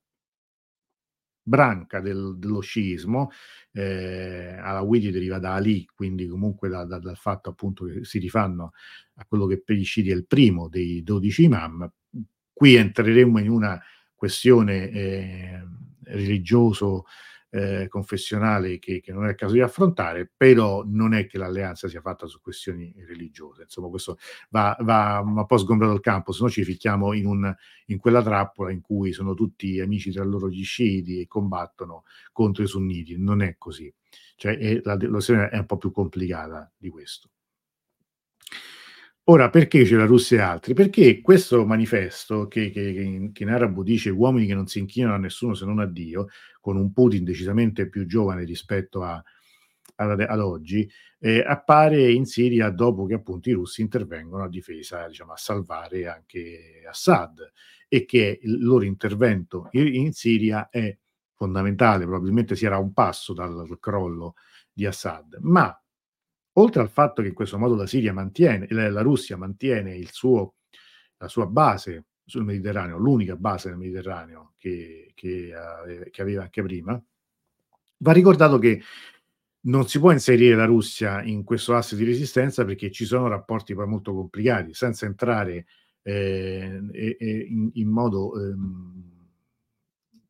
branca 1.47 2.01
del, 2.01 2.35
dello 2.37 2.59
sciismo, 2.59 3.29
eh, 3.71 4.57
Alawiti 4.59 5.11
deriva 5.11 5.39
da 5.39 5.53
Ali, 5.53 5.87
quindi 5.95 6.27
comunque 6.27 6.67
da, 6.67 6.83
da, 6.83 6.99
dal 6.99 7.15
fatto 7.15 7.49
appunto 7.49 7.85
che 7.85 8.03
si 8.03 8.19
rifanno 8.19 8.73
a 9.15 9.25
quello 9.25 9.45
che 9.45 9.61
per 9.61 9.77
gli 9.77 9.85
sciiti 9.85 10.11
è 10.11 10.13
il 10.13 10.25
primo 10.25 10.67
dei 10.67 11.03
dodici 11.03 11.43
imam. 11.43 11.89
Qui 12.51 12.75
entreremo 12.75 13.39
in 13.39 13.49
una 13.49 13.81
questione 14.13 14.89
eh, 14.89 15.63
religioso 16.03 17.05
eh, 17.49 17.87
confessionale 17.87 18.79
che, 18.79 18.99
che, 18.99 19.13
non 19.13 19.25
è 19.25 19.29
il 19.29 19.35
caso 19.35 19.53
di 19.53 19.61
affrontare, 19.61 20.29
però 20.35 20.83
non 20.85 21.13
è 21.13 21.27
che 21.27 21.37
l'alleanza 21.37 21.87
sia 21.87 22.01
fatta 22.01 22.27
su 22.27 22.41
questioni 22.41 22.93
religiose. 23.05 23.63
Insomma, 23.63 23.87
questo 23.89 24.17
va, 24.49 24.75
va 24.81 25.21
un 25.23 25.45
po' 25.45 25.57
sgombrato 25.57 25.93
il 25.93 26.01
campo, 26.01 26.31
se 26.31 26.43
no 26.43 26.49
ci 26.49 26.63
ficchiamo 26.63 27.13
in, 27.13 27.25
un, 27.25 27.55
in, 27.87 27.97
quella 27.97 28.21
trappola 28.21 28.71
in 28.71 28.81
cui 28.81 29.13
sono 29.13 29.33
tutti 29.33 29.79
amici 29.79 30.11
tra 30.11 30.23
loro 30.23 30.49
gli 30.49 30.63
sciiti 30.63 31.21
e 31.21 31.27
combattono 31.27 32.03
contro 32.31 32.63
i 32.63 32.67
sunniti. 32.67 33.17
Non 33.17 33.41
è 33.41 33.55
così. 33.57 33.93
Cioè, 34.35 34.57
è, 34.57 34.81
la, 34.83 34.93
la 34.93 34.99
situazione 34.99 35.49
è 35.49 35.57
un 35.57 35.65
po' 35.65 35.77
più 35.77 35.91
complicata 35.91 36.71
di 36.77 36.89
questo. 36.89 37.29
Ora, 39.29 39.49
perché 39.49 39.83
c'è 39.83 39.97
la 39.97 40.05
Russia 40.05 40.37
e 40.37 40.41
altri? 40.41 40.73
Perché 40.73 41.19
questo 41.19 41.65
manifesto, 41.65 42.47
che, 42.47 42.69
che, 42.69 42.93
che, 42.93 43.01
in, 43.01 43.33
che, 43.33 43.43
in, 43.43 43.49
arabo 43.49 43.83
dice 43.83 44.09
uomini 44.09 44.47
che 44.47 44.53
non 44.53 44.67
si 44.67 44.79
inchinano 44.79 45.15
a 45.15 45.17
nessuno 45.17 45.53
se 45.53 45.65
non 45.65 45.79
a 45.79 45.85
Dio, 45.85 46.27
con 46.67 46.75
un 46.75 46.91
Putin 46.91 47.23
decisamente 47.23 47.87
più 47.87 48.05
giovane 48.05 48.43
rispetto 48.43 49.01
a, 49.01 49.23
a, 49.95 50.11
ad 50.11 50.39
oggi, 50.41 50.85
eh, 51.17 51.39
appare 51.39 52.11
in 52.11 52.25
Siria 52.25 52.69
dopo 52.71 53.05
che 53.05 53.13
appunto 53.13 53.47
i 53.49 53.53
russi 53.53 53.79
intervengono 53.79 54.43
a 54.43 54.49
difesa, 54.49 55.07
diciamo, 55.07 55.31
a 55.31 55.37
salvare 55.37 56.07
anche 56.07 56.83
Assad 56.85 57.39
e 57.87 58.03
che 58.03 58.39
il 58.41 58.61
loro 58.61 58.83
intervento 58.83 59.69
in, 59.71 60.11
Siria 60.11 60.67
è 60.67 60.93
fondamentale, 61.35 62.03
probabilmente 62.03 62.57
si 62.57 62.65
era 62.65 62.77
un 62.77 62.91
passo 62.91 63.31
dal, 63.31 63.77
crollo 63.79 64.33
di 64.73 64.85
Assad, 64.85 65.37
ma 65.39 65.73
oltre 66.55 66.81
al 66.81 66.89
fatto 66.89 67.21
che 67.21 67.29
in 67.29 67.33
questo 67.33 67.57
modo 67.57 67.75
la 67.75 67.87
mantiene, 68.11 68.67
la 68.69 69.01
Russia 69.01 69.37
mantiene 69.37 69.95
suo, 70.09 70.55
la 71.15 71.29
sua 71.29 71.45
base 71.45 72.07
sul 72.27 72.43
Mediterraneo, 72.43 72.97
l'unica 72.97 73.37
base 73.37 73.69
nel 73.69 73.77
Mediterraneo 73.77 74.53
che, 74.57 75.11
che, 75.15 75.51
uh, 75.53 76.09
che, 76.09 76.21
aveva 76.21 76.43
anche 76.43 76.61
prima, 76.61 77.01
va 77.99 78.11
ricordato 78.11 78.59
che 78.59 78.81
non 79.61 79.87
si 79.87 79.97
può 79.97 80.11
inserire 80.11 80.55
la 80.55 80.65
Russia 80.65 81.23
in 81.23 81.43
questo 81.45 81.73
asse 81.73 81.95
di 81.95 82.03
resistenza 82.03 82.65
perché 82.65 82.91
ci 82.91 83.05
sono 83.05 83.27
rapporti 83.27 83.73
poi 83.73 83.87
molto 83.87 84.13
complicati, 84.13 84.73
senza 84.73 85.05
entrare 85.05 85.65
eh, 86.03 86.79
in, 87.47 87.69
in, 87.73 87.89
modo, 87.89 88.37
ehm, 88.39 89.03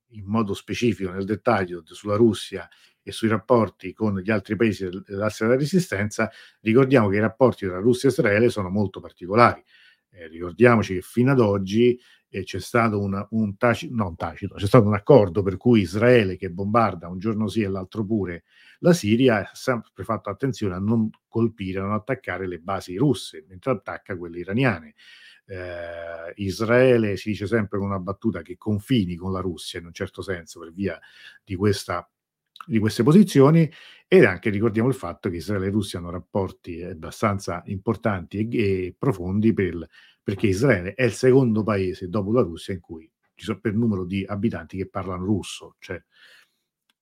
in 0.10 0.26
modo 0.26 0.54
specifico 0.54 1.12
nel 1.12 1.26
dettaglio 1.26 1.84
sulla 1.86 2.16
Russia 2.16 2.70
e 3.02 3.12
sui 3.12 3.28
rapporti 3.28 3.94
con 3.94 4.20
gli 4.20 4.30
altri 4.30 4.56
paesi 4.56 4.88
dell'asse 4.88 5.46
della 5.46 5.58
resistenza, 5.58 6.30
ricordiamo 6.62 7.10
che 7.10 7.16
i 7.16 7.22
rapporti 7.22 7.66
tra 7.66 7.80
Russia 7.80 8.10
e 8.10 8.12
Israele 8.12 8.50
sono 8.50 8.70
molto 8.70 9.00
particolari. 9.00 9.64
Eh, 10.18 10.28
ricordiamoci 10.28 10.96
che 10.96 11.02
fino 11.02 11.32
ad 11.32 11.40
oggi 11.40 12.00
eh, 12.30 12.44
c'è 12.44 12.60
stato 12.60 13.00
una, 13.00 13.26
un, 13.32 13.56
tacito, 13.56 13.94
no, 13.94 14.16
tacito, 14.18 14.56
c'è 14.56 14.66
stato 14.66 14.88
un 14.88 14.96
accordo 14.96 15.44
per 15.44 15.58
cui 15.58 15.82
Israele 15.82 16.38
che 16.38 16.50
bombarda 16.50 17.08
un 17.08 17.20
giorno 17.20 17.48
sì 17.48 17.62
e 17.62 17.68
l'altro 17.68 18.04
pure 18.04 18.44
la 18.80 18.94
Siria 18.94 19.38
ha 19.38 19.52
sempre 19.54 20.04
fatto 20.04 20.32
attenzione 20.32 20.74
a 20.74 20.80
non 20.80 21.10
colpire, 21.28 21.80
a 21.80 21.84
non 21.84 21.94
attaccare 21.94 22.48
le 22.48 22.58
basi 22.58 22.96
russe, 22.98 23.46
mentre 23.48 23.72
attacca 23.72 24.18
quelle 24.18 24.40
iraniane. 24.40 24.96
Eh, 25.46 26.34
Israele 26.38 27.16
si 27.16 27.30
dice 27.30 27.46
sempre 27.46 27.78
con 27.78 27.88
una 27.88 28.00
battuta 28.00 28.42
che 28.42 28.58
confini 28.58 29.16
con 29.16 29.32
la 29.32 29.40
Russia 29.40 29.80
in 29.80 29.86
un 29.86 29.94
certo 29.94 30.22
senso 30.22 30.60
per 30.60 30.74
via 30.74 31.00
di 31.44 31.56
questa 31.56 32.10
di 32.68 32.80
queste 32.80 33.04
posizioni 33.04 33.70
ed 34.08 34.24
anche 34.24 34.50
ricordiamo 34.50 34.90
il 34.90 34.96
fatto 34.96 35.30
che 35.30 35.38
Israele 35.38 35.68
e 35.68 35.72
Russia 35.72 36.00
hanno 36.00 36.12
rapporti 36.12 36.84
abbastanza 36.84 37.62
importanti 37.66 38.48
e, 38.48 38.60
e 38.60 38.96
profondi 38.98 39.54
per, 39.54 39.88
perché 40.22 40.48
Israele 40.48 40.94
è 40.94 41.06
il 41.06 41.14
secondo 41.14 41.64
paese 41.64 42.10
dopo 42.10 42.32
la 42.32 42.42
Russia 42.42 42.74
in 42.74 42.80
cui 42.80 43.10
ci 43.34 43.46
sono 43.46 43.60
per 43.60 43.74
numero 43.74 44.04
di 44.04 44.26
abitanti 44.28 44.78
che 44.78 44.90
parlano 44.90 45.24
russo. 45.24 45.76
Cioè, 45.80 46.02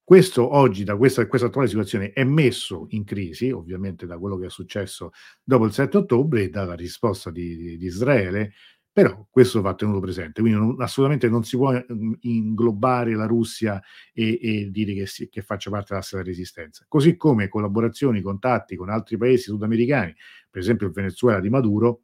questo 0.03 0.53
oggi, 0.55 0.83
da 0.83 0.95
questa, 0.97 1.25
questa, 1.25 1.47
attuale 1.47 1.67
situazione, 1.67 2.11
è 2.11 2.23
messo 2.23 2.85
in 2.89 3.03
crisi, 3.03 3.49
ovviamente 3.49 4.05
da 4.05 4.19
quello 4.19 4.37
che 4.37 4.45
è 4.45 4.49
successo 4.51 5.11
dopo 5.43 5.65
il 5.65 5.71
7 5.73 5.97
ottobre 5.97 6.43
e 6.43 6.49
dalla 6.49 6.75
risposta 6.75 7.31
di, 7.31 7.57
di, 7.57 7.77
di 7.77 7.85
Israele, 7.87 8.53
però 8.95 9.27
questo 9.29 9.59
va 9.59 9.75
tenuto 9.75 9.99
presente, 9.99 10.39
quindi 10.39 10.57
non, 10.57 10.81
assolutamente 10.81 11.27
non 11.27 11.43
si 11.43 11.57
può 11.57 11.73
mh, 11.73 12.13
inglobare 12.21 13.13
la 13.13 13.25
Russia 13.25 13.81
e, 14.13 14.39
e 14.41 14.69
dire 14.71 14.93
che, 14.93 15.05
si, 15.05 15.27
che, 15.27 15.41
faccia 15.41 15.69
parte 15.69 15.93
della 15.93 16.23
resistenza. 16.23 16.85
Così 16.87 17.17
come 17.17 17.49
collaborazioni, 17.49 18.21
contatti 18.21 18.77
con 18.77 18.89
altri 18.89 19.17
paesi 19.17 19.49
sudamericani, 19.49 20.15
per 20.49 20.61
esempio 20.61 20.87
il 20.87 20.93
Venezuela 20.93 21.41
di 21.41 21.49
Maduro, 21.49 22.03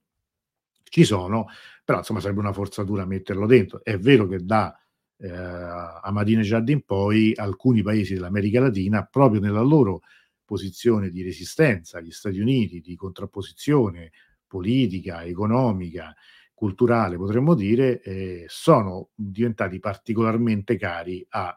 ci 0.83 1.05
sono, 1.05 1.45
però 1.85 1.99
insomma 1.99 2.19
sarebbe 2.19 2.41
una 2.41 2.51
forzatura 2.51 3.05
metterlo 3.05 3.45
dentro. 3.45 3.81
È 3.85 3.97
vero 3.97 4.27
che 4.27 4.43
da 4.43 4.77
eh, 5.15 5.29
Ahmadinejad 5.29 6.67
in 6.67 6.81
poi 6.81 7.31
alcuni 7.33 7.83
paesi 7.83 8.15
dell'America 8.15 8.59
Latina, 8.59 9.05
proprio 9.05 9.39
nella 9.39 9.61
loro 9.61 10.01
posizione 10.43 11.09
di 11.09 11.23
resistenza 11.23 11.99
agli 11.99 12.11
Stati 12.11 12.41
Uniti, 12.41 12.81
di 12.81 12.97
contrapposizione 12.97 14.11
politica, 14.45 15.23
economica, 15.23 16.13
culturale, 16.61 17.17
potremmo 17.17 17.55
dire, 17.55 18.01
eh, 18.03 18.45
sono 18.47 19.09
diventati 19.15 19.79
particolarmente 19.79 20.77
cari 20.77 21.25
a, 21.29 21.47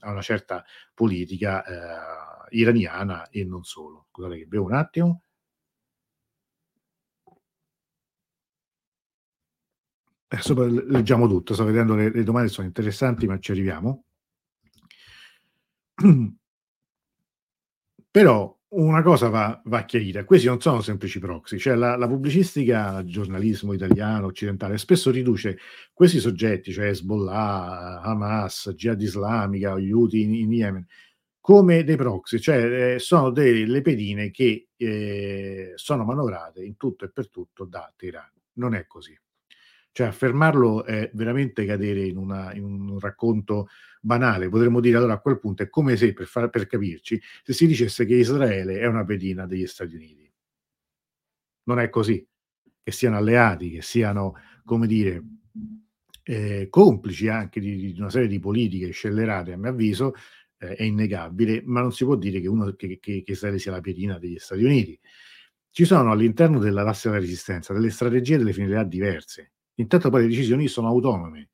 a 0.00 0.10
una 0.10 0.20
certa 0.20 0.62
politica 0.92 1.64
eh, 1.64 2.58
iraniana 2.58 3.30
e 3.30 3.42
non 3.46 3.62
solo. 3.64 4.08
Scusate 4.10 4.36
che 4.36 4.44
bevo 4.44 4.66
un 4.66 4.74
attimo. 4.74 5.22
Adesso 10.28 10.54
leggiamo 10.88 11.26
tutto, 11.26 11.54
sto 11.54 11.64
vedendo 11.64 11.94
le, 11.94 12.10
le 12.10 12.22
domande, 12.22 12.50
sono 12.50 12.66
interessanti, 12.66 13.26
ma 13.26 13.38
ci 13.38 13.52
arriviamo. 13.52 14.04
Però 18.12 18.59
una 18.72 19.02
cosa 19.02 19.28
va, 19.28 19.60
va, 19.64 19.84
chiarita, 19.84 20.24
questi 20.24 20.46
non 20.46 20.60
sono 20.60 20.80
semplici 20.80 21.18
proxy, 21.18 21.58
cioè 21.58 21.74
la, 21.74 21.96
la, 21.96 22.06
pubblicistica, 22.06 22.98
il 23.00 23.08
giornalismo 23.08 23.72
italiano, 23.72 24.26
occidentale, 24.26 24.78
spesso 24.78 25.10
riduce 25.10 25.58
questi 25.92 26.20
soggetti, 26.20 26.72
cioè 26.72 26.86
Hezbollah, 26.86 28.00
Hamas, 28.02 28.72
Jihad 28.76 29.00
islamica, 29.00 29.72
Houthi 29.72 30.22
in, 30.22 30.34
in 30.34 30.52
Yemen, 30.52 30.86
come 31.40 31.82
dei 31.82 31.96
proxy, 31.96 32.38
cioè 32.38 32.94
eh, 32.94 32.98
sono 33.00 33.30
delle 33.30 33.80
pedine 33.80 34.30
che 34.30 34.68
eh, 34.76 35.72
sono 35.74 36.04
manovrate 36.04 36.62
in 36.62 36.76
tutto 36.76 37.04
e 37.04 37.10
per 37.10 37.28
tutto 37.28 37.64
da 37.64 37.92
Teheran. 37.96 38.30
Non 38.54 38.74
è 38.74 38.86
così. 38.86 39.18
Cioè 39.92 40.06
affermarlo 40.06 40.84
è 40.84 41.10
veramente 41.14 41.64
cadere 41.64 42.02
in, 42.02 42.16
una, 42.16 42.54
in 42.54 42.62
un 42.62 42.98
racconto 43.00 43.68
banale. 44.00 44.48
Potremmo 44.48 44.80
dire 44.80 44.96
allora 44.96 45.14
a 45.14 45.20
quel 45.20 45.38
punto 45.38 45.62
è 45.62 45.68
come 45.68 45.96
se, 45.96 46.12
per, 46.12 46.26
far, 46.26 46.48
per 46.50 46.66
capirci, 46.66 47.20
se 47.42 47.52
si 47.52 47.66
dicesse 47.66 48.04
che 48.06 48.14
Israele 48.14 48.80
è 48.80 48.86
una 48.86 49.04
pedina 49.04 49.46
degli 49.46 49.66
Stati 49.66 49.94
Uniti. 49.94 50.32
Non 51.64 51.78
è 51.78 51.88
così. 51.90 52.26
Che 52.82 52.92
siano 52.92 53.18
alleati, 53.18 53.70
che 53.70 53.82
siano, 53.82 54.34
come 54.64 54.86
dire, 54.86 55.22
eh, 56.22 56.68
complici 56.70 57.28
anche 57.28 57.60
di, 57.60 57.92
di, 57.92 58.00
una 58.00 58.10
serie 58.10 58.28
di 58.28 58.38
politiche 58.38 58.90
scellerate, 58.90 59.52
a 59.52 59.56
mio 59.58 59.70
avviso, 59.70 60.14
eh, 60.58 60.74
è 60.74 60.82
innegabile, 60.82 61.62
ma 61.66 61.82
non 61.82 61.92
si 61.92 62.04
può 62.04 62.16
dire 62.16 62.40
che, 62.40 62.48
uno, 62.48 62.72
che, 62.74 62.98
che, 62.98 63.22
che 63.22 63.32
Israele 63.32 63.58
sia 63.58 63.72
la 63.72 63.80
pedina 63.80 64.18
degli 64.18 64.38
Stati 64.38 64.64
Uniti. 64.64 64.98
Ci 65.72 65.84
sono 65.84 66.10
all'interno 66.10 66.58
della 66.58 66.82
classe 66.82 67.08
della 67.08 67.20
resistenza 67.20 67.72
delle 67.72 67.90
strategie 67.90 68.34
e 68.34 68.38
delle 68.38 68.52
finalità 68.52 68.82
diverse. 68.82 69.52
Intanto 69.74 70.10
poi 70.10 70.22
le 70.22 70.28
decisioni 70.28 70.66
sono 70.66 70.88
autonome 70.88 71.50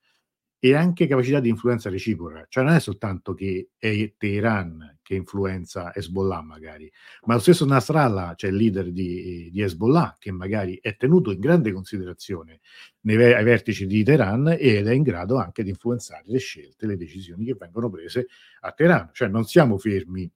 e 0.58 0.74
anche 0.74 1.06
capacità 1.06 1.40
di 1.40 1.48
influenza 1.48 1.90
reciproca, 1.90 2.46
cioè 2.48 2.64
non 2.64 2.74
è 2.74 2.80
soltanto 2.80 3.34
che 3.34 3.68
è 3.76 4.14
Teheran 4.16 4.98
che 5.02 5.14
influenza 5.14 5.94
Hezbollah 5.94 6.42
magari, 6.42 6.90
ma 7.26 7.34
lo 7.34 7.40
stesso 7.40 7.64
Nasrallah, 7.64 8.34
cioè 8.34 8.50
il 8.50 8.56
leader 8.56 8.90
di, 8.90 9.50
di 9.52 9.60
Hezbollah, 9.60 10.16
che 10.18 10.32
magari 10.32 10.78
è 10.80 10.96
tenuto 10.96 11.30
in 11.30 11.38
grande 11.38 11.72
considerazione 11.72 12.60
nei, 13.02 13.32
ai 13.32 13.44
vertici 13.44 13.86
di 13.86 14.02
Teheran 14.02 14.56
ed 14.58 14.86
è 14.86 14.92
in 14.92 15.02
grado 15.02 15.36
anche 15.36 15.62
di 15.62 15.70
influenzare 15.70 16.24
le 16.26 16.38
scelte, 16.38 16.86
le 16.86 16.96
decisioni 16.96 17.44
che 17.44 17.56
vengono 17.58 17.90
prese 17.90 18.26
a 18.60 18.72
Teheran, 18.72 19.10
cioè 19.12 19.28
non 19.28 19.44
siamo 19.44 19.78
fermi 19.78 20.28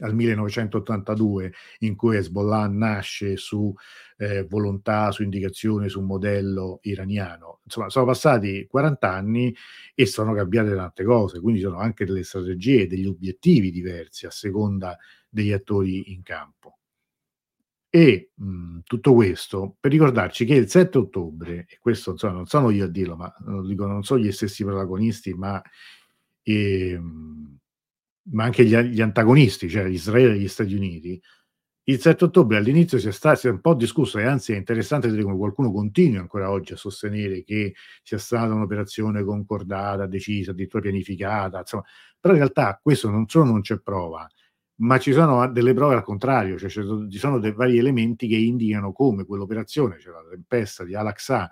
al 0.00 0.14
1982 0.14 1.52
in 1.80 1.96
cui 1.96 2.16
Hezbollah 2.16 2.68
nasce 2.68 3.36
su 3.36 3.72
eh, 4.18 4.44
volontà, 4.44 5.10
su 5.12 5.22
indicazione, 5.22 5.88
su 5.88 6.00
modello 6.02 6.78
iraniano. 6.82 7.60
Insomma, 7.64 7.88
sono 7.88 8.06
passati 8.06 8.66
40 8.68 9.10
anni 9.12 9.54
e 9.94 10.06
sono 10.06 10.34
cambiate 10.34 10.74
tante 10.74 11.04
cose, 11.04 11.40
quindi 11.40 11.60
sono 11.60 11.78
anche 11.78 12.04
delle 12.04 12.22
strategie, 12.24 12.86
degli 12.86 13.06
obiettivi 13.06 13.70
diversi 13.70 14.26
a 14.26 14.30
seconda 14.30 14.96
degli 15.28 15.52
attori 15.52 16.12
in 16.12 16.22
campo. 16.22 16.76
E 17.92 18.30
mh, 18.34 18.80
tutto 18.84 19.14
questo 19.14 19.76
per 19.80 19.90
ricordarci 19.90 20.44
che 20.44 20.54
il 20.54 20.68
7 20.68 20.98
ottobre, 20.98 21.66
e 21.68 21.78
questo 21.80 22.12
insomma, 22.12 22.34
non 22.34 22.46
sono 22.46 22.70
io 22.70 22.84
a 22.84 22.88
dirlo, 22.88 23.16
ma 23.16 23.32
lo 23.46 23.66
dico, 23.66 23.84
non 23.86 24.04
sono 24.04 24.20
gli 24.20 24.30
stessi 24.30 24.64
protagonisti, 24.64 25.34
ma 25.34 25.60
eh, 26.42 27.00
ma 28.32 28.44
anche 28.44 28.64
gli, 28.64 28.76
gli 28.76 29.00
antagonisti, 29.00 29.68
cioè 29.68 29.84
Israele 29.84 30.34
e 30.34 30.38
gli 30.38 30.48
Stati 30.48 30.74
Uniti, 30.74 31.20
il 31.84 31.98
7 31.98 32.24
ottobre 32.24 32.56
all'inizio 32.56 32.98
si 32.98 33.08
è, 33.08 33.12
stato, 33.12 33.38
si 33.40 33.46
è 33.48 33.50
un 33.50 33.60
po' 33.60 33.74
discusso 33.74 34.18
e 34.18 34.24
anzi 34.24 34.52
è 34.52 34.56
interessante 34.56 35.06
vedere 35.08 35.24
come 35.24 35.36
qualcuno 35.38 35.72
continua 35.72 36.20
ancora 36.20 36.50
oggi 36.50 36.72
a 36.74 36.76
sostenere 36.76 37.42
che 37.42 37.74
sia 38.02 38.18
stata 38.18 38.52
un'operazione 38.52 39.24
concordata, 39.24 40.06
decisa, 40.06 40.52
addirittura 40.52 40.82
pianificata, 40.82 41.58
insomma, 41.58 41.84
però 42.20 42.34
in 42.34 42.40
realtà 42.40 42.78
questo 42.80 43.10
non 43.10 43.26
solo 43.28 43.46
non 43.46 43.60
c'è 43.62 43.80
prova, 43.80 44.28
ma 44.76 44.98
ci 44.98 45.12
sono 45.12 45.50
delle 45.50 45.74
prove 45.74 45.94
al 45.94 46.04
contrario, 46.04 46.58
cioè 46.58 46.70
ci 46.70 47.18
sono 47.18 47.38
dei 47.38 47.52
vari 47.52 47.78
elementi 47.78 48.28
che 48.28 48.36
indicano 48.36 48.92
come 48.92 49.24
quell'operazione, 49.24 49.98
cioè 49.98 50.12
la 50.12 50.24
tempesta 50.30 50.84
di 50.84 50.94
Al-Aqsa, 50.94 51.50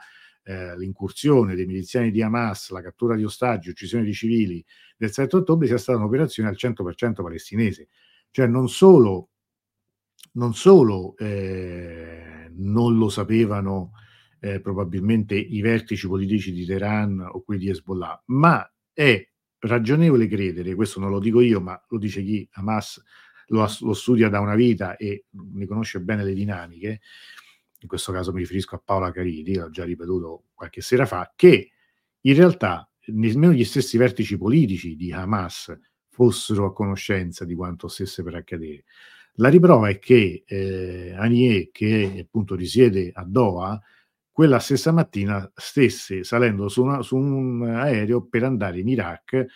eh, 0.49 0.79
l'incursione 0.79 1.55
dei 1.55 1.67
miliziani 1.67 2.11
di 2.11 2.23
Hamas, 2.23 2.71
la 2.71 2.81
cattura 2.81 3.15
di 3.15 3.23
ostaggi, 3.23 3.69
uccisione 3.69 4.03
di 4.03 4.15
civili 4.15 4.65
del 4.97 5.13
7 5.13 5.37
ottobre 5.37 5.67
sia 5.67 5.77
stata 5.77 5.99
un'operazione 5.99 6.49
al 6.49 6.57
100% 6.59 7.23
palestinese. 7.23 7.89
Cioè 8.31 8.47
non 8.47 8.71
solo, 8.71 9.29
non, 10.33 10.55
solo 10.55 11.15
eh, 11.19 12.51
non 12.55 12.97
lo 12.97 13.11
sapevano 13.11 13.93
eh, 14.41 14.61
probabilmente 14.61 15.35
i 15.35 15.61
vertici 15.61 16.09
politici 16.09 16.51
di 16.51 16.65
Teheran 16.65 17.21
o 17.21 17.43
quelli 17.43 17.65
di 17.65 17.69
Hezbollah, 17.69 18.23
ma 18.29 18.67
è 18.95 19.23
ragionevole 19.59 20.29
credere, 20.29 20.75
questo 20.75 20.99
non 20.99 21.11
lo 21.11 21.21
dico 21.21 21.43
io, 21.43 21.61
ma 21.61 21.79
lo 21.89 21.99
dice 21.99 22.23
chi 22.23 22.49
Hamas 22.53 23.03
lo, 23.49 23.69
lo 23.81 23.93
studia 23.93 24.31
da 24.31 24.41
una 24.41 24.55
vita 24.55 24.97
e 24.97 25.27
ne 25.31 25.67
conosce 25.67 26.01
bene 26.01 26.25
le 26.25 26.33
dinamiche, 26.33 27.01
in 27.81 27.89
questo 27.89 28.13
caso 28.13 28.33
mi 28.33 28.41
riferisco 28.41 28.75
a 28.75 28.83
Paola 28.85 29.13
Caridi, 29.13 29.55
l'ho 29.55 29.71
già 29.71 29.85
ripetuto 29.85 30.45
qualche 30.55 30.81
sera 30.81 31.07
fa, 31.07 31.33
che 31.37 31.71
in 32.21 32.35
realtà 32.35 32.91
nemmeno 33.07 33.53
gli 33.53 33.65
stessi 33.65 33.97
vertici 33.97 34.37
politici 34.37 34.97
di 34.97 35.13
Hamas 35.13 35.77
fossero 36.09 36.67
a 36.67 36.73
conoscenza 36.73 37.45
di 37.45 37.55
quanto 37.55 37.89
stesse 37.89 38.23
per 38.23 38.35
accadere. 38.35 38.85
La 39.35 39.49
riprova 39.49 39.89
è 39.89 39.99
che 40.01 40.43
eh, 40.45 41.15
Anier, 41.17 41.71
che 41.71 42.25
appunto 42.27 42.57
risiede 42.57 43.13
a 43.15 43.25
Doha, 43.25 43.81
quella 44.33 44.59
stessa 44.59 44.91
mattina 44.91 45.49
stesse 45.55 46.25
salendo 46.25 46.69
su, 46.69 46.83
una, 46.83 47.03
su, 47.03 47.17
un 47.17 47.63
aereo 47.63 48.27
per 48.27 48.43
andare 48.43 48.81
in 48.81 48.89
Iraq, 48.89 49.47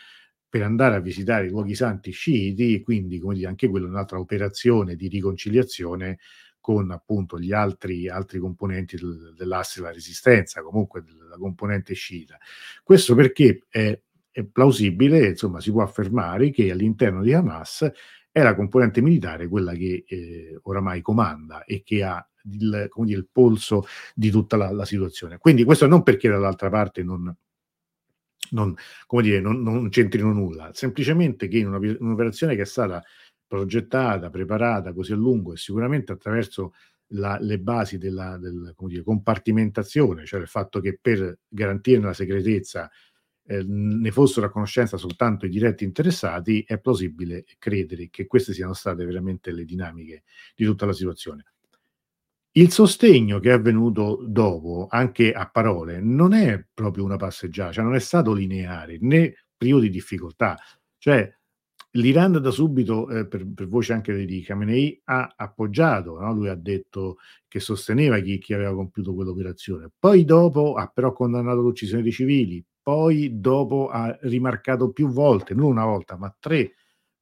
per 0.49 0.63
andare 0.63 0.97
a 0.97 1.01
visitare 1.01 1.47
i 1.47 1.51
luoghi 1.51 1.75
santi 1.75 2.13
sciiti, 2.13 2.75
e 2.75 2.83
quindi 2.83 3.19
come 3.19 3.35
dire, 3.35 3.49
anche 3.49 3.69
quella 3.69 3.87
è 3.87 3.89
un'altra 3.89 4.21
operazione 4.21 4.95
di 4.95 5.09
riconciliazione 5.09 6.19
con 6.63 6.93
appunto 6.93 7.39
gli 7.39 7.53
altri, 7.53 8.09
altri 8.09 8.39
componenti 8.39 8.97
del, 8.97 9.35
dell'asse 9.37 9.81
della 9.81 9.93
resistenza, 9.93 10.63
comunque 10.63 11.03
della 11.03 11.37
componente 11.37 11.93
sciita. 11.93 12.39
Questo 12.83 13.15
perché 13.15 13.65
è, 13.69 14.01
è 14.31 14.45
plausibile, 14.45 15.27
insomma, 15.27 15.61
si 15.61 15.73
può 15.73 15.83
affermare 15.83 16.51
che 16.51 16.71
all'interno 16.71 17.21
di 17.23 17.35
Hamas 17.35 17.91
è 18.31 18.43
la 18.43 18.55
componente 18.55 19.03
militare 19.03 19.49
quella 19.49 19.73
che 19.73 20.05
eh, 20.07 20.59
oramai 20.63 21.03
comanda 21.03 21.65
e 21.65 21.83
che 21.83 22.03
ha 22.05 22.27
il, 22.45 22.89
dire, 22.95 23.19
il 23.19 23.29
polso 23.31 23.85
di 24.15 24.31
tutta 24.31 24.57
la, 24.57 24.71
la, 24.71 24.85
situazione. 24.85 25.39
Quindi 25.39 25.65
questo 25.65 25.87
non 25.87 26.03
perché 26.03 26.29
dall'altra 26.29 26.71
parte 26.71 27.03
non, 27.03 27.35
non, 28.51 28.75
dire, 29.21 29.41
non, 29.41 29.63
non 29.63 29.89
c'entrino 29.89 30.33
nulla, 30.33 30.71
semplicemente 30.73 31.49
che 31.49 31.59
in 31.59 31.67
una, 31.67 31.79
un'operazione 31.79 32.55
che 32.55 32.63
è 32.63 32.67
stata 32.67 33.03
progettata, 33.53 34.31
preparata 34.31 34.95
così 34.95 35.13
a 35.13 35.17
lungo 35.17 35.53
e 35.53 35.59
sicuramente 35.59 36.11
attraverso 36.11 36.73
la, 37.09 37.37
le 37.39 37.59
basi 37.59 37.99
della 37.99 38.39
del, 38.39 38.75
dire, 38.87 39.03
compartimentazione, 39.03 40.25
cioè 40.25 40.41
il 40.41 40.47
fatto 40.47 40.81
che 40.81 40.99
per 40.99 41.41
garantire 41.47 42.01
la 42.01 42.15
segretezza 42.15 42.91
eh, 43.45 43.63
ne 43.63 44.11
fossero 44.11 44.47
a 44.47 44.51
conoscenza 44.51 44.97
soltanto 44.97 45.45
i 45.45 45.51
diretti 45.51 45.85
interessati, 45.85 46.65
è 46.67 46.81
plausibile 46.81 47.45
credere 47.59 48.09
che 48.09 48.27
queste 48.27 48.55
siano 48.55 48.73
state 48.73 49.05
veramente 49.05 49.53
le 49.53 49.67
dinamiche 49.67 50.23
di 50.57 50.65
tutta 50.65 50.87
la 50.87 50.95
situazione. 50.95 51.45
Il 52.53 52.71
sostegno 52.71 53.39
che 53.39 53.51
è 53.51 53.53
avvenuto 53.53 54.25
dopo, 54.27 54.87
anche 54.89 55.31
a 55.35 55.47
parole, 55.51 56.01
non 56.01 56.33
è 56.33 56.65
proprio 56.73 57.05
una 57.05 57.17
passeggiata, 57.17 57.73
cioè 57.73 57.85
non 57.85 57.97
è 57.97 58.01
stato 58.01 58.33
lineare 58.33 58.97
né 58.99 59.45
privo 59.55 59.79
di 59.79 59.91
difficoltà. 59.91 60.57
Cioè, 60.97 61.31
L'Iran 61.95 62.33
da 62.33 62.51
subito, 62.51 63.09
eh, 63.11 63.27
per, 63.27 63.47
per, 63.55 63.69
voce 63.69 63.93
anche 63.93 64.25
di 64.25 64.41
Khamenei, 64.41 65.03
ha 65.05 65.35
appoggiato, 65.37 66.19
no? 66.19 66.33
lui 66.33 66.49
ha 66.49 66.55
detto 66.55 67.19
che 67.47 67.61
sosteneva 67.61 68.19
chi, 68.21 68.39
chi, 68.39 68.55
aveva 68.55 68.75
compiuto 68.75 69.13
quell'operazione, 69.13 69.91
poi 69.99 70.25
dopo 70.25 70.75
ha 70.75 70.87
però 70.87 71.13
condannato 71.13 71.61
l'uccisione 71.61 72.03
dei 72.03 72.13
civili, 72.13 72.65
poi 72.83 73.39
dopo 73.39 73.89
ha 73.91 74.17
rimarcato 74.23 74.91
più 74.91 75.09
volte, 75.09 75.53
non 75.53 75.67
una 75.67 75.85
volta, 75.85 76.17
ma 76.17 76.35
tre 76.39 76.73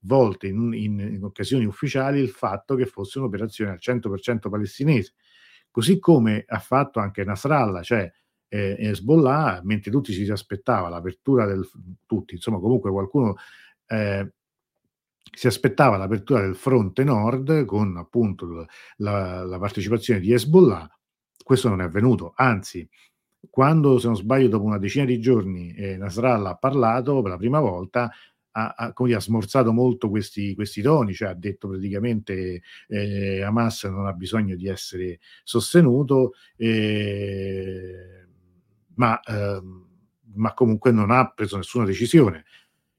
volte 0.04 0.46
in, 0.46 0.72
in, 0.72 1.00
in 1.00 1.24
occasioni 1.24 1.64
ufficiali 1.64 2.20
il 2.20 2.30
fatto 2.30 2.76
che 2.76 2.86
fosse 2.86 3.18
un'operazione 3.18 3.72
al 3.72 3.78
100% 3.80 4.48
palestinese, 4.48 5.14
così 5.70 5.98
come 5.98 6.44
ha 6.46 6.60
fatto 6.60 7.00
anche 7.00 7.24
Nasrallah, 7.24 7.82
cioè 7.82 8.10
eh, 8.46 8.76
Hezbollah, 8.78 9.62
mentre 9.64 9.90
tutti 9.90 10.12
si 10.12 10.30
aspettava 10.30 10.88
l'apertura 10.88 11.44
del 11.44 11.68
tutti, 12.06 12.34
insomma 12.34 12.60
comunque 12.60 12.90
qualcuno 12.90 13.36
eh, 13.86 14.32
si 15.30 15.46
aspettava 15.46 15.96
l'apertura 15.96 16.40
del 16.40 16.56
fronte 16.56 17.04
nord 17.04 17.64
con 17.64 17.96
appunto 17.96 18.66
la, 18.96 19.44
la, 19.44 19.58
partecipazione 19.58 20.20
di 20.20 20.32
Hezbollah, 20.32 20.88
questo 21.42 21.68
non 21.68 21.80
è 21.80 21.84
avvenuto, 21.84 22.32
anzi 22.36 22.88
quando 23.48 23.98
se 23.98 24.06
non 24.06 24.16
sbaglio 24.16 24.48
dopo 24.48 24.64
una 24.64 24.78
decina 24.78 25.06
di 25.06 25.18
giorni 25.18 25.72
eh, 25.72 25.96
Nasrallah 25.96 26.50
ha 26.50 26.56
parlato 26.56 27.22
per 27.22 27.30
la 27.30 27.36
prima 27.38 27.58
volta 27.58 28.10
ha, 28.52 28.74
ha, 28.76 28.92
dire, 28.96 29.16
ha 29.16 29.20
smorzato 29.20 29.72
molto 29.72 30.08
questi, 30.08 30.54
questi, 30.54 30.82
toni, 30.82 31.14
cioè 31.14 31.28
ha 31.28 31.34
detto 31.34 31.68
praticamente 31.68 32.62
eh, 32.88 33.42
Hamas 33.42 33.84
non 33.84 34.06
ha 34.06 34.12
bisogno 34.12 34.56
di 34.56 34.68
essere 34.68 35.20
sostenuto, 35.44 36.32
eh, 36.56 38.26
ma, 38.94 39.20
ehm, 39.20 39.86
ma 40.34 40.54
comunque 40.54 40.90
non 40.90 41.10
ha 41.10 41.30
preso 41.30 41.56
nessuna 41.56 41.84
decisione. 41.84 42.44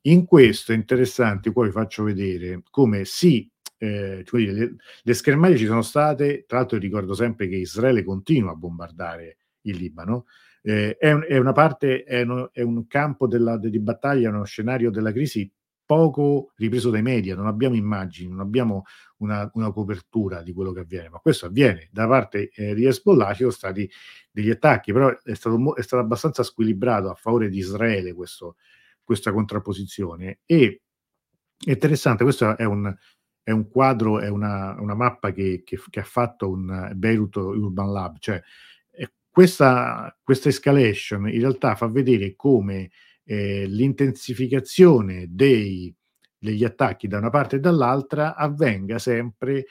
In 0.05 0.25
questo 0.25 0.71
è 0.71 0.75
interessante, 0.75 1.51
poi 1.51 1.67
vi 1.67 1.73
faccio 1.73 2.03
vedere 2.03 2.63
come 2.71 3.05
sì, 3.05 3.47
eh, 3.77 4.25
dire, 4.31 4.51
le, 4.51 4.75
le 5.03 5.13
schermaglie 5.13 5.57
ci 5.57 5.65
sono 5.65 5.83
state, 5.83 6.45
tra 6.47 6.57
l'altro 6.57 6.77
ricordo 6.79 7.13
sempre 7.13 7.47
che 7.47 7.55
Israele 7.55 8.03
continua 8.03 8.51
a 8.51 8.55
bombardare 8.55 9.37
il 9.61 9.77
Libano, 9.77 10.25
eh, 10.63 10.97
è, 10.97 11.11
un, 11.11 11.25
è, 11.27 11.37
una 11.37 11.51
parte, 11.51 12.03
è, 12.03 12.21
un, 12.21 12.49
è 12.51 12.61
un 12.61 12.87
campo 12.87 13.27
della, 13.27 13.57
di 13.57 13.79
battaglia, 13.79 14.29
uno 14.29 14.43
scenario 14.43 14.89
della 14.89 15.11
crisi 15.11 15.51
poco 15.85 16.53
ripreso 16.55 16.89
dai 16.89 17.01
media, 17.01 17.35
non 17.35 17.47
abbiamo 17.47 17.75
immagini, 17.75 18.29
non 18.29 18.39
abbiamo 18.39 18.85
una, 19.17 19.49
una 19.55 19.71
copertura 19.71 20.41
di 20.41 20.53
quello 20.53 20.71
che 20.71 20.79
avviene, 20.79 21.09
ma 21.09 21.19
questo 21.19 21.47
avviene 21.47 21.89
da 21.91 22.07
parte 22.07 22.49
eh, 22.55 22.73
di 22.73 22.85
Hezbollah, 22.85 23.31
ci 23.33 23.39
sono 23.39 23.51
stati 23.51 23.89
degli 24.31 24.49
attacchi, 24.49 24.93
però 24.93 25.15
è 25.21 25.33
stato, 25.33 25.75
è 25.75 25.81
stato 25.81 26.01
abbastanza 26.01 26.43
squilibrato 26.43 27.09
a 27.09 27.13
favore 27.13 27.49
di 27.49 27.57
Israele 27.57 28.13
questo, 28.13 28.55
questa 29.11 29.33
contrapposizione. 29.33 30.39
E 30.45 30.81
è 31.63 31.71
interessante, 31.71 32.23
questo 32.23 32.57
è 32.57 32.63
un, 32.63 32.93
è 33.43 33.51
un 33.51 33.69
quadro, 33.69 34.19
è 34.19 34.29
una, 34.29 34.79
una 34.79 34.95
mappa 34.95 35.31
che, 35.31 35.63
che, 35.65 35.79
che, 35.89 35.99
ha 35.99 36.03
fatto 36.03 36.49
un 36.49 36.91
Beirut 36.95 37.35
Urban 37.35 37.91
Lab, 37.91 38.17
cioè 38.19 38.41
questa, 39.31 40.17
questa 40.21 40.49
escalation 40.49 41.29
in 41.29 41.39
realtà 41.39 41.75
fa 41.75 41.87
vedere 41.87 42.35
come 42.35 42.91
eh, 43.23 43.65
l'intensificazione 43.65 45.27
dei, 45.29 45.93
degli 46.37 46.65
attacchi 46.65 47.07
da 47.07 47.17
una 47.17 47.29
parte 47.29 47.55
e 47.55 47.59
dall'altra 47.59 48.35
avvenga 48.35 48.99
sempre 48.99 49.67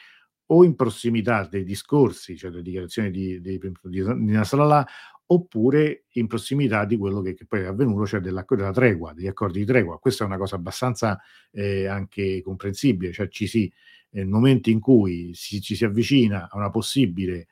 o 0.46 0.64
in 0.64 0.74
prossimità 0.74 1.46
dei 1.46 1.62
discorsi, 1.62 2.36
cioè 2.36 2.50
delle 2.50 2.62
dichiarazioni 2.62 3.10
di, 3.10 3.40
di, 3.40 3.58
di, 3.58 3.72
di 3.82 4.32
Nasrallah, 4.32 4.86
oppure 5.32 6.06
in 6.14 6.26
prossimità 6.26 6.84
di 6.84 6.96
quello 6.96 7.20
che, 7.20 7.34
che 7.34 7.46
poi 7.46 7.60
è 7.60 7.66
avvenuto, 7.66 8.04
cioè 8.06 8.20
della 8.20 8.44
tregua, 8.72 9.12
degli 9.12 9.28
accordi 9.28 9.60
di 9.60 9.64
tregua. 9.64 9.98
Questa 9.98 10.24
è 10.24 10.26
una 10.26 10.36
cosa 10.36 10.56
abbastanza 10.56 11.20
eh, 11.52 11.86
anche 11.86 12.42
comprensibile, 12.42 13.12
cioè 13.12 13.28
ci 13.28 13.46
si, 13.46 13.72
nel 14.10 14.26
momento 14.26 14.70
in 14.70 14.80
cui 14.80 15.30
si, 15.34 15.60
ci 15.60 15.76
si 15.76 15.84
avvicina 15.84 16.48
a 16.50 16.56
una 16.56 16.70
possibile, 16.70 17.48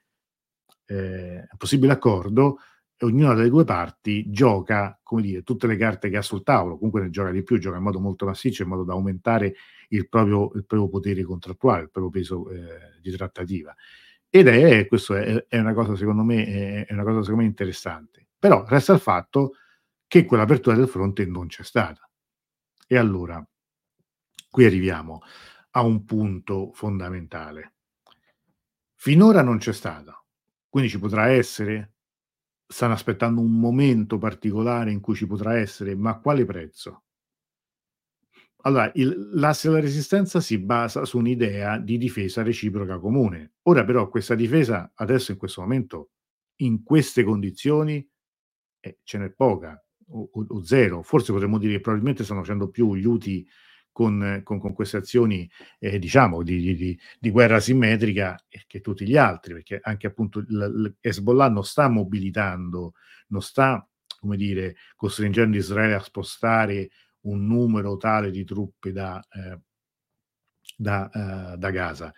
eh, 0.87 1.37
un 1.37 1.57
possibile 1.57 1.93
accordo, 1.93 2.59
ognuna 3.01 3.35
delle 3.35 3.49
due 3.49 3.63
parti 3.63 4.29
gioca, 4.29 4.99
come 5.01 5.23
dire, 5.23 5.43
tutte 5.43 5.69
le 5.69 5.77
carte 5.77 6.11
che 6.11 6.17
ha 6.17 6.23
sul 6.23 6.43
tavolo, 6.43 6.77
comunque 6.77 7.03
ne 7.03 7.11
gioca 7.11 7.31
di 7.31 7.45
più, 7.45 7.59
gioca 7.59 7.77
in 7.77 7.85
modo 7.85 8.01
molto 8.01 8.27
massiccio, 8.27 8.65
in 8.65 8.71
modo 8.71 8.83
da 8.83 8.95
aumentare 8.95 9.55
il 9.91 10.09
proprio, 10.09 10.51
il 10.55 10.65
proprio 10.67 10.89
potere 10.89 11.23
contrattuale, 11.23 11.83
il 11.83 11.91
proprio 11.91 12.11
peso 12.11 12.51
eh, 12.51 12.99
di 13.01 13.13
trattativa. 13.13 13.73
Ed 14.31 14.47
è, 14.47 14.87
questo 14.87 15.15
è, 15.15 15.47
è, 15.49 15.59
una 15.59 15.73
cosa 15.73 15.97
secondo 15.97 16.23
me, 16.23 16.85
è 16.87 16.93
una 16.93 17.05
cosa 17.05 17.23
secondo 17.23 17.43
me 17.43 17.49
interessante. 17.49 18.27
Però 18.39 18.65
resta 18.67 18.93
il 18.93 19.01
fatto 19.01 19.55
che 20.07 20.25
quell'apertura 20.25 20.77
del 20.77 20.89
fronte 20.89 21.25
non 21.25 21.47
c'è 21.47 21.63
stata. 21.63 22.09
E 22.87 22.97
allora, 22.97 23.45
qui 24.51 24.65
arriviamo 24.65 25.23
a 25.71 25.83
un 25.83 26.05
punto 26.05 26.73
fondamentale. 26.73 27.75
Finora 28.95 29.43
non 29.43 29.59
c'è 29.59 29.73
stata, 29.73 30.23
quindi 30.69 30.91
ci 30.91 30.99
potrà 30.99 31.29
essere, 31.29 31.93
stanno 32.67 32.95
aspettando 32.95 33.41
un 33.41 33.59
momento 33.59 34.19
particolare 34.19 34.91
in 34.91 35.01
cui 35.01 35.15
ci 35.15 35.27
potrà 35.27 35.57
essere, 35.57 35.95
ma 35.95 36.11
a 36.11 36.19
quale 36.19 36.45
prezzo? 36.45 37.05
Allora, 38.69 38.91
il, 38.97 39.31
l'asse 39.33 39.69
della 39.69 39.81
resistenza 39.81 40.41
si 40.41 40.59
basa 40.59 41.07
su 41.07 41.17
un'idea 41.17 41.79
di 41.79 41.97
difesa 41.97 42.43
reciproca 42.43 42.99
comune. 42.99 43.55
Ora 43.63 43.83
però 43.83 44.11
questa 44.11 44.35
difesa, 44.35 44.93
adesso 44.95 45.33
in 45.33 45.39
questo 45.39 45.63
momento, 45.63 46.11
in 46.57 46.83
queste 46.83 47.23
condizioni, 47.23 48.07
eh, 48.81 48.99
ce 49.05 49.19
n'è 49.19 49.31
poca 49.31 49.83
o, 50.09 50.29
o, 50.31 50.47
o, 50.47 50.65
zero. 50.65 51.03
Forse 51.03 51.33
potremmo 51.33 51.57
dire 51.57 51.73
che 51.75 51.81
probabilmente 51.81 52.25
stanno 52.25 52.41
facendo 52.41 52.69
più 52.69 52.95
gli 52.95 53.07
UTI 53.07 53.49
con, 53.91 54.43
con, 54.45 54.59
con 54.61 54.75
queste 54.75 54.99
azioni, 54.99 55.51
eh, 55.79 55.99
diciamo, 55.99 56.43
di, 56.43 56.75
di, 56.75 57.01
di, 57.19 57.31
guerra 57.31 57.61
simmetrica 57.61 58.37
che 58.67 58.81
tutti 58.83 59.07
gli 59.07 59.17
altri, 59.17 59.55
perché 59.55 59.79
anche 59.83 60.09
appunto 60.09 60.45
Hezbollah 61.01 61.49
non 61.49 61.65
sta 61.65 61.89
mobilitando, 61.89 62.93
non 63.29 63.41
sta, 63.41 63.89
come 64.21 64.37
dire, 64.37 64.77
costringendo 64.95 65.57
Israele 65.57 65.95
a 65.95 66.01
spostare 66.01 66.91
un 67.29 67.47
numero 67.47 67.97
tale 67.97 68.31
di 68.31 68.45
truppe 68.45 68.93
da, 68.93 69.21
eh, 69.31 69.61
da, 70.77 71.11
uh, 71.13 71.57
da 71.57 71.71
Gaza. 71.71 72.13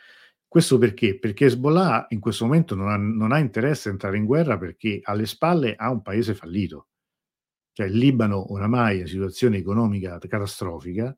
Questo 0.47 0.79
perché? 0.79 1.19
Perché 1.19 1.47
Hezbollah 1.47 2.07
in 2.11 2.21
questo 2.21 2.45
momento 2.45 2.75
non 2.75 2.89
ha, 2.89 2.97
non 2.97 3.33
ha, 3.33 3.39
interesse 3.39 3.89
a 3.89 3.93
entrare 3.93 4.17
in 4.17 4.25
guerra 4.25 4.59
perché 4.59 5.01
alle 5.03 5.27
spalle 5.27 5.77
ha 5.77 5.91
un 5.91 6.03
paese 6.03 6.35
fallito. 6.35 6.89
Cioè 7.73 7.87
il 7.87 7.97
Libano 7.97 8.53
oramai 8.53 8.99
è 8.99 9.01
in 9.03 9.07
situazione 9.07 9.59
economica 9.59 10.19
catastrofica. 10.19 11.17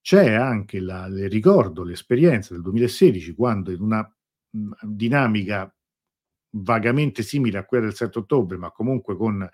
C'è 0.00 0.32
anche 0.34 0.80
la, 0.80 1.06
il 1.06 1.28
ricordo, 1.28 1.82
l'esperienza 1.82 2.54
del 2.54 2.62
2016 2.62 3.34
quando 3.34 3.72
in 3.72 3.80
una 3.80 4.16
mh, 4.50 4.70
dinamica 4.82 5.74
vagamente 6.54 7.22
simile 7.22 7.58
a 7.58 7.64
quella 7.64 7.86
del 7.86 7.94
7 7.94 8.20
ottobre, 8.20 8.56
ma 8.58 8.70
comunque 8.70 9.16
con 9.16 9.48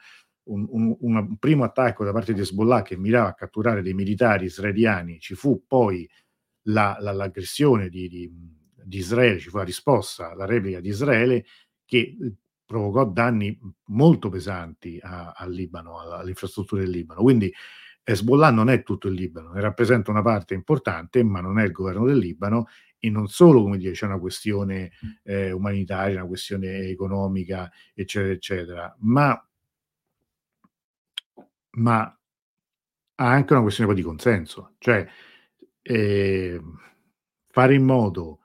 un, 0.49 0.67
un, 0.71 0.97
un, 0.99 1.37
primo 1.39 1.65
attacco 1.65 2.05
da 2.05 2.13
parte 2.13 2.33
di 2.33 2.41
Hezbollah 2.41 2.83
che 2.83 2.97
mirava 2.97 3.29
a 3.29 3.35
catturare 3.35 3.83
dei 3.83 3.95
militari 3.95 4.47
israeliani, 4.47 5.19
ci 5.19 5.35
fu 5.35 5.65
poi 5.67 6.09
la, 6.65 6.97
la, 7.01 7.13
l'aggressione 7.13 7.89
di, 7.89 8.09
di, 8.09 8.31
di, 8.85 8.99
Israele, 8.99 9.39
ci 9.39 9.49
fu 9.49 9.57
la 9.57 9.65
risposta, 9.65 10.35
la 10.35 10.45
replica 10.45 10.81
di 10.81 10.89
Israele 10.89 11.45
che 11.85 11.99
eh, 11.99 12.35
provocò 12.65 13.07
danni 13.07 13.59
molto 13.87 14.29
pesanti 14.29 14.99
a, 15.03 15.33
al 15.37 15.53
Libano, 15.53 16.01
alle 16.01 16.31
infrastrutture 16.31 16.83
del 16.83 16.91
Libano. 16.91 17.23
Quindi 17.23 17.53
Hezbollah 18.03 18.51
non 18.51 18.69
è 18.71 18.83
tutto 18.83 19.09
il 19.09 19.15
Libano, 19.15 19.53
ne 19.53 19.61
rappresenta 19.61 20.11
una 20.11 20.23
parte 20.23 20.55
importante, 20.55 21.23
ma 21.23 21.41
non 21.41 21.59
è 21.59 21.65
il 21.65 21.73
governo 21.73 22.07
del 22.07 22.19
Libano 22.19 22.67
e 22.99 23.11
non 23.11 23.29
solo, 23.29 23.63
come 23.63 23.79
dire, 23.79 23.93
c'è 23.93 24.07
una 24.07 24.19
questione 24.19 24.91
eh, 25.23 25.53
umanitaria, 25.53 26.19
una 26.19 26.27
questione 26.27 26.89
economica, 26.89 27.71
eccetera, 27.95 28.33
eccetera, 28.33 28.97
ma 29.01 29.48
ma 31.73 32.03
ha 33.21 33.31
anche 33.31 33.53
una 33.53 33.63
questione 33.63 33.95
di 33.95 34.03
consenso, 34.03 34.75
cioè 34.79 35.07
eh, 35.83 36.61
fare 37.49 37.75
in 37.75 37.85
modo 37.85 38.41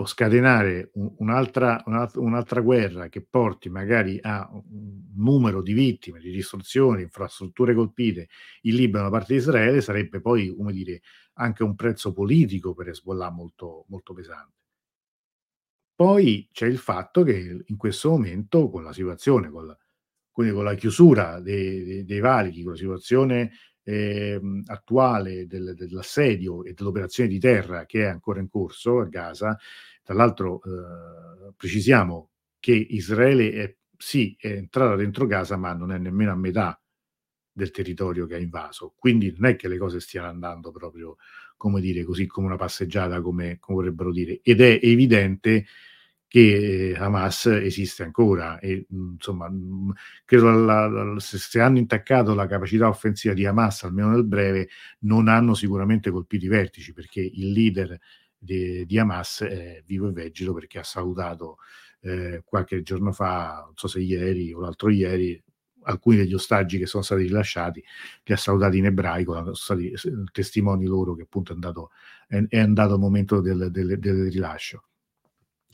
o 0.00 0.06
scatenare 0.06 0.90
un, 0.94 1.12
un'altra, 1.18 1.82
un'altra, 1.86 2.20
un'altra, 2.20 2.60
guerra 2.60 3.08
che 3.08 3.24
porti 3.28 3.68
magari 3.68 4.18
a 4.22 4.48
un 4.52 5.10
numero 5.16 5.60
di 5.60 5.72
vittime, 5.72 6.20
di 6.20 6.30
distruzioni, 6.30 7.02
infrastrutture 7.02 7.74
colpite 7.74 8.28
in 8.62 8.76
Libano 8.76 9.04
da 9.04 9.10
parte 9.10 9.32
di 9.32 9.38
Israele 9.40 9.80
sarebbe 9.80 10.20
poi, 10.20 10.54
come 10.54 10.72
dire, 10.72 11.00
anche 11.34 11.64
un 11.64 11.74
prezzo 11.74 12.12
politico 12.12 12.74
per 12.74 12.88
Hezbollah 12.88 13.30
molto, 13.30 13.86
molto 13.88 14.12
pesante. 14.12 14.54
Poi 15.94 16.48
c'è 16.52 16.66
il 16.66 16.78
fatto 16.78 17.24
che 17.24 17.64
in 17.66 17.76
questo 17.76 18.10
momento, 18.10 18.70
con 18.70 18.84
la 18.84 18.92
situazione, 18.92 19.50
con 19.50 19.66
la, 19.66 19.76
quindi 20.38 20.54
con 20.54 20.66
la 20.66 20.74
chiusura 20.74 21.40
dei, 21.40 21.82
dei, 21.82 22.04
dei 22.04 22.20
valichi, 22.20 22.62
con 22.62 22.70
la 22.70 22.78
situazione 22.78 23.50
eh, 23.82 24.40
attuale 24.66 25.48
del, 25.48 25.74
dell'assedio 25.74 26.62
e 26.62 26.74
dell'operazione 26.74 27.28
di 27.28 27.40
terra 27.40 27.86
che 27.86 28.04
è 28.04 28.06
ancora 28.06 28.38
in 28.38 28.48
corso 28.48 29.00
a 29.00 29.06
Gaza, 29.06 29.58
tra 30.00 30.14
l'altro 30.14 30.60
eh, 30.62 31.54
precisiamo 31.56 32.30
che 32.60 32.70
Israele 32.70 33.50
è, 33.50 33.76
sì, 33.96 34.36
è 34.38 34.46
entrata 34.46 34.94
dentro 34.94 35.26
Gaza, 35.26 35.56
ma 35.56 35.72
non 35.72 35.90
è 35.90 35.98
nemmeno 35.98 36.30
a 36.30 36.36
metà 36.36 36.80
del 37.50 37.72
territorio 37.72 38.26
che 38.26 38.36
ha 38.36 38.38
invaso. 38.38 38.94
Quindi 38.96 39.34
non 39.36 39.50
è 39.50 39.56
che 39.56 39.66
le 39.66 39.76
cose 39.76 39.98
stiano 39.98 40.28
andando 40.28 40.70
proprio, 40.70 41.16
come 41.56 41.80
dire, 41.80 42.04
così 42.04 42.26
come 42.28 42.46
una 42.46 42.54
passeggiata, 42.54 43.20
come, 43.22 43.56
come 43.58 43.78
vorrebbero 43.78 44.12
dire. 44.12 44.38
Ed 44.44 44.60
è 44.60 44.78
evidente 44.80 45.66
che 46.28 46.94
Hamas 46.96 47.46
esiste 47.46 48.02
ancora 48.02 48.58
e 48.58 48.86
insomma 48.90 49.50
credo 50.26 50.50
la, 50.50 50.86
la, 50.86 51.18
se 51.18 51.58
hanno 51.58 51.78
intaccato 51.78 52.34
la 52.34 52.46
capacità 52.46 52.86
offensiva 52.86 53.32
di 53.32 53.46
Hamas 53.46 53.84
almeno 53.84 54.10
nel 54.10 54.26
breve 54.26 54.68
non 55.00 55.28
hanno 55.28 55.54
sicuramente 55.54 56.10
colpito 56.10 56.44
i 56.44 56.48
vertici 56.48 56.92
perché 56.92 57.20
il 57.22 57.50
leader 57.52 57.98
di, 58.36 58.84
di 58.84 58.98
Hamas 58.98 59.40
è 59.40 59.82
vivo 59.86 60.08
e 60.08 60.12
vegeto 60.12 60.52
perché 60.52 60.78
ha 60.78 60.84
salutato 60.84 61.56
eh, 62.00 62.42
qualche 62.44 62.82
giorno 62.82 63.10
fa 63.10 63.62
non 63.64 63.74
so 63.74 63.88
se 63.88 64.00
ieri 64.00 64.52
o 64.52 64.60
l'altro 64.60 64.90
ieri 64.90 65.42
alcuni 65.84 66.18
degli 66.18 66.34
ostaggi 66.34 66.76
che 66.76 66.84
sono 66.84 67.02
stati 67.02 67.22
rilasciati 67.22 67.82
li 68.24 68.34
ha 68.34 68.36
salutati 68.36 68.76
in 68.76 68.84
ebraico 68.84 69.32
sono 69.32 69.54
stati 69.54 69.94
testimoni 70.30 70.84
loro 70.84 71.14
che 71.14 71.22
appunto 71.22 71.52
è 71.52 71.54
andato, 71.54 71.90
è, 72.26 72.38
è 72.48 72.58
andato 72.58 72.94
il 72.94 73.00
momento 73.00 73.40
del, 73.40 73.70
del, 73.70 73.98
del 73.98 74.30
rilascio 74.30 74.82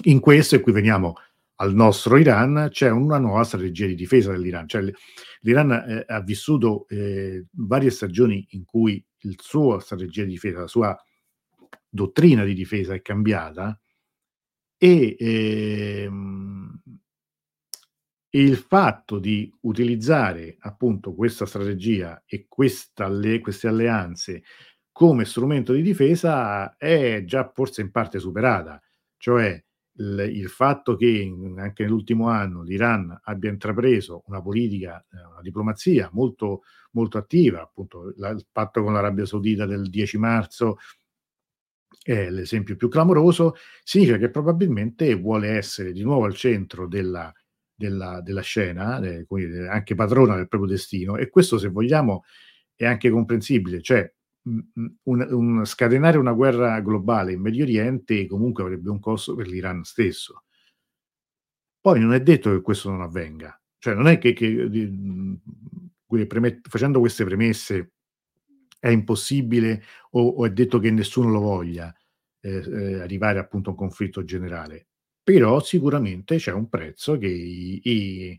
in 0.03 0.21
questo, 0.21 0.57
e 0.57 0.61
qui 0.61 0.73
veniamo 0.73 1.15
al 1.57 1.75
nostro 1.75 2.17
Iran, 2.17 2.69
c'è 2.71 2.91
una 2.91 3.19
nuova 3.19 3.45
strategia 3.45 3.87
di 3.87 3.95
difesa 3.95 4.33
dell'Iran. 4.33 4.69
Cioè, 4.69 4.83
L'Iran 5.41 5.71
eh, 5.73 6.05
ha 6.07 6.21
vissuto 6.21 6.87
eh, 6.89 7.47
varie 7.53 7.91
stagioni 7.91 8.45
in 8.51 8.65
cui 8.65 9.05
il 9.19 9.37
suo 9.41 9.79
strategia 9.79 10.25
di 10.25 10.31
difesa, 10.31 10.61
la 10.61 10.67
sua 10.67 11.05
dottrina 11.89 12.45
di 12.45 12.55
difesa 12.55 12.95
è 12.95 13.03
cambiata 13.03 13.79
e, 14.77 15.17
ehm, 15.19 16.81
il 18.31 18.57
fatto 18.57 19.21
di 19.21 19.53
utilizzare 19.61 20.57
appunto 20.59 21.15
questa 21.15 21.47
strategia 21.47 22.25
e 22.27 22.47
questa 22.49 23.05
alle 23.05 23.39
queste 23.39 23.69
alleanze 23.69 24.43
come 24.91 25.25
strumento 25.25 25.73
di 25.73 25.83
difesa 25.83 26.77
è 26.77 27.23
già 27.25 27.51
forse 27.55 27.81
in 27.81 27.91
parte 27.91 28.19
superata. 28.19 28.81
Cioè 29.17 29.64
il 29.97 30.31
il 30.35 30.49
fatto 30.49 30.97
che, 30.97 31.33
anche 31.57 31.85
nell'ultimo 31.85 32.29
anno 32.29 32.63
l'Iran 32.63 33.17
abbia 33.25 33.51
intrapreso 33.51 34.25
una 34.27 34.43
politica, 34.43 35.05
ehm, 35.13 35.31
una 35.33 35.41
diplomazia 35.43 36.09
molto 36.13 36.63
molto 36.93 37.19
attiva, 37.19 37.63
appunto 37.63 38.13
la 38.17 38.31
il 38.31 38.47
patto 38.51 38.83
con 38.83 38.93
l'Arabia 38.93 39.25
Saudita 39.27 39.67
del 39.67 39.89
10 39.91 40.19
marzo 40.19 40.77
è 42.03 42.29
l'esempio 42.31 42.77
più 42.77 42.89
clamoroso, 42.89 43.55
significa 43.83 44.19
che 44.19 44.31
probabilmente 44.31 45.15
vuole 45.15 45.49
essere 45.51 45.93
di 45.93 46.03
nuovo 46.03 46.25
al 46.25 46.35
centro 46.35 46.87
della 46.89 47.33
della 47.77 48.21
della 48.23 48.41
scena, 48.43 49.01
dire, 49.01 49.69
anche 49.69 49.95
padrona 49.95 50.37
del 50.37 50.49
proprio 50.49 50.71
destino. 50.71 51.17
E 51.17 51.29
questo 51.31 51.59
se 51.59 51.69
vogliamo 51.69 52.23
è 52.75 52.85
anche 52.87 53.11
comprensibile, 53.11 53.81
cioè, 53.83 54.13
un 54.45 55.27
un 55.31 55.65
scatenare 55.65 56.19
una 56.19 56.33
guerra 56.33 56.81
globale 56.81 57.33
in 57.33 57.41
Medio 57.41 57.65
Oriente 57.65 58.27
comunque 58.27 58.63
avrebbe 58.63 58.91
un 58.91 59.01
costo 59.01 59.35
per 59.35 59.47
l'Iran 59.49 59.85
stesso. 59.85 60.43
Poi 61.81 62.01
non 62.01 62.15
è 62.15 62.23
detto 62.23 62.51
che 62.51 62.63
questo 62.63 62.89
non 62.89 63.03
avvenga, 63.03 63.61
cioè 63.79 63.93
non 63.95 64.07
è 64.07 64.17
che 64.17 64.33
che 64.33 64.59
premet 66.27 66.67
facendo 66.69 67.01
queste 67.01 67.25
premesse 67.25 67.93
è 68.79 68.89
impossibile 68.89 69.83
o 70.13 70.27
o 70.29 70.47
è 70.47 70.51
detto 70.51 70.79
che 70.79 70.91
nessuno 70.91 71.29
lo 71.31 71.41
voglia, 71.41 71.95
ehm, 72.41 72.63
ehm, 72.75 73.01
arrivare 73.03 73.39
appunto 73.39 73.69
a 73.71 73.73
un 73.73 73.79
conflitto 73.79 74.25
generale. 74.25 74.87
Però 75.23 75.61
sicuramente 75.61 76.37
c'è 76.37 76.53
un 76.53 76.69
prezzo 76.69 77.19
che 77.19 77.27
i 77.29 77.81
i 77.85 78.39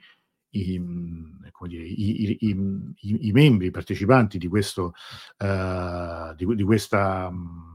i 0.76 0.80
mhmm, 0.80 1.34
dire, 1.68 1.84
i 1.84 2.24
i 2.24 2.38
i 2.50 2.54
mhmm, 2.54 2.94
i 3.02 3.32
membri 3.32 3.72
partecipanti 3.72 4.38
di 4.38 4.48
questo 4.48 4.94
ehm, 5.38 6.36
di 6.36 6.46
di 6.56 6.64
questa 6.64 7.30
mhmm 7.32 7.74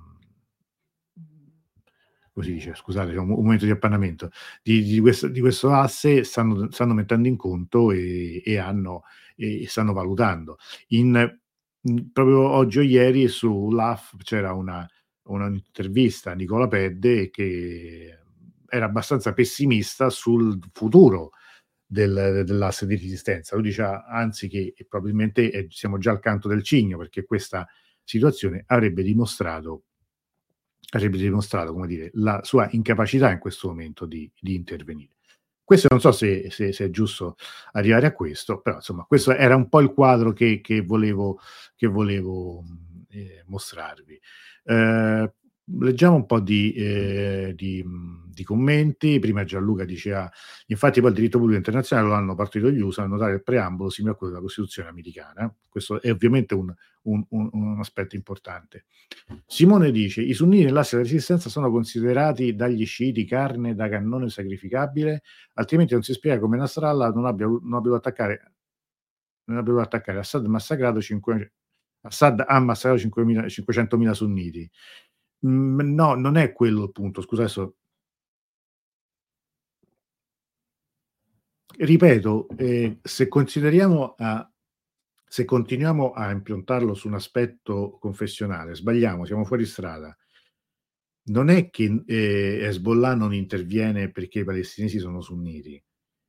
come 2.33 2.47
si 2.47 2.53
dice? 2.53 2.74
Scusate, 2.74 3.12
c'è 3.12 3.18
un 3.18 3.31
un 3.31 3.43
momento 3.43 3.64
di 3.64 3.70
appannamento. 3.72 4.31
Di 4.62 4.83
di 4.85 5.01
questo 5.01 5.28
di 5.28 5.41
questo 5.41 5.72
asse 5.72 6.22
stanno 6.24 6.70
stanno 6.70 6.95
mettendo 6.95 7.28
in 7.28 7.37
conto 7.37 7.91
e 7.93 8.43
e 8.45 8.57
hanno 8.59 9.03
e 9.37 9.66
stanno 9.68 9.93
valutando. 9.93 10.59
In 10.89 11.11
mhmm, 11.83 12.11
proprio 12.12 12.49
oggi 12.49 12.78
o 12.78 12.83
ieri 12.83 13.28
su 13.28 13.70
l'AF 13.70 14.16
c'era 14.22 14.53
una 14.53 14.87
una 15.24 15.47
intervista 15.49 16.31
a 16.33 16.35
Nicola 16.35 16.66
Pedde 16.68 17.31
che 17.31 18.18
era 18.68 18.85
abbastanza 18.87 19.33
pessimista 19.33 20.11
sul 20.11 20.59
futuro 20.72 21.31
del 21.91 22.43
dell'asse 22.47 22.86
di 22.86 22.95
resistenza. 22.97 23.57
Lui 23.57 23.64
diceva 23.64 24.07
anzi 24.07 24.49
che 24.49 24.74
probabilmente, 24.88 25.51
ehm, 25.51 25.68
siamo 25.68 25.99
già 25.99 26.12
al 26.12 26.20
canto 26.20 26.49
del 26.49 26.62
cigno, 26.62 26.97
perché 26.99 27.24
questa 27.24 27.66
situazione 28.05 28.62
avrebbe 28.66 29.03
dimostrato 29.03 29.82
avrebbe 30.93 31.18
dimostrato, 31.18 31.72
come 31.72 31.86
dire, 31.86 32.11
la 32.14 32.41
sua 32.43 32.68
incapacità 32.72 33.30
in 33.30 33.38
questo 33.38 33.68
momento 33.68 34.07
di 34.07 34.30
di 34.41 34.55
intervenire. 34.55 35.14
Questo 35.64 35.86
non 35.91 36.01
so 36.01 36.11
se 36.12 36.51
se 36.51 36.72
se 36.72 36.86
è 36.86 36.91
giusto 36.91 37.36
arrivare 37.72 38.07
a 38.07 38.12
questo, 38.12 38.61
però 38.61 38.76
insomma 38.76 39.05
questo 39.05 39.32
era 39.32 39.55
un 39.57 39.68
po' 39.68 39.80
il 39.80 39.93
quadro 39.93 40.32
che 40.32 40.61
che 40.61 40.80
volevo 40.82 41.38
che 41.76 41.86
volevo, 41.86 42.64
ehm, 43.11 43.43
mostrarvi. 43.47 44.20
Ehm, 44.64 45.32
leggiamo 45.79 46.16
un 46.16 46.27
po' 46.27 46.41
di 46.41 46.73
ehm, 46.77 47.51
di 47.53 47.85
di 48.33 48.45
commenti. 48.45 49.18
Prima 49.18 49.45
Gianluca 49.45 49.85
diceva: 49.85 50.31
"Infatti 50.66 51.01
poi 51.01 51.11
il 51.11 51.16
diritto 51.16 51.39
pubblico 51.39 51.59
internazionale 51.59 52.09
lo 52.09 52.14
hanno 52.14 52.35
partito 52.35 52.71
gli 52.71 52.81
USA 52.81 53.03
a 53.03 53.07
notare 53.07 53.35
il 53.35 53.43
preambolo 53.43 53.91
simile 53.91 54.14
a 54.14 54.16
quello 54.16 54.33
della 54.33 54.45
Costituzione 54.45 54.89
americana". 54.89 55.53
Questo 55.68 56.01
è 56.01 56.11
ovviamente 56.11 56.55
un 56.55 56.73
un 57.03 57.25
un 57.31 57.49
un 57.53 57.79
aspetto 57.81 58.14
importante. 58.16 58.85
Simone 59.47 59.91
dice: 59.91 60.21
"I 60.23 60.33
sunniti 60.35 60.64
nell'asse 60.64 60.97
della 60.97 61.09
resistenza 61.09 61.49
sono 61.49 61.71
considerati 61.71 62.55
dagli 62.55 62.85
sciiti 62.87 63.25
carne 63.25 63.75
da 63.75 63.89
cannone 63.89 64.29
sacrificabile? 64.31 65.23
Altrimenti 65.55 65.95
non 65.95 66.03
si 66.03 66.12
spiega 66.12 66.39
come 66.41 66.57
Nasrallah 66.57 67.11
non 67.11 67.27
abbia 67.27 67.47
non 67.47 67.59
abbia 67.75 67.91
voluto 67.91 67.95
attaccare 67.97 68.53
non 69.45 69.59
abbia 69.59 69.81
attaccare 69.83 70.18
Assad 70.18 70.47
massacrato 70.47 71.01
cinque 71.01 71.53
Assad 72.03 72.45
ha 72.47 72.61
massacrato 72.61 73.01
5000 73.01 73.49
500.000 73.49 74.14
sunniti". 74.14 74.71
Mhmm, 75.43 75.95
no, 75.95 76.14
non 76.14 76.36
è 76.36 76.53
quello 76.53 76.84
il 76.84 76.93
punto. 76.93 77.22
Scusa 77.22 77.43
adesso 77.43 77.74
Ripeto, 81.76 82.49
ehm, 82.57 82.99
se 83.03 83.28
consideriamo 83.28 84.14
a 84.18 84.45
se 85.32 85.45
continuiamo 85.45 86.11
a 86.11 86.32
improntarlo 86.32 86.93
su 86.95 87.07
un 87.07 87.14
aspetto 87.14 87.97
confessionale, 88.01 88.74
sbagliamo, 88.74 89.24
siamo 89.24 89.45
fuori 89.45 89.64
strada. 89.64 90.14
Non 91.26 91.49
è 91.51 91.68
che, 91.70 91.84
ehm, 91.84 92.03
Hezbollah 92.64 93.14
non 93.14 93.34
interviene 93.34 94.11
perché 94.11 94.41
i 94.41 94.45
palestinesi 94.45 94.99
sono 94.99 95.20
sunniti. 95.20 95.82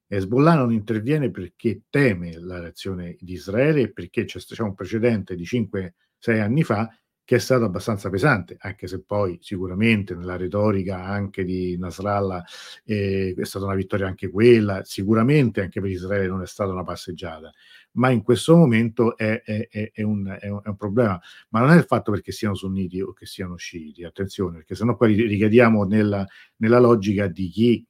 Hezbollah 0.07 0.55
non 0.55 0.73
interviene 0.73 1.31
perché 1.31 1.83
teme 1.89 2.37
la 2.39 2.59
reazione 2.59 3.15
di 3.19 3.33
Israele 3.33 3.81
e 3.83 3.91
perché 3.93 4.25
c'è 4.25 4.39
c'è 4.39 4.61
un 4.63 4.75
precedente 4.75 5.35
di 5.35 5.45
5, 5.45 5.95
6 6.17 6.39
anni 6.39 6.63
fa 6.63 6.89
che 7.31 7.37
è 7.37 7.39
stato 7.39 7.63
abbastanza 7.63 8.09
pesante, 8.09 8.57
anche 8.59 8.87
se 8.87 9.01
poi 9.03 9.37
sicuramente 9.41 10.15
nella 10.15 10.35
retorica 10.35 11.01
anche 11.05 11.45
di 11.45 11.77
Nasrallah, 11.77 12.43
ehm, 12.83 13.39
è 13.39 13.45
stata 13.45 13.63
una 13.63 13.75
vittoria 13.75 14.05
anche 14.05 14.29
quella, 14.29 14.83
sicuramente 14.83 15.61
anche 15.61 15.79
per 15.79 15.89
Israele 15.89 16.27
non 16.27 16.41
è 16.41 16.45
stata 16.45 16.73
una 16.73 16.83
passeggiata, 16.83 17.49
ma 17.93 18.09
in 18.09 18.21
questo 18.21 18.57
momento 18.57 19.15
è 19.15 19.41
è 19.43 19.91
è 19.93 20.01
un 20.03 20.27
è 20.41 20.49
un 20.49 20.75
problema. 20.75 21.17
Ma 21.51 21.61
non 21.61 21.69
è 21.71 21.77
il 21.77 21.85
fatto 21.85 22.11
perché 22.11 22.33
siano 22.33 22.53
sunniti 22.55 22.99
o 22.99 23.13
che 23.13 23.25
siano 23.25 23.55
sciiti, 23.55 24.03
attenzione, 24.03 24.57
perché 24.57 24.75
se 24.75 24.83
no 24.83 24.97
poi 24.97 25.13
ri 25.15 25.25
ricadiamo 25.27 25.85
nella 25.85 26.27
nella 26.57 26.79
logica 26.79 27.27
di 27.27 27.47
chi 27.47 27.85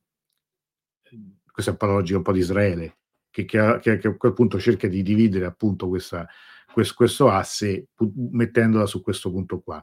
questa 1.51 1.71
è 1.71 1.73
un 1.73 1.79
po' 1.79 1.85
la 1.87 1.93
logica 1.93 2.17
un 2.17 2.23
po' 2.23 2.31
di 2.31 2.39
Israele, 2.39 2.97
che 3.31 3.45
che 3.45 3.79
che 3.81 4.07
a 4.07 4.15
quel 4.17 4.33
punto 4.33 4.59
cerca 4.59 4.87
di 4.87 5.01
dividere 5.03 5.45
appunto 5.45 5.87
questa 5.87 6.27
ques 6.73 6.93
questo 6.93 7.29
asse 7.29 7.87
mettendola 8.31 8.85
su 8.85 9.01
questo 9.01 9.31
punto 9.31 9.61
qua. 9.61 9.81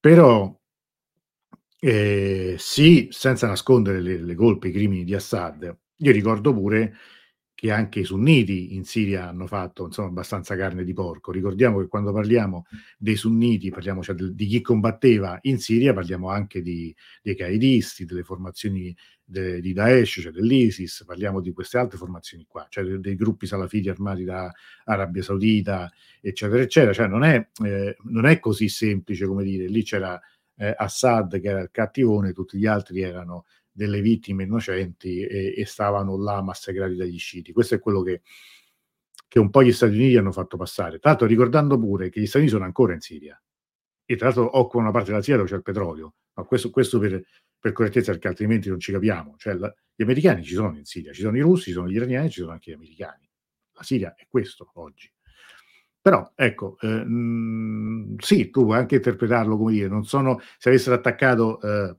Però 0.00 0.58
ehm, 1.80 2.56
sì, 2.56 3.08
senza 3.10 3.46
nascondere 3.46 4.00
le 4.00 4.18
le 4.20 4.34
colpe, 4.34 4.68
i 4.68 4.72
crimini 4.72 5.04
di 5.04 5.14
Assad. 5.14 5.76
Io 5.98 6.12
ricordo 6.12 6.52
pure 6.52 6.94
che 7.56 7.70
anche 7.72 8.00
i 8.00 8.04
sunniti 8.04 8.74
in 8.74 8.84
Siria 8.84 9.28
hanno 9.28 9.46
fatto, 9.46 9.86
insomma, 9.86 10.08
abbastanza 10.08 10.54
carne 10.56 10.84
di 10.84 10.92
porco. 10.92 11.32
Ricordiamo 11.32 11.80
che 11.80 11.88
quando 11.88 12.12
parliamo 12.12 12.66
dei 12.98 13.16
sunniti, 13.16 13.70
parliamo 13.70 14.02
cioè 14.02 14.14
di 14.14 14.46
chi 14.46 14.60
combatteva 14.60 15.38
in 15.42 15.58
Siria, 15.58 15.94
parliamo 15.94 16.28
anche 16.28 16.60
di 16.60 16.94
dei 17.22 17.34
qaedisti, 17.34 18.04
delle 18.04 18.24
formazioni 18.24 18.94
de 19.24 19.60
di 19.62 19.72
Daesh, 19.72 20.20
cioè 20.20 20.32
dell'ISIS, 20.32 21.04
parliamo 21.06 21.40
di 21.40 21.50
queste 21.52 21.78
altre 21.78 21.96
formazioni 21.96 22.44
qua, 22.46 22.66
cioè 22.68 22.84
de 22.84 23.00
dei 23.00 23.16
gruppi 23.16 23.46
salafiti 23.46 23.88
armati 23.88 24.24
da 24.24 24.52
Arabia 24.84 25.22
Saudita, 25.22 25.90
eccetera, 26.20 26.60
eccetera. 26.60 26.92
Cioè 26.92 27.06
non 27.08 27.24
è 27.24 27.48
ehm, 27.64 27.94
non 28.10 28.26
è 28.26 28.38
così 28.38 28.68
semplice 28.68 29.26
come 29.26 29.44
dire, 29.44 29.66
lì 29.66 29.82
c'era, 29.82 30.20
ehm, 30.56 30.74
Assad 30.76 31.40
che 31.40 31.48
era 31.48 31.60
il 31.62 31.70
cattivone, 31.72 32.34
tutti 32.34 32.58
gli 32.58 32.66
altri 32.66 33.00
erano 33.00 33.46
delle 33.76 34.00
vittime 34.00 34.44
innocenti 34.44 35.20
e 35.24 35.54
e 35.56 35.64
stavano 35.66 36.16
là 36.18 36.42
massacrati 36.42 36.94
dagli 36.96 37.18
sciiti. 37.18 37.52
Questo 37.52 37.74
è 37.76 37.80
quello 37.80 38.02
che 38.02 38.22
che 39.28 39.38
un 39.38 39.50
po' 39.50 39.62
gli 39.62 39.72
Stati 39.72 39.94
Uniti 39.94 40.16
hanno 40.16 40.32
fatto 40.32 40.56
passare. 40.56 40.98
Tra 40.98 41.10
l'altro 41.10 41.26
ricordando 41.26 41.78
pure 41.78 42.10
che 42.10 42.20
gli 42.20 42.26
Stati 42.26 42.38
Uniti 42.38 42.52
sono 42.54 42.64
ancora 42.66 42.94
in 42.94 43.00
Siria 43.00 43.40
e 44.04 44.16
tra 44.16 44.26
l'altro 44.26 44.58
occupano 44.58 44.84
una 44.84 44.92
parte 44.92 45.10
della 45.10 45.22
Siria 45.22 45.36
dove 45.38 45.50
c'è 45.50 45.56
il 45.56 45.62
petrolio. 45.62 46.14
Ma 46.34 46.44
questo 46.44 46.70
questo 46.70 46.98
per 46.98 47.22
per 47.58 47.72
correttezza, 47.72 48.12
perché 48.12 48.28
altrimenti 48.28 48.68
non 48.68 48.78
ci 48.78 48.92
capiamo. 48.92 49.34
Cioè 49.38 49.54
la 49.54 49.74
gli 49.94 50.02
americani 50.02 50.44
ci 50.44 50.54
sono 50.54 50.76
in 50.76 50.84
Siria, 50.84 51.12
ci 51.12 51.22
sono 51.22 51.36
i 51.38 51.40
russi, 51.40 51.64
ci 51.64 51.72
sono 51.72 51.88
gli 51.88 51.94
iraniani, 51.96 52.30
ci 52.30 52.40
sono 52.40 52.52
anche 52.52 52.70
gli 52.70 52.74
americani. 52.74 53.28
La 53.72 53.82
Siria 53.82 54.14
è 54.14 54.26
questo 54.28 54.70
oggi. 54.74 55.10
Però 56.00 56.32
ecco, 56.36 56.76
ehm, 56.80 58.16
sì, 58.18 58.50
tu 58.50 58.64
puoi 58.64 58.78
anche 58.78 58.96
interpretarlo 58.96 59.56
come 59.56 59.72
dire, 59.72 59.88
non 59.88 60.04
sono 60.04 60.38
se 60.58 60.68
avessero 60.68 60.94
attaccato 60.94 61.60
ehm, 61.60 61.98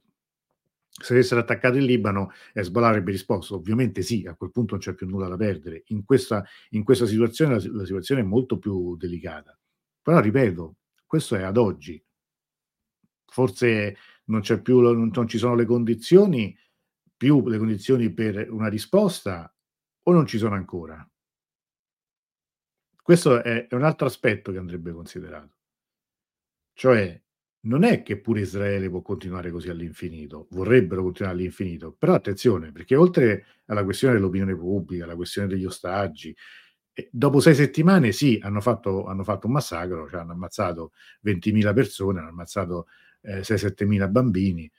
se 1.00 1.14
avessero 1.14 1.40
attaccato 1.42 1.78
il 1.78 1.84
Libano, 1.86 2.32
Hezbollah 2.54 2.88
avrebbe 2.90 3.12
risposto: 3.12 3.56
"Ovviamente 3.56 4.02
sì, 4.02 4.26
a 4.28 4.36
quel 4.36 4.52
punto 4.52 4.74
non 4.76 4.82
c'è 4.84 4.94
più 4.96 5.08
nulla 5.08 5.28
da 5.28 5.38
perdere". 5.38 5.84
In 5.88 6.04
questa 6.06 6.44
in 6.72 6.84
questa 6.84 7.06
situazione 7.06 7.56
la 7.56 7.62
la 7.72 7.86
situazione 7.86 8.22
è 8.22 8.24
molto 8.24 8.58
più 8.60 8.96
delicata. 8.98 9.58
Però 10.02 10.20
ripeto, 10.20 10.76
questo 11.06 11.36
è 11.36 11.44
ad 11.44 11.58
oggi. 11.58 12.02
Forse 13.30 13.96
non 14.26 14.42
più 14.64 14.80
non 14.80 15.10
non 15.14 15.28
ci 15.28 15.38
sono 15.38 15.56
le 15.56 15.66
condizioni 15.66 16.58
più 17.16 17.48
le 17.48 17.58
condizioni 17.58 18.14
per 18.14 18.52
una 18.52 18.68
risposta 18.70 19.54
o 20.04 20.12
non 20.12 20.26
ci 20.26 20.38
sono 20.38 20.56
ancora? 20.56 21.08
Questo 23.02 23.42
è 23.42 23.68
è 23.68 23.76
un 23.76 23.84
altro 23.84 24.06
aspetto 24.08 24.52
che 24.52 24.58
andrebbe 24.58 24.92
considerato. 24.92 25.54
Cioè 26.78 27.20
non 27.62 27.84
è 27.84 28.02
che 28.04 28.20
pure 28.20 28.42
Israele 28.42 28.90
può 28.90 29.02
continuare 29.02 29.52
così 29.52 29.70
all'infinito, 29.70 30.48
vorrebbero 30.52 31.02
continuare 31.04 31.38
all'infinito, 31.38 31.94
però 31.98 32.14
attenzione, 32.14 32.72
perché 32.72 32.96
oltre 32.96 33.46
alla 33.66 33.84
questione 33.84 34.14
dell'opinione 34.16 34.56
pubblica, 34.56 35.04
alla 35.04 35.16
questione 35.16 35.48
degli 35.48 35.66
ostaggi, 35.66 36.36
eh, 36.94 37.10
dopo 37.12 37.40
sei 37.40 37.56
settimane 37.56 38.12
sì, 38.12 38.40
hanno 38.42 38.62
fatto, 38.62 39.06
hanno 39.06 39.24
fatto 39.24 39.48
un 39.48 39.54
massacro, 39.54 40.08
cioè 40.10 40.22
hanno 40.22 40.32
ammazzato 40.34 40.92
20.000 41.22 41.74
persone, 41.74 42.20
hanno 42.20 42.30
ammazzato 42.30 42.88
eh, 43.22 43.44
6-7.000 43.44 44.08
bambini, 44.10 44.70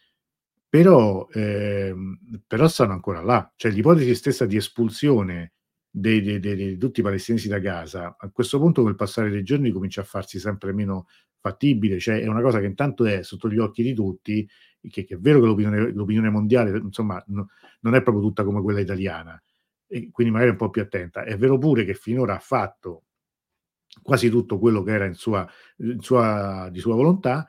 però, 0.69 1.27
ehm, 1.33 2.19
però 2.47 2.69
stanno 2.69 2.93
ancora 2.93 3.23
là, 3.23 3.51
cioè 3.57 3.71
l'ipotesi 3.73 4.15
stessa 4.15 4.45
di 4.47 4.57
espulsione 4.57 5.53
di 5.91 6.77
tutti 6.79 7.01
i 7.01 7.03
palestinesi 7.03 7.49
da 7.49 7.59
Gaza, 7.59 8.17
a 8.19 8.31
questo 8.31 8.59
punto 8.59 8.83
col 8.83 8.95
passare 8.95 9.31
dei 9.31 9.43
giorni 9.43 9.71
comincia 9.73 10.03
a 10.03 10.05
farsi 10.05 10.39
sempre 10.39 10.73
meno 10.73 11.07
fattibile, 11.41 11.99
cioè 11.99 12.21
è 12.21 12.27
una 12.27 12.43
cosa 12.43 12.61
che 12.61 12.67
intanto 12.67 13.05
è 13.05 13.23
sotto 13.23 13.49
gli 13.49 13.59
occhi 13.59 13.83
di 13.83 13.95
tutti, 13.95 14.49
che, 14.81 15.05
che 15.05 15.15
è 15.15 15.19
vero 15.19 15.41
che 15.41 15.47
l'opinione, 15.47 15.93
l'opinione 15.93 16.31
mondiale 16.31 16.77
insomma 16.79 17.23
no, 17.29 17.49
non 17.81 17.95
è 17.95 18.03
proprio 18.03 18.23
tutta 18.23 18.45
come 18.45 18.63
quella 18.63 18.81
italiana, 18.81 19.41
e 19.87 20.11
quindi 20.11 20.33
magari 20.33 20.51
un 20.51 20.57
po' 20.57 20.71
più 20.71 20.83
attenta. 20.83 21.25
È 21.25 21.37
vero 21.37 21.59
pure 21.59 21.85
che 21.85 21.95
finora 21.95 22.37
ha 22.37 22.41
fatto 22.41 23.05
quasi 24.03 24.29
tutto 24.29 24.59
quello 24.59 24.83
che 24.83 24.93
era 24.93 25.07
in 25.07 25.15
sua, 25.15 25.49
in 25.79 26.01
sua, 26.01 26.69
di 26.71 26.79
sua 26.81 26.95
volontà, 26.95 27.49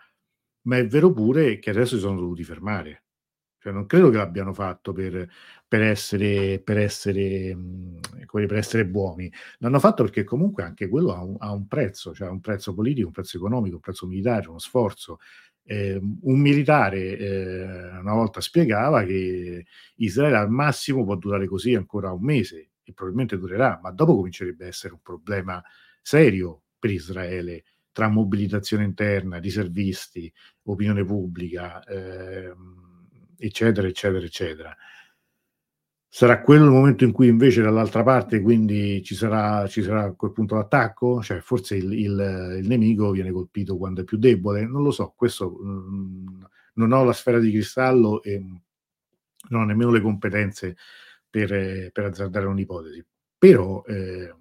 ma 0.63 0.77
è 0.77 0.87
vero 0.87 1.11
pure 1.11 1.59
che 1.59 1.69
adesso 1.69 1.95
si 1.95 2.01
sono 2.01 2.19
dovuti 2.19 2.43
fermare. 2.43 3.03
Cioè, 3.59 3.73
non 3.73 3.85
credo 3.85 4.09
che 4.09 4.17
l'abbiano 4.17 4.53
fatto 4.53 4.93
per, 4.93 5.29
per 5.69 5.83
essere, 5.83 6.59
per, 6.59 6.79
essere, 6.79 7.53
mhmm, 7.55 7.99
per 8.25 8.55
essere 8.55 8.87
buoni. 8.87 9.31
L'hanno 9.59 9.79
fatto 9.79 10.03
perché 10.03 10.23
comunque 10.23 10.63
anche 10.63 10.89
quello 10.89 11.13
ha 11.13 11.23
un, 11.23 11.35
ha 11.37 11.51
un 11.51 11.67
prezzo, 11.67 12.11
cioè 12.13 12.27
un 12.27 12.41
prezzo 12.41 12.73
politico, 12.73 13.05
un 13.07 13.13
prezzo 13.13 13.37
economico, 13.37 13.75
un 13.75 13.81
prezzo 13.81 14.07
militare, 14.07 14.49
uno 14.49 14.57
sforzo. 14.57 15.19
Eh, 15.63 15.99
un 16.21 16.39
militare 16.39 17.17
eh, 17.17 17.63
una 17.99 18.13
volta 18.13 18.41
spiegava 18.41 19.03
che 19.03 19.65
Israele 19.97 20.37
al 20.37 20.49
massimo 20.49 21.05
può 21.05 21.15
durare 21.15 21.45
così 21.45 21.75
ancora 21.75 22.11
un 22.11 22.23
mese 22.23 22.69
e 22.83 22.91
probabilmente 22.93 23.37
durerà, 23.37 23.79
ma 23.81 23.91
dopo 23.91 24.15
comincerebbe 24.15 24.65
a 24.65 24.67
essere 24.69 24.93
un 24.93 25.01
problema 25.03 25.61
serio 26.01 26.63
per 26.79 26.89
Israele 26.89 27.63
tra 27.91 28.07
mobilitazione 28.07 28.85
interna, 28.85 29.37
riservisti, 29.37 30.31
opinione 30.63 31.05
pubblica. 31.05 31.83
Eh, 31.83 32.51
eccetera, 33.37 33.87
eccetera, 33.87 34.25
eccetera. 34.25 34.75
Sarà 36.11 36.41
quello 36.41 36.65
il 36.65 36.71
momento 36.71 37.03
in 37.03 37.11
cui 37.11 37.27
invece 37.27 37.61
dall'altra 37.61 38.01
parte 38.01 38.41
quindi 38.41 39.03
ci 39.03 39.13
sarà, 39.13 39.67
ci 39.67 39.83
sarà 39.83 40.05
a 40.05 40.13
quel 40.13 40.31
punto 40.31 40.55
l'attacco? 40.55 41.21
Cioè 41.21 41.39
forse 41.39 41.75
il, 41.75 41.93
il, 41.93 42.57
il, 42.61 42.67
nemico 42.67 43.11
viene 43.11 43.31
colpito 43.31 43.77
quando 43.77 44.01
è 44.01 44.03
più 44.03 44.17
debole? 44.17 44.65
Non 44.65 44.81
lo 44.81 44.89
so, 44.89 45.13
questo 45.15 45.51
mh, 45.51 45.67
mm, 45.67 46.41
non 46.73 46.91
ho 46.93 47.03
la 47.03 47.13
sfera 47.13 47.37
di 47.37 47.51
cristallo 47.51 48.23
e 48.23 48.43
non 49.49 49.61
ho 49.61 49.65
nemmeno 49.65 49.91
le 49.91 50.01
competenze 50.01 50.75
per, 51.29 51.91
per 51.91 52.05
azzardare 52.05 52.47
un'ipotesi. 52.47 53.05
Però 53.37 53.83
eh, 53.85 54.33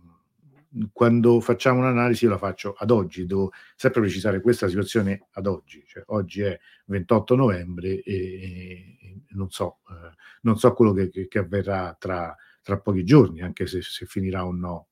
quando 0.92 1.40
facciamo 1.40 1.80
un'analisi 1.80 2.24
io 2.24 2.30
la 2.30 2.38
faccio 2.38 2.74
ad 2.76 2.90
oggi, 2.90 3.24
devo 3.26 3.52
sempre 3.74 4.02
precisare 4.02 4.40
questa 4.40 4.68
situazione 4.68 5.26
ad 5.32 5.46
oggi, 5.46 5.82
cioè 5.86 6.02
oggi 6.08 6.42
è 6.42 6.58
28 6.86 7.34
novembre 7.34 8.02
e, 8.02 8.96
e 9.00 9.22
non, 9.30 9.50
so, 9.50 9.78
eh, 9.88 10.14
non 10.42 10.58
so 10.58 10.72
quello 10.74 10.92
che, 10.92 11.08
che, 11.08 11.26
che 11.26 11.38
avverrà 11.38 11.96
tra, 11.98 12.34
tra, 12.62 12.78
pochi 12.78 13.04
giorni, 13.04 13.40
anche 13.40 13.66
se, 13.66 13.80
se, 13.82 14.04
finirà 14.06 14.44
o 14.44 14.52
no 14.52 14.88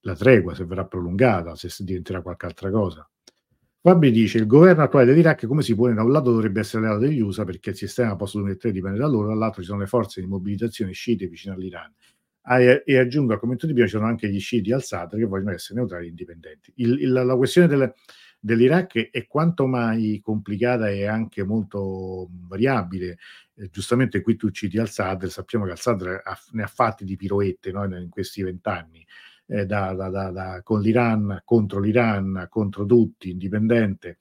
la 0.00 0.14
tregua, 0.16 0.54
se 0.54 0.64
verrà 0.64 0.84
prolungata, 0.84 1.54
se 1.54 1.68
diventerà 1.84 2.20
qualche 2.20 2.46
altra 2.46 2.70
cosa. 2.70 3.08
Fabri 3.80 4.10
dice: 4.10 4.38
il 4.38 4.46
governo 4.46 4.82
attuale 4.82 5.06
dell'Iraq, 5.06 5.46
come 5.46 5.62
si 5.62 5.74
pone, 5.74 5.94
da 5.94 6.02
un 6.02 6.10
lato 6.10 6.32
dovrebbe 6.32 6.60
essere 6.60 6.84
alleato 6.84 7.04
degli 7.06 7.20
USA 7.20 7.44
perché 7.44 7.70
il 7.70 7.76
sistema 7.76 8.16
post-2003 8.16 8.70
dipende 8.70 8.98
da 8.98 9.06
loro, 9.06 9.28
dall'altro 9.28 9.62
ci 9.62 9.68
sono 9.68 9.80
le 9.80 9.86
forze 9.86 10.20
di 10.20 10.26
mobilitazione 10.26 10.92
sciite 10.92 11.26
vicino 11.26 11.54
all'Iran 11.54 11.92
e, 12.56 12.98
aggiungo 12.98 13.34
al 13.34 13.38
commento 13.38 13.66
di 13.66 13.72
prima 13.72 13.86
ci 13.86 13.94
sono 13.94 14.06
anche 14.06 14.28
gli 14.30 14.40
sciiti 14.40 14.72
al 14.72 14.82
Sadr 14.82 15.16
che 15.16 15.24
vogliono 15.24 15.52
essere 15.52 15.78
neutrali 15.78 16.06
e 16.06 16.08
indipendenti. 16.08 16.72
Il, 16.76 17.00
il, 17.00 17.12
la 17.12 17.36
questione 17.36 17.66
del, 17.66 17.92
dell'Iraq 18.40 19.10
è 19.10 19.26
quanto 19.26 19.66
mai 19.66 20.20
complicata 20.22 20.88
e 20.88 21.06
anche 21.06 21.44
molto 21.44 22.28
variabile. 22.48 23.18
Eh, 23.54 23.68
giustamente 23.70 24.22
qui 24.22 24.36
tu 24.36 24.50
citi 24.50 24.78
al 24.78 24.88
Sadr, 24.88 25.28
sappiamo 25.28 25.64
che 25.64 25.72
al 25.72 25.78
Sadr 25.78 26.22
ne 26.52 26.62
ha 26.62 26.66
fatti 26.66 27.04
di 27.04 27.16
piroette 27.16 27.70
no, 27.72 27.84
in 27.84 28.08
questi 28.08 28.42
vent'anni. 28.42 29.06
Eh, 29.50 29.64
da, 29.64 29.94
da, 29.94 30.08
da, 30.30 30.60
con 30.62 30.80
l'Iran, 30.80 31.40
contro 31.44 31.80
l'Iran, 31.80 32.46
contro 32.48 32.84
tutti, 32.84 33.30
indipendente. 33.30 34.18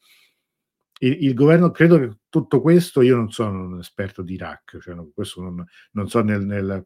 Il, 0.99 1.25
il, 1.25 1.33
governo, 1.33 1.69
credo 1.71 1.99
che 1.99 2.17
tutto 2.29 2.61
questo, 2.61 3.01
io 3.01 3.15
non 3.15 3.29
sono 3.31 3.65
un 3.65 3.79
esperto 3.79 4.21
di 4.23 4.33
Iraq, 4.33 4.79
cioè 4.79 4.95
non, 4.95 5.11
questo 5.13 5.41
non, 5.41 5.63
non 5.91 6.07
so 6.07 6.21
nel, 6.21 6.43
nel 6.43 6.85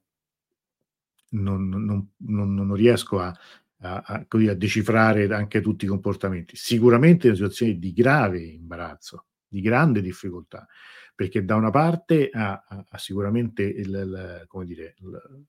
non, 1.31 1.69
non, 1.69 2.11
non, 2.17 2.53
non 2.53 2.73
riesco 2.73 3.19
a, 3.19 3.33
a, 3.79 4.03
a, 4.05 4.25
a, 4.27 4.53
decifrare 4.53 5.31
anche 5.33 5.61
tutti 5.61 5.85
i 5.85 5.87
comportamenti. 5.87 6.55
Sicuramente 6.55 7.23
è 7.23 7.27
una 7.27 7.35
situazione 7.35 7.77
di 7.77 7.93
grave 7.93 8.39
imbarazzo, 8.39 9.25
di 9.47 9.61
grande 9.61 10.01
difficoltà, 10.01 10.67
perché 11.15 11.43
da 11.43 11.55
una 11.55 11.69
parte 11.69 12.29
ha, 12.31 12.63
ha 12.87 12.97
sicuramente 12.97 13.63
il, 13.63 13.89
il, 13.89 14.43
come 14.47 14.65
dire, 14.65 14.95
il, 14.99 15.45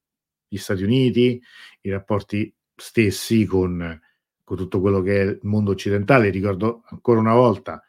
gli 0.49 0.59
Stati 0.59 0.83
Uniti, 0.83 1.41
i 1.81 1.91
rapporti 1.91 2.55
stessi 2.77 3.47
con, 3.47 4.01
con 4.45 4.57
tutto 4.57 4.81
quello 4.81 5.01
che 5.01 5.21
è 5.21 5.25
il 5.25 5.39
mondo 5.43 5.71
occidentale. 5.71 6.29
Ricordo 6.29 6.83
ancora 6.91 7.21
una 7.21 7.33
volta 7.33 7.83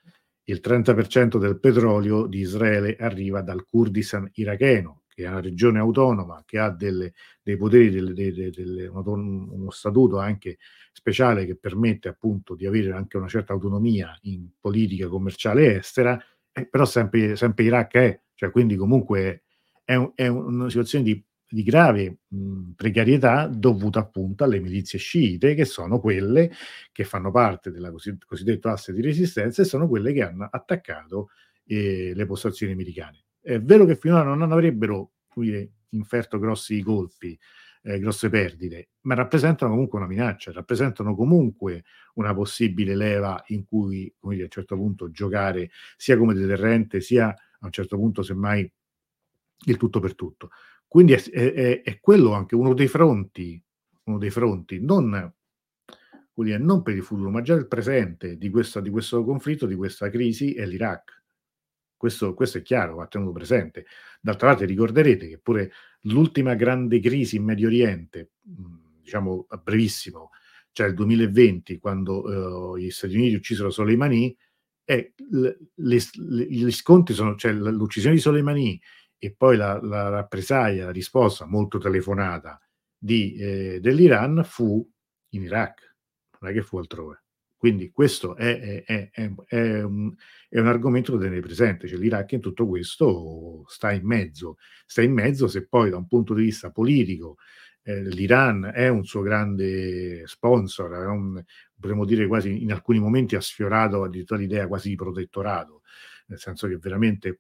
il 0.46 0.62
30% 0.64 1.38
del 1.38 1.60
petrolio 1.60 2.26
di 2.26 2.40
Israele 2.40 2.96
arriva 2.98 3.42
dal 3.42 3.66
Kurdistan 3.66 4.30
iracheno, 4.36 5.03
che 5.14 5.24
è 5.24 5.28
una 5.28 5.42
regione 5.42 5.80
autonoma, 5.80 6.44
che 6.46 6.60
ha 6.60 6.70
delle, 6.70 7.14
dei 7.42 7.58
poteri, 7.58 7.90
delle, 7.92 8.14
delle, 8.14 8.50
delle, 8.50 8.88
uno 8.88 9.70
statuto 9.72 10.20
anche 10.20 10.58
speciale 10.92 11.46
che 11.46 11.56
permette 11.56 12.08
appunto 12.08 12.56
di 12.56 12.66
avere 12.66 12.92
anche 12.92 13.18
una 13.18 13.28
certa 13.28 13.54
autonomia 13.54 14.18
in 14.24 14.48
politica 14.60 15.08
commerciale 15.08 15.80
estera, 15.80 16.20
eh, 16.52 16.68
però 16.68 16.86
sempre, 16.86 17.36
sempre 17.36 17.64
Iraq 17.66 17.94
è, 17.96 18.22
cioè 18.36 18.52
quindi 18.52 18.76
comunque 18.76 19.44
è, 19.84 19.96
un, 19.96 20.12
è 20.16 20.28
una 20.28 20.70
situazione 20.70 21.04
di, 21.04 21.24
di 21.48 21.64
grave 21.64 22.20
mh, 22.28 22.72
precarietà 22.76 23.48
dovuta 23.48 24.00
appunto 24.00 24.44
alle 24.44 24.60
milizie 24.60 25.00
sciite, 25.00 25.54
che 25.56 25.66
sono 25.66 26.00
quelle 26.00 26.52
che 26.92 27.04
fanno 27.04 27.32
parte 27.32 27.72
della 27.72 27.92
cosiddetta 28.26 28.72
asse 28.72 28.94
di 28.94 29.02
resistenza 29.02 29.62
e 29.62 29.66
sono 29.66 29.88
quelle 29.88 30.14
che 30.14 30.24
hanno 30.24 30.48
attaccato 30.50 31.30
eh, 31.66 32.14
le 32.16 32.26
postazioni 32.26 32.74
americane. 32.74 33.23
È 33.46 33.60
vero 33.60 33.84
che 33.84 33.98
finora 33.98 34.34
non 34.34 34.54
avrebbero 34.54 35.12
dire, 35.34 35.70
inferto 35.90 36.40
grossi 36.40 36.82
colpi, 36.82 37.38
eh, 37.82 38.00
grosse 38.00 38.30
perdite, 38.30 38.92
ma 39.02 39.16
rappresentano 39.16 39.72
comunque 39.72 40.00
una 40.00 40.08
minaccia, 40.08 40.54
rappresentano 40.54 41.14
comunque 41.14 41.84
una 42.14 42.34
possibile 42.34 42.96
leva 42.96 43.44
in 43.48 43.66
cui, 43.66 44.12
dire, 44.22 44.42
a 44.42 44.44
un 44.46 44.50
certo 44.50 44.78
punto 44.78 45.12
giocare 45.12 45.72
sia 45.98 46.18
come 46.18 46.34
deterrente, 46.34 47.02
sia 47.02 47.28
a 47.28 47.66
un 47.66 47.72
certo 47.72 47.98
punto, 47.98 48.22
semmai, 48.22 48.72
il 49.66 49.76
tutto 49.78 50.00
per 50.00 50.16
tutto. 50.16 50.52
Quindi 50.88 51.12
è, 51.12 51.22
è, 51.30 51.82
è 51.82 52.00
quello 52.00 52.32
anche 52.32 52.56
uno 52.56 52.74
dei 52.74 52.88
fronti, 52.88 53.62
uno 54.06 54.18
dei 54.18 54.30
fronti, 54.30 54.80
non, 54.80 55.34
dire, 56.34 56.58
non 56.60 56.82
per 56.82 56.96
il 56.96 57.04
futuro, 57.04 57.30
ma 57.30 57.42
già 57.42 57.56
il 57.56 57.68
presente 57.68 58.38
di 58.38 58.50
questo, 58.50 58.80
di 58.80 58.90
questo 58.90 59.22
conflitto, 59.26 59.66
di 59.66 59.76
questa 59.76 60.10
crisi, 60.10 60.54
è 60.54 60.66
l'Iraq. 60.66 61.23
Questo, 62.04 62.34
questo, 62.34 62.58
è 62.58 62.62
chiaro, 62.62 62.96
va 62.96 63.08
tenuto 63.08 63.32
presente. 63.32 63.86
D'altra 64.20 64.50
parte 64.50 64.66
ricorderete 64.66 65.30
che 65.30 65.38
pure 65.38 65.72
l'ultima 66.02 66.54
grande 66.54 67.00
crisi 67.00 67.38
in 67.38 67.46
Medio 67.46 67.68
Oriente, 67.68 68.32
diciamo 68.42 69.46
a 69.48 69.56
brevissimo, 69.56 70.32
cioè 70.74 70.88
il 70.88 70.96
2020, 70.96 71.80
quando 71.80 72.24
uh, 72.24 72.78
gli 72.78 72.90
Stati 72.90 73.16
Uniti 73.16 73.36
uccisero 73.36 73.70
Soleimani, 73.70 74.38
e 74.84 75.14
le, 75.30 75.58
le, 75.76 75.98
gli 76.50 76.70
scontri 76.72 77.14
sono, 77.14 77.38
cioè 77.38 77.54
l'uccisione 77.54 78.16
di 78.16 78.22
Soleimani 78.22 78.82
e 79.18 79.34
poi 79.34 79.56
la, 79.56 79.82
la 79.82 80.10
rappresaglia, 80.10 80.84
la 80.84 80.92
risposta 80.92 81.46
molto 81.46 81.78
telefonata 81.78 82.60
di, 82.98 83.34
eh, 83.36 83.80
dell'Iran 83.80 84.44
fu 84.44 84.86
in 85.30 85.44
Iraq, 85.44 85.96
non 86.42 86.52
è 86.52 86.54
che 86.54 86.64
fu 86.64 86.80
altrove. 86.80 87.23
Quindi 87.64 87.92
questo 87.92 88.36
è, 88.36 88.84
è, 88.84 89.10
è, 89.10 89.32
è 89.46 89.82
un, 89.84 90.14
un, 90.50 90.68
argomento 90.68 91.14
da 91.14 91.24
tenere 91.24 91.40
presente, 91.40 91.88
cioè 91.88 91.98
l'Iraq 91.98 92.34
in 92.34 92.42
tutto 92.42 92.68
questo 92.68 93.64
sta 93.70 93.94
in 93.94 94.06
mezzo, 94.06 94.58
sta 94.86 95.02
in 95.02 95.14
mezzo 95.14 95.48
se 95.48 95.66
poi 95.66 95.90
da 95.90 95.96
un 95.96 96.06
punto 96.06 96.34
di 96.34 96.44
vista 96.44 96.72
politico 96.72 97.38
eh, 97.84 98.02
l'Iran 98.02 98.70
è 98.76 98.90
un 98.90 99.06
suo 99.06 99.22
grande 99.22 100.28
sponsor, 100.28 100.92
un, 101.08 101.42
potremmo 101.80 102.04
dire 102.04 102.28
quasi 102.28 102.64
in 102.64 102.74
alcuni 102.74 103.00
momenti 103.00 103.38
ha 103.38 103.42
sfiorato 103.42 104.04
addirittura 104.04 104.42
l'idea 104.42 104.68
quasi 104.68 104.90
di 104.90 104.96
protettorato, 104.96 105.84
nel 106.26 106.40
senso 106.40 106.68
che 106.68 106.76
veramente 106.76 107.40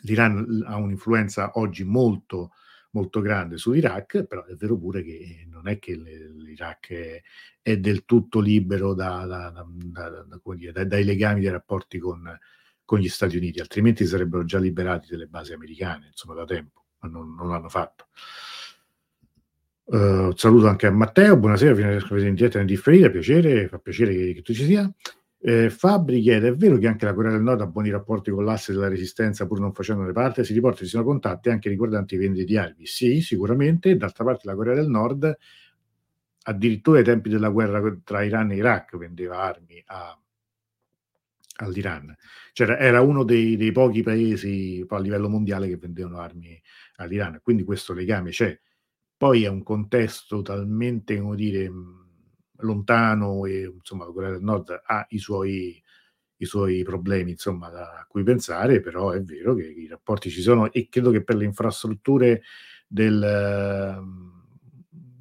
l'Iran 0.00 0.64
ha 0.66 0.76
un'influenza 0.76 1.52
oggi 1.54 1.84
molto 1.84 2.50
molto 2.94 3.20
grande 3.20 3.58
sull'Iraq, 3.58 4.24
però 4.24 4.44
è 4.44 4.54
vero 4.54 4.78
pure 4.78 5.02
che 5.02 5.46
non 5.50 5.68
è 5.68 5.78
che 5.78 5.94
l'Iraq 5.94 6.92
è, 6.92 7.22
è 7.60 7.76
del 7.76 8.04
tutto 8.04 8.40
libero 8.40 8.94
da, 8.94 9.26
da, 9.26 9.52
da, 9.52 10.84
dai 10.84 11.04
legami 11.04 11.40
dei 11.40 11.50
rapporti 11.50 11.98
con, 11.98 12.38
con, 12.84 12.98
gli 13.00 13.08
Stati 13.08 13.36
Uniti, 13.36 13.60
altrimenti 13.60 14.06
sarebbero 14.06 14.44
già 14.44 14.58
liberati 14.58 15.08
delle 15.10 15.26
basi 15.26 15.52
americane, 15.52 16.06
insomma, 16.06 16.34
da 16.34 16.44
tempo, 16.44 16.84
ma 17.00 17.08
non, 17.08 17.34
non 17.34 17.48
l'hanno 17.48 17.68
fatto. 17.68 18.06
Uh, 19.86 20.34
saluto 20.34 20.66
anche 20.66 20.86
a 20.86 20.90
Matteo, 20.90 21.36
buonasera, 21.36 21.74
fino 21.74 22.20
in 22.20 22.34
diretta 22.34 22.58
in 22.58 22.66
differita, 22.66 23.10
piacere, 23.10 23.68
fa 23.68 23.78
piacere 23.78 24.14
che, 24.14 24.32
che 24.34 24.42
tu 24.42 24.54
ci 24.54 24.64
sia. 24.64 24.90
Eh, 25.46 25.68
Fabri 25.68 26.22
chiede: 26.22 26.48
è 26.48 26.54
vero 26.54 26.78
che 26.78 26.86
anche 26.86 27.04
la 27.04 27.12
Corea 27.12 27.30
del 27.32 27.42
Nord 27.42 27.60
ha 27.60 27.66
buoni 27.66 27.90
rapporti 27.90 28.30
con 28.30 28.46
l'asse 28.46 28.72
della 28.72 28.88
resistenza 28.88 29.46
pur 29.46 29.60
non 29.60 29.74
facendone 29.74 30.10
parte? 30.12 30.42
Si 30.42 30.54
riporta 30.54 30.78
che 30.78 30.84
ci 30.84 30.90
sono 30.92 31.04
contatti 31.04 31.50
anche 31.50 31.68
riguardanti 31.68 32.14
i 32.14 32.18
venditi 32.18 32.46
di 32.46 32.56
armi. 32.56 32.86
Sì, 32.86 33.20
sicuramente. 33.20 33.94
D'altra 33.94 34.24
parte, 34.24 34.46
la 34.46 34.54
Corea 34.54 34.74
del 34.74 34.88
Nord, 34.88 35.36
addirittura 36.44 36.98
ai 36.98 37.04
tempi 37.04 37.28
della 37.28 37.50
guerra 37.50 37.82
tra 38.02 38.22
Iran 38.22 38.52
e 38.52 38.56
Iraq, 38.56 38.96
vendeva 38.96 39.42
armi 39.42 39.82
a, 39.84 40.18
all'Iran. 41.56 42.14
Cioè, 42.52 42.76
era 42.80 43.00
uno 43.02 43.22
dei, 43.22 43.56
dei 43.56 43.72
pochi 43.72 44.02
paesi 44.02 44.84
a 44.88 44.98
livello 44.98 45.28
mondiale 45.28 45.68
che 45.68 45.76
vendevano 45.76 46.18
armi 46.18 46.58
all'Iran. 46.96 47.40
Quindi 47.42 47.64
questo 47.64 47.92
legame 47.92 48.30
c'è. 48.30 48.58
Poi 49.16 49.44
è 49.44 49.48
un 49.48 49.62
contesto 49.62 50.42
talmente, 50.42 51.18
come 51.20 51.36
dire 51.36 51.70
lontano 52.64 53.44
e 53.46 53.70
insomma 53.72 54.04
la 54.04 54.12
Corea 54.12 54.30
del 54.30 54.42
Nord 54.42 54.82
ha 54.84 55.06
i 55.10 55.18
suoi, 55.18 55.82
i 56.36 56.44
suoi 56.44 56.82
problemi 56.82 57.32
insomma 57.32 57.68
da, 57.68 58.00
a 58.00 58.06
cui 58.08 58.22
pensare, 58.22 58.80
però 58.80 59.10
è 59.10 59.22
vero 59.22 59.54
che 59.54 59.66
i 59.66 59.86
rapporti 59.86 60.30
ci 60.30 60.42
sono 60.42 60.72
e 60.72 60.88
credo 60.88 61.10
che 61.10 61.22
per 61.22 61.36
le 61.36 61.44
infrastrutture 61.44 62.42
del, 62.86 64.02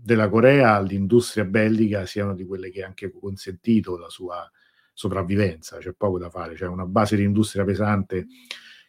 della 0.03 0.29
Corea 0.29 0.79
l'industria 0.81 1.45
bellica 1.45 2.05
siano 2.05 2.33
di 2.35 2.45
quelle 2.45 2.69
che 2.69 2.83
ha 2.83 2.87
anche 2.87 3.11
consentito 3.11 3.97
la 3.97 4.09
sua 4.09 4.49
sopravvivenza, 4.93 5.77
c'è 5.77 5.93
poco 5.93 6.19
da 6.19 6.29
fare, 6.29 6.53
c'è 6.53 6.67
una 6.67 6.85
base 6.85 7.15
di 7.15 7.23
industria 7.23 7.63
pesante 7.63 8.27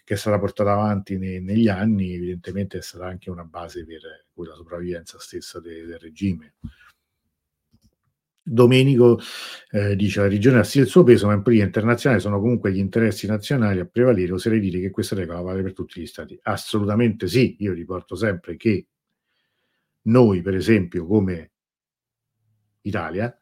che 0.04 0.16
stata 0.16 0.38
portata 0.38 0.72
avanti 0.72 1.16
nei, 1.16 1.40
negli 1.40 1.66
anni, 1.66 2.12
evidentemente 2.12 2.82
stata 2.82 3.06
anche 3.06 3.30
una 3.30 3.44
base 3.44 3.86
per, 3.86 4.26
per 4.34 4.46
la 4.46 4.54
sopravvivenza 4.54 5.18
stessa 5.18 5.60
de, 5.60 5.86
del 5.86 5.98
regime. 5.98 6.54
Domenico 8.46 9.18
eh, 9.70 9.96
dice 9.96 10.20
la 10.20 10.28
regione 10.28 10.58
ha 10.58 10.64
sì 10.64 10.78
il 10.78 10.86
suo 10.86 11.02
peso, 11.02 11.26
ma 11.26 11.32
in 11.32 11.42
politica 11.42 11.64
internazionale 11.64 12.20
sono 12.20 12.38
comunque 12.38 12.72
gli 12.72 12.78
interessi 12.78 13.26
nazionali 13.26 13.80
a 13.80 13.86
prevalere. 13.86 14.32
Oserei 14.32 14.60
dire 14.60 14.80
che 14.80 14.90
questa 14.90 15.16
regola 15.16 15.40
vale 15.40 15.62
per 15.62 15.72
tutti 15.72 16.00
gli 16.00 16.06
stati. 16.06 16.38
Assolutamente 16.42 17.26
sì, 17.26 17.56
io 17.60 17.72
riporto 17.72 18.16
sempre 18.16 18.56
che 18.56 18.86
noi, 20.02 20.42
per 20.42 20.54
esempio, 20.54 21.06
come 21.06 21.52
Italia, 22.82 23.34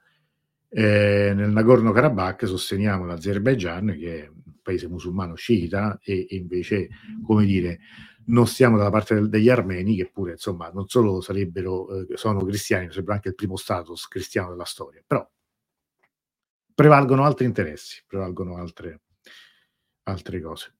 eh, 0.68 1.32
nel 1.34 1.50
Nagorno-Karabakh 1.50 2.46
sosteniamo 2.46 3.05
l'Azerbaigian, 3.05 3.96
che 3.98 4.22
è 4.22 4.28
un 4.28 4.55
paese 4.62 4.86
musulmano 4.86 5.34
sciita, 5.34 5.98
e, 6.00 6.26
e 6.30 6.36
invece, 6.36 6.88
come 7.26 7.44
dire, 7.44 7.80
non 8.26 8.46
stiamo 8.46 8.76
dalla 8.76 8.90
parte 8.90 9.14
del, 9.14 9.28
degli 9.28 9.48
armeni, 9.48 9.96
che 9.96 10.10
pure, 10.12 10.32
insomma, 10.32 10.70
non 10.70 10.88
solo 10.88 11.20
sarebbero, 11.20 12.06
eh, 12.08 12.16
sono 12.16 12.44
cristiani, 12.44 12.88
sarebbero 12.90 13.14
anche 13.14 13.28
il 13.28 13.34
primo 13.34 13.56
status 13.56 14.06
cristiano 14.08 14.50
della 14.50 14.64
storia, 14.64 15.02
però 15.06 15.28
prevalgono 16.74 17.24
altri 17.24 17.46
interessi, 17.46 18.02
prevalgono 18.06 18.56
altre, 18.56 19.02
altre 20.04 20.40
cose. 20.40 20.74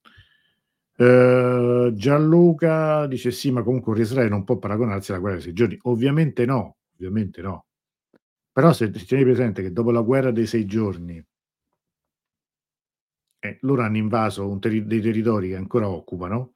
Uh, 0.95 1.93
Gianluca 1.95 3.07
dice 3.07 3.31
sì, 3.31 3.51
ma 3.51 3.63
comunque 3.63 3.99
Israele 3.99 4.29
non 4.29 4.45
può 4.45 4.59
paragonarsi 4.59 5.11
alla 5.11 5.21
guerra 5.21 5.37
dei 5.37 5.45
sei 5.45 5.55
giorni. 5.55 5.79
Ovviamente 5.83 6.45
no, 6.45 6.77
ovviamente 6.95 7.41
no. 7.41 7.67
Però 8.53 8.73
se 8.73 8.91
tieni 8.91 9.25
presente 9.25 9.63
che 9.63 9.73
dopo 9.73 9.91
la 9.91 10.03
guerra 10.03 10.31
dei 10.31 10.47
sei 10.47 10.67
giorni 10.67 11.25
eh, 13.45 13.59
loro 13.63 13.83
hanno 13.83 13.97
invaso 13.97 14.57
teri- 14.61 14.85
dei 14.87 15.01
territori 15.01 15.49
che 15.49 15.57
ancora 15.57 15.89
occupano, 15.89 16.53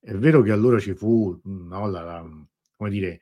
è 0.00 0.12
vero 0.14 0.42
che 0.42 0.52
allora 0.52 0.78
ci 0.78 0.94
fu, 0.94 1.38
no, 1.44 1.88
la, 1.88 2.02
la, 2.02 2.26
come 2.76 2.90
dire, 2.90 3.20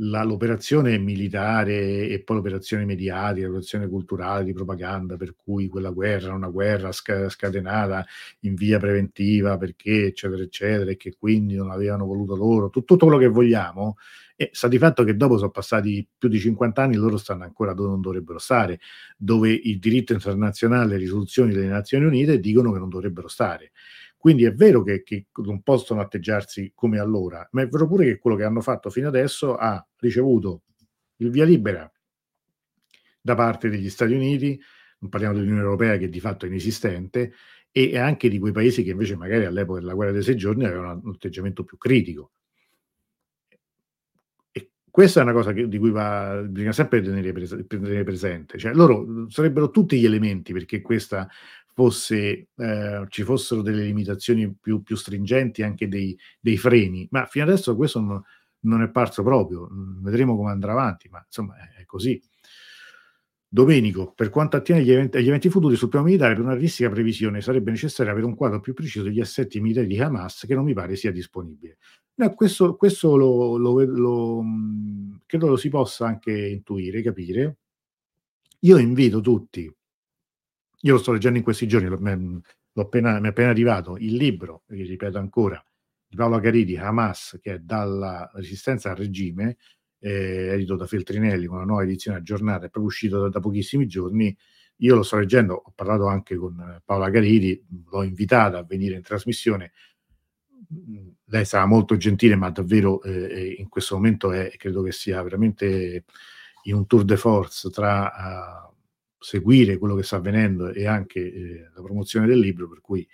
la, 0.00 0.22
l'operazione 0.24 0.98
militare 0.98 2.08
e 2.08 2.22
poi 2.22 2.36
l'operazione 2.36 2.84
mediatica, 2.84 3.46
l'operazione 3.46 3.88
culturale 3.88 4.44
di 4.44 4.52
propaganda, 4.52 5.16
per 5.16 5.34
cui 5.34 5.68
quella 5.68 5.90
guerra 5.90 6.26
era 6.26 6.34
una 6.34 6.48
guerra 6.50 6.92
sca- 6.92 7.28
scatenata 7.30 8.04
in 8.40 8.54
via 8.54 8.78
preventiva 8.78 9.56
perché, 9.56 10.06
eccetera, 10.06 10.42
eccetera, 10.42 10.90
e 10.90 10.96
che 10.96 11.14
quindi 11.18 11.54
non 11.54 11.70
avevano 11.70 12.04
voluto 12.04 12.36
loro, 12.36 12.68
tutto, 12.68 12.94
tutto 12.94 13.06
quello 13.06 13.20
che 13.20 13.28
vogliamo, 13.28 13.96
e 14.38 14.50
sta 14.52 14.68
di 14.68 14.76
fatto 14.76 15.02
che 15.02 15.16
dopo 15.16 15.38
sono 15.38 15.50
passati 15.50 16.06
più 16.18 16.28
di 16.28 16.38
50 16.38 16.82
anni, 16.82 16.96
loro 16.96 17.16
stanno 17.16 17.44
ancora 17.44 17.72
dove 17.72 17.88
non 17.88 18.02
dovrebbero 18.02 18.38
stare, 18.38 18.80
dove 19.16 19.50
il 19.50 19.78
diritto 19.78 20.12
internazionale, 20.12 20.90
le 20.90 20.96
risoluzioni 20.98 21.54
delle 21.54 21.68
Nazioni 21.68 22.04
Unite 22.04 22.38
dicono 22.38 22.70
che 22.72 22.78
non 22.78 22.90
dovrebbero 22.90 23.28
stare. 23.28 23.72
Quindi 24.16 24.44
è 24.44 24.52
vero 24.52 24.82
che, 24.82 25.02
che, 25.02 25.26
non 25.44 25.62
possono 25.62 26.00
atteggiarsi 26.00 26.72
come 26.74 26.98
allora, 26.98 27.46
ma 27.52 27.62
è 27.62 27.68
vero 27.68 27.86
pure 27.86 28.06
che 28.06 28.18
quello 28.18 28.36
che 28.36 28.44
hanno 28.44 28.60
fatto 28.60 28.90
fino 28.90 29.08
adesso 29.08 29.56
ha 29.56 29.86
ricevuto 29.98 30.62
il 31.16 31.30
via 31.30 31.44
libera 31.44 31.90
da 33.20 33.34
parte 33.34 33.68
degli 33.68 33.90
Stati 33.90 34.14
Uniti, 34.14 34.60
non 34.98 35.10
parliamo 35.10 35.34
dell'Unione 35.34 35.62
Europea 35.62 35.96
che 35.96 36.08
di 36.08 36.20
fatto 36.20 36.44
è 36.44 36.48
inesistente, 36.48 37.32
e 37.76 37.98
anche 37.98 38.30
di 38.30 38.38
quei 38.38 38.52
paesi 38.52 38.82
che 38.82 38.92
invece 38.92 39.16
magari 39.16 39.44
all'epoca 39.44 39.80
della 39.80 39.92
guerra 39.92 40.12
dei 40.12 40.22
sei 40.22 40.34
giorni 40.34 40.64
avevano 40.64 40.98
un 41.04 41.12
atteggiamento 41.12 41.62
più 41.62 41.76
critico. 41.76 42.30
E 44.50 44.70
questa 44.90 45.20
è 45.20 45.22
una 45.24 45.34
cosa 45.34 45.52
che, 45.52 45.68
di 45.68 45.76
cui 45.76 45.90
va, 45.90 46.40
bisogna 46.48 46.72
sempre 46.72 47.02
tenere, 47.02 47.32
pres- 47.32 47.66
tenere 47.66 48.02
presente. 48.02 48.56
Cioè, 48.56 48.72
loro 48.72 49.28
sarebbero 49.28 49.70
tutti 49.70 49.98
gli 49.98 50.06
elementi 50.06 50.54
perché 50.54 50.80
questa 50.80 51.28
fosse, 51.76 52.48
eh, 52.56 53.04
ci 53.08 53.22
fossero 53.22 53.60
delle 53.60 53.84
limitazioni 53.84 54.50
più, 54.58 54.82
più 54.82 54.96
stringenti, 54.96 55.62
anche 55.62 55.88
dei, 55.88 56.18
dei, 56.40 56.56
freni, 56.56 57.06
ma 57.10 57.26
fino 57.26 57.44
adesso 57.44 57.76
questo 57.76 58.00
non, 58.00 58.22
non, 58.60 58.80
è 58.80 58.88
parso 58.88 59.22
proprio, 59.22 59.68
vedremo 60.00 60.36
come 60.36 60.52
andrà 60.52 60.72
avanti, 60.72 61.10
ma 61.10 61.22
insomma 61.22 61.54
è, 61.76 61.84
così. 61.84 62.18
Domenico, 63.46 64.12
per 64.14 64.30
quanto 64.30 64.56
attiene 64.56 64.80
agli 64.80 64.90
eventi, 64.90 65.18
agli 65.18 65.28
eventi, 65.28 65.50
futuri 65.50 65.76
sul 65.76 65.90
piano 65.90 66.06
militare, 66.06 66.32
per 66.32 66.44
una 66.44 66.52
realistica 66.52 66.88
previsione 66.88 67.42
sarebbe 67.42 67.70
necessario 67.70 68.10
avere 68.10 68.26
un 68.26 68.34
quadro 68.34 68.60
più 68.60 68.72
preciso 68.72 69.04
degli 69.04 69.20
assetti 69.20 69.60
militari 69.60 69.86
di 69.86 70.00
Hamas 70.00 70.44
che 70.46 70.54
non 70.54 70.64
mi 70.64 70.72
pare 70.72 70.96
sia 70.96 71.12
disponibile. 71.12 71.76
No, 72.14 72.32
questo, 72.34 72.74
questo 72.76 73.16
lo, 73.16 73.56
lo, 73.58 73.84
lo, 73.84 74.42
credo 75.26 75.48
lo 75.48 75.56
si 75.56 75.68
possa 75.68 76.06
anche 76.06 76.32
intuire, 76.32 77.02
capire. 77.02 77.58
Io 78.60 78.78
invito 78.78 79.20
tutti 79.20 79.70
io 80.86 80.92
lo 80.92 80.98
sto 80.98 81.10
leggendo 81.10 81.38
in 81.38 81.42
questi 81.42 81.66
giorni, 81.66 81.88
appena, 82.74 83.18
mi 83.18 83.26
è 83.26 83.30
appena 83.30 83.48
arrivato 83.50 83.96
il 83.96 84.14
libro, 84.14 84.62
ripeto 84.68 85.18
ancora, 85.18 85.62
di 86.06 86.14
Paolo 86.14 86.38
Caridi, 86.38 86.76
Hamas, 86.76 87.38
che 87.42 87.54
è 87.54 87.58
dalla 87.58 88.30
resistenza 88.34 88.90
al 88.90 88.96
regime, 88.96 89.56
eh, 89.98 90.52
edito 90.52 90.76
da 90.76 90.86
Feltrinelli 90.86 91.46
con 91.46 91.56
una 91.56 91.66
nuova 91.66 91.82
edizione 91.82 92.18
aggiornata, 92.18 92.66
è 92.66 92.70
proprio 92.70 92.84
uscito 92.84 93.20
da, 93.20 93.28
da, 93.30 93.40
pochissimi 93.40 93.88
giorni. 93.88 94.36
Io 94.80 94.94
lo 94.94 95.02
sto 95.02 95.16
leggendo, 95.16 95.54
ho 95.54 95.72
parlato 95.74 96.06
anche 96.06 96.36
con 96.36 96.80
Paola 96.84 97.10
Caridi, 97.10 97.66
l'ho 97.90 98.02
invitata 98.04 98.58
a 98.58 98.62
venire 98.62 98.94
in 98.94 99.02
trasmissione. 99.02 99.72
Lei 101.24 101.44
sarà 101.44 101.66
molto 101.66 101.96
gentile, 101.96 102.36
ma 102.36 102.50
davvero 102.50 103.02
eh, 103.02 103.56
in 103.58 103.68
questo 103.68 103.96
momento 103.96 104.30
è, 104.30 104.52
credo 104.56 104.82
che 104.82 104.92
sia 104.92 105.20
veramente 105.22 106.04
in 106.64 106.74
un 106.74 106.86
tour 106.86 107.04
de 107.04 107.16
force 107.16 107.70
tra 107.70 108.12
uh, 108.12 108.75
seguire 109.18 109.78
quello 109.78 109.94
che 109.94 110.02
sta 110.02 110.16
avvenendo 110.16 110.68
e 110.70 110.86
anche 110.86 111.20
eh, 111.20 111.70
la 111.74 111.82
promozione 111.82 112.26
del 112.26 112.38
libro, 112.38 112.68
per 112.68 112.80
cui 112.80 113.06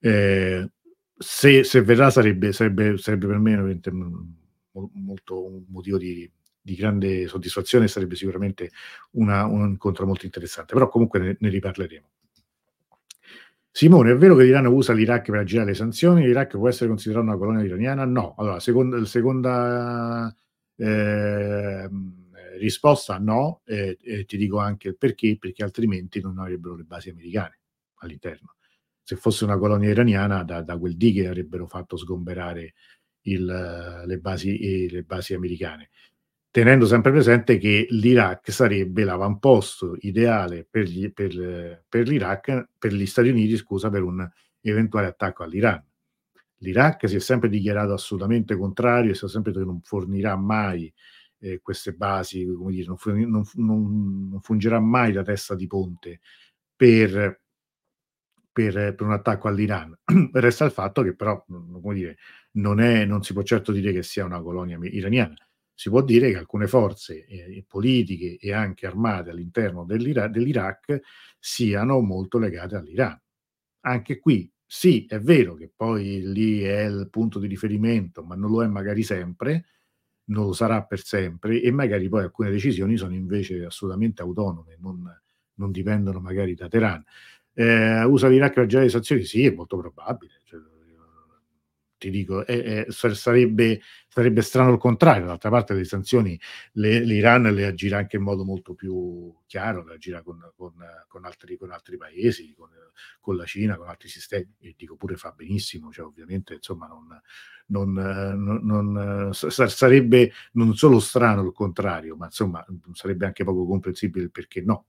eh, 0.00 0.70
se, 1.16 1.64
se, 1.64 1.82
verrà 1.82 2.10
sarebbe, 2.10 2.52
sarebbe, 2.52 2.96
sarebbe 2.98 3.26
per 3.26 3.38
me 3.38 3.80
molto 4.72 5.46
un 5.46 5.64
motivo 5.68 5.98
di, 5.98 6.30
di 6.60 6.74
grande 6.74 7.26
soddisfazione, 7.28 7.88
sarebbe 7.88 8.16
sicuramente 8.16 8.70
una, 9.12 9.44
un 9.46 9.68
incontro 9.68 10.06
molto 10.06 10.26
interessante, 10.26 10.74
però 10.74 10.88
comunque 10.88 11.18
ne, 11.18 11.36
ne 11.38 11.48
riparleremo. 11.48 12.10
Simone, 13.70 14.12
è 14.12 14.16
vero 14.16 14.34
che 14.34 14.44
l'Iran 14.44 14.64
usa 14.66 14.94
l'Iraq 14.94 15.30
per 15.30 15.40
aggirare 15.40 15.68
le 15.68 15.74
sanzioni? 15.74 16.24
L'Iraq 16.24 16.56
può 16.56 16.66
essere 16.66 16.88
considerato 16.88 17.26
una 17.26 17.36
colonia 17.36 17.62
iraniana? 17.62 18.06
No. 18.06 18.34
Allora, 18.38 18.58
seconda, 18.58 19.04
seconda 19.04 20.34
eh, 20.76 21.88
risposta 22.58 23.18
no, 23.18 23.62
eh, 23.64 23.98
eh, 24.02 24.24
ti 24.24 24.36
dico 24.36 24.58
anche 24.58 24.88
il 24.88 24.96
perché, 24.96 25.36
perché 25.38 25.62
altrimenti 25.62 26.20
non 26.20 26.38
avrebbero 26.38 26.76
le 26.76 26.84
basi 26.84 27.10
americane 27.10 27.58
all'interno. 27.96 28.54
Se 29.02 29.16
fosse 29.16 29.44
una 29.44 29.58
colonia 29.58 29.90
iraniana, 29.90 30.42
da, 30.42 30.62
da 30.62 30.76
quel 30.76 30.96
dì 30.96 31.12
che 31.12 31.28
avrebbero 31.28 31.66
fatto 31.66 31.96
sgomberare 31.96 32.74
il, 33.22 34.02
le, 34.06 34.18
basi, 34.18 34.88
le 34.90 35.02
basi 35.02 35.34
americane 35.34 35.90
tenendo 36.56 36.86
sempre 36.86 37.10
presente 37.10 37.58
che 37.58 37.86
l'Iraq 37.90 38.50
sarebbe 38.50 39.04
l'avamposto 39.04 39.94
ideale 40.00 40.66
per, 40.68 40.84
gli, 40.84 41.12
per, 41.12 41.84
per, 41.86 42.08
l'Iraq, 42.08 42.68
per 42.78 42.94
gli 42.94 43.04
Stati 43.04 43.28
Uniti, 43.28 43.58
scusa, 43.58 43.90
per 43.90 44.02
un 44.02 44.26
eventuale 44.62 45.08
attacco 45.08 45.42
all'Iran. 45.42 45.84
L'Iraq 46.60 47.10
si 47.10 47.16
è 47.16 47.18
sempre 47.20 47.50
dichiarato 47.50 47.92
assolutamente 47.92 48.56
contrario 48.56 49.10
e 49.10 49.14
si 49.14 49.26
è 49.26 49.28
sempre 49.28 49.52
detto 49.52 49.64
che 49.64 49.70
non 49.70 49.82
fornirà 49.82 50.34
mai 50.36 50.90
eh, 51.38 51.60
queste 51.62 51.92
basi, 51.92 52.46
come 52.46 52.72
dire, 52.72 52.86
non, 52.86 52.96
non, 53.30 53.44
non, 53.54 54.28
non, 54.30 54.40
fungerà 54.40 54.80
mai 54.80 55.12
da 55.12 55.22
testa 55.22 55.54
di 55.54 55.66
ponte 55.66 56.20
per, 56.74 57.40
per, 58.52 58.94
per 58.94 59.02
un 59.02 59.12
attacco 59.12 59.48
all'Iran. 59.48 59.96
Resta 60.32 60.64
il 60.64 60.70
fatto 60.72 61.02
che 61.02 61.14
però, 61.14 61.44
come 61.46 61.94
dire, 61.94 62.16
non, 62.52 62.80
è, 62.80 63.04
non 63.04 63.22
si 63.22 63.32
può 63.32 63.42
certo 63.42 63.72
dire 63.72 63.92
che 63.92 64.02
sia 64.02 64.24
una 64.24 64.40
colonia 64.40 64.78
iraniana. 64.82 65.36
Si 65.74 65.90
può 65.90 66.02
dire 66.02 66.30
che 66.30 66.38
alcune 66.38 66.66
forze 66.66 67.26
eh, 67.26 67.64
politiche 67.68 68.38
e 68.38 68.52
anche 68.52 68.86
armate 68.86 69.30
all'interno 69.30 69.84
dell'Ira- 69.84 70.28
dell'Iraq 70.28 71.00
siano 71.38 72.00
molto 72.00 72.38
legate 72.38 72.76
all'Iran. 72.76 73.20
Anche 73.80 74.18
qui 74.18 74.50
sì, 74.68 75.06
è 75.06 75.20
vero 75.20 75.54
che 75.54 75.70
poi 75.74 76.22
lì 76.22 76.62
è 76.62 76.84
il 76.86 77.08
punto 77.10 77.38
di 77.38 77.46
riferimento, 77.46 78.24
ma 78.24 78.34
non 78.34 78.50
lo 78.50 78.64
è 78.64 78.66
magari 78.66 79.02
sempre, 79.04 79.66
non 80.26 80.46
lo 80.46 80.52
sarà 80.52 80.82
per 80.82 81.00
sempre 81.02 81.60
e 81.60 81.70
magari 81.70 82.08
poi 82.08 82.22
alcune 82.22 82.50
decisioni 82.50 82.96
sono 82.96 83.14
invece 83.14 83.64
assolutamente 83.64 84.22
autonome, 84.22 84.76
non, 84.80 85.02
non 85.54 85.70
dipendono 85.70 86.20
magari 86.20 86.54
da 86.54 86.68
Teheran. 86.68 87.04
Eh, 87.52 88.04
usa 88.04 88.28
l'Iraq 88.28 88.52
per 88.52 88.66
le 88.72 88.88
sanzioni? 88.88 89.24
Sì, 89.24 89.46
è 89.46 89.50
molto 89.54 89.78
probabile. 89.78 90.40
Cioè, 90.44 90.60
ti 91.98 92.10
dico, 92.10 92.46
eh, 92.46 92.86
eh, 92.88 92.92
sarebbe, 92.92 93.80
sarebbe, 94.16 94.40
strano 94.40 94.72
il 94.72 94.78
contrario. 94.78 95.26
D'altra 95.26 95.50
parte, 95.50 95.74
le 95.74 95.84
sanzioni 95.84 96.40
le, 96.72 97.00
l'Iran 97.00 97.42
le 97.42 97.66
agirà 97.66 97.98
anche 97.98 98.16
in 98.16 98.22
modo 98.22 98.44
molto 98.44 98.72
più 98.72 99.34
chiaro, 99.44 99.84
le 99.84 99.94
agirà 99.94 100.22
con, 100.22 100.38
con, 100.56 100.72
con, 101.06 101.26
altri, 101.26 101.58
con 101.58 101.70
altri, 101.70 101.98
paesi, 101.98 102.56
con, 103.20 103.36
la 103.36 103.44
Cina, 103.44 103.76
con 103.76 103.88
altri 103.88 104.08
sistemi. 104.08 104.54
E 104.60 104.74
dico 104.74 104.96
pure 104.96 105.16
fa 105.16 105.32
benissimo, 105.32 105.92
cioè, 105.92 106.06
ovviamente, 106.06 106.54
insomma, 106.54 106.86
non, 106.86 107.20
non, 107.66 107.92
non, 107.92 108.92
non, 108.92 109.34
sarebbe 109.34 110.32
non 110.52 110.74
solo 110.74 110.98
strano 110.98 111.42
il 111.42 111.52
contrario, 111.52 112.16
ma 112.16 112.24
insomma, 112.24 112.64
sarebbe 112.92 113.26
anche 113.26 113.44
poco 113.44 113.66
comprensibile 113.66 114.30
perché 114.30 114.62
no 114.62 114.86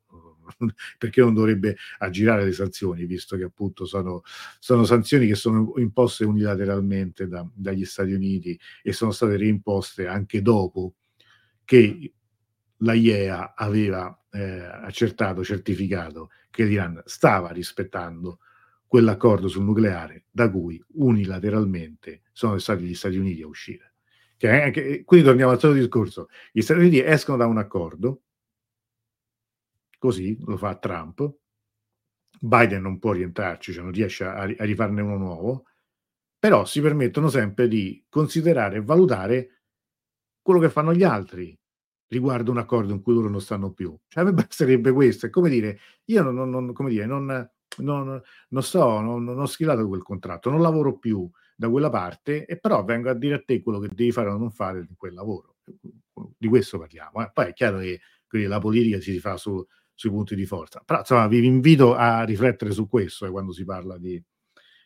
perché 0.98 1.22
non 1.22 1.34
dovrebbe 1.34 1.78
aggirare 2.00 2.46
le 2.46 2.52
sanzioni, 2.52 3.06
visto 3.06 3.38
che 3.38 3.44
appunto 3.44 3.86
sono, 3.86 4.22
sono 4.60 4.84
sanzioni 4.86 5.28
che 5.28 5.36
sono 5.36 5.74
imposte 5.78 6.26
unilateralmente 6.26 7.28
da, 7.28 7.48
dagli 7.54 7.86
Stati 7.86 8.14
Uniti 8.14 8.60
e 8.82 8.94
sono 8.94 9.12
state 9.12 9.38
reimposte 9.38 10.08
anche 10.08 10.42
dopo 10.42 10.96
che 11.64 12.14
la 12.82 12.94
IEA 12.94 13.56
aveva 13.56 14.18
eh, 14.32 14.60
accertato, 14.64 15.44
certificato 15.44 16.30
che 16.50 16.64
l'Iran 16.64 17.02
stava 17.06 17.50
rispettando 17.52 18.40
quell'accordo 18.88 19.48
sul 19.48 19.64
nucleare 19.64 20.26
da 20.32 20.50
cui 20.50 20.82
unilateralmente 20.94 22.22
sono 22.32 22.58
stati 22.58 22.86
gli 22.86 22.96
Stati 22.96 23.18
Uniti 23.18 23.42
a 23.42 23.48
uscire. 23.48 23.94
Che, 24.38 25.02
quindi 25.04 25.26
torniamo 25.26 25.52
al 25.52 25.60
solito 25.60 25.80
discorso, 25.80 26.30
gli 26.52 26.62
Stati 26.62 26.80
Uniti 26.80 27.02
escono 27.04 27.38
da 27.38 27.48
un 27.48 27.58
accordo 27.58 28.22
Così 29.98 30.38
lo 30.46 30.58
fa 30.58 30.76
Trump. 30.78 31.36
Biden 32.40 32.82
non 32.82 33.00
può 33.00 33.14
rientrarci, 33.14 33.74
cioè 33.74 33.84
non 33.84 33.92
riesce 33.92 34.24
a, 34.24 34.42
a 34.42 34.64
rifarne 34.64 35.02
uno 35.02 35.18
nuovo, 35.18 35.66
però 36.38 36.66
si 36.66 36.82
permettono 36.82 37.30
sempre 37.30 37.68
di 37.68 38.06
considerare 38.10 38.78
e 38.78 38.84
valutare 38.84 39.62
quello 40.42 40.60
che 40.60 40.70
fanno 40.70 40.94
gli 40.94 41.04
altri 41.04 41.58
riguardo 42.10 42.52
un 42.52 42.58
accordo 42.58 42.94
in 42.94 43.02
cui 43.02 43.14
loro 43.14 43.30
non 43.30 43.42
stanno 43.42 43.72
più. 43.72 43.96
Cioè, 44.08 44.24
a 44.24 44.26
me 44.26 44.34
basterebbe 44.34 44.92
questo. 44.92 45.26
È 45.26 45.30
come 45.30 45.50
dire, 45.50 45.80
io 46.06 46.24
non, 46.24 46.50
non, 46.50 46.74
come 46.74 46.90
dire, 46.90 47.06
non, 47.06 47.50
non, 47.78 48.22
non 48.50 48.64
sto, 48.64 49.00
non, 49.02 49.24
non 49.24 49.40
ho 49.40 49.46
schillato 49.46 49.88
quel 49.88 50.04
contratto, 50.04 50.50
non 50.50 50.62
lavoro 50.62 50.98
più 50.98 51.30
da 51.56 51.70
quella 51.70 51.90
parte, 51.90 52.46
e 52.46 52.58
però 52.60 52.84
vengo 52.84 53.10
a 53.10 53.14
dire 53.14 53.36
a 53.36 53.44
te 53.44 53.62
quello 53.62 53.80
che 53.80 53.90
devi 53.94 54.12
fare 54.12 54.30
o 54.30 54.38
non 54.38 54.52
fare 54.52 54.86
di 54.86 54.96
quel 54.96 55.14
lavoro. 55.14 55.58
Di 56.38 56.48
questo 56.48 56.80
parliamo. 56.80 57.24
Eh. 57.24 57.32
Poi 57.34 57.48
è 57.48 57.54
chiaro 57.54 57.80
che 57.80 58.00
la 58.48 58.60
politica 58.60 59.00
si 59.02 59.20
fa 59.20 59.38
su, 59.38 59.66
sui 59.98 60.12
punti 60.12 60.36
di 60.36 60.46
forza. 60.46 60.82
Però 60.86 61.00
insomma 61.00 61.28
vi 61.28 61.44
invito 61.44 61.96
a 61.96 62.24
riflettere 62.24 62.72
su 62.72 62.88
questo 62.88 63.26
eh, 63.26 63.32
quando 63.32 63.52
si 63.52 63.66
parla 63.66 63.98
di, 63.98 64.24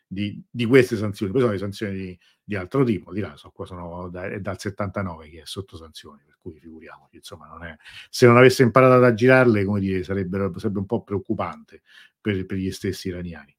di, 0.06 0.42
di, 0.50 0.64
queste 0.64 0.96
sanzioni. 0.96 1.32
Poi 1.32 1.42
sono 1.42 1.52
le 1.52 1.58
sanzioni 1.58 1.94
di, 1.94 2.18
di 2.42 2.56
altro 2.56 2.82
tipo, 2.82 3.12
di 3.12 3.20
là, 3.20 3.36
so, 3.36 3.50
qua 3.50 3.66
sono 3.66 4.08
da, 4.08 4.24
è 4.24 4.40
dal 4.40 4.58
79 4.58 5.28
che 5.28 5.42
è 5.42 5.44
sotto 5.44 5.76
sanzioni, 5.76 6.22
per 6.24 6.38
cui 6.40 6.58
figuriamoci, 6.58 7.16
insomma, 7.16 7.46
non 7.46 7.62
è, 7.62 7.76
se 8.08 8.26
non 8.26 8.38
avesse 8.38 8.62
imparato 8.62 8.94
ad 8.94 9.04
aggirarle, 9.04 9.64
come 9.66 9.80
dire, 9.80 10.02
sarebbe, 10.02 10.50
sarebbe 10.56 10.78
un 10.78 10.86
po' 10.86 11.02
preoccupante 11.02 11.82
per, 12.18 12.46
per 12.46 12.56
gli 12.56 12.70
stessi 12.70 13.08
iraniani. 13.08 13.54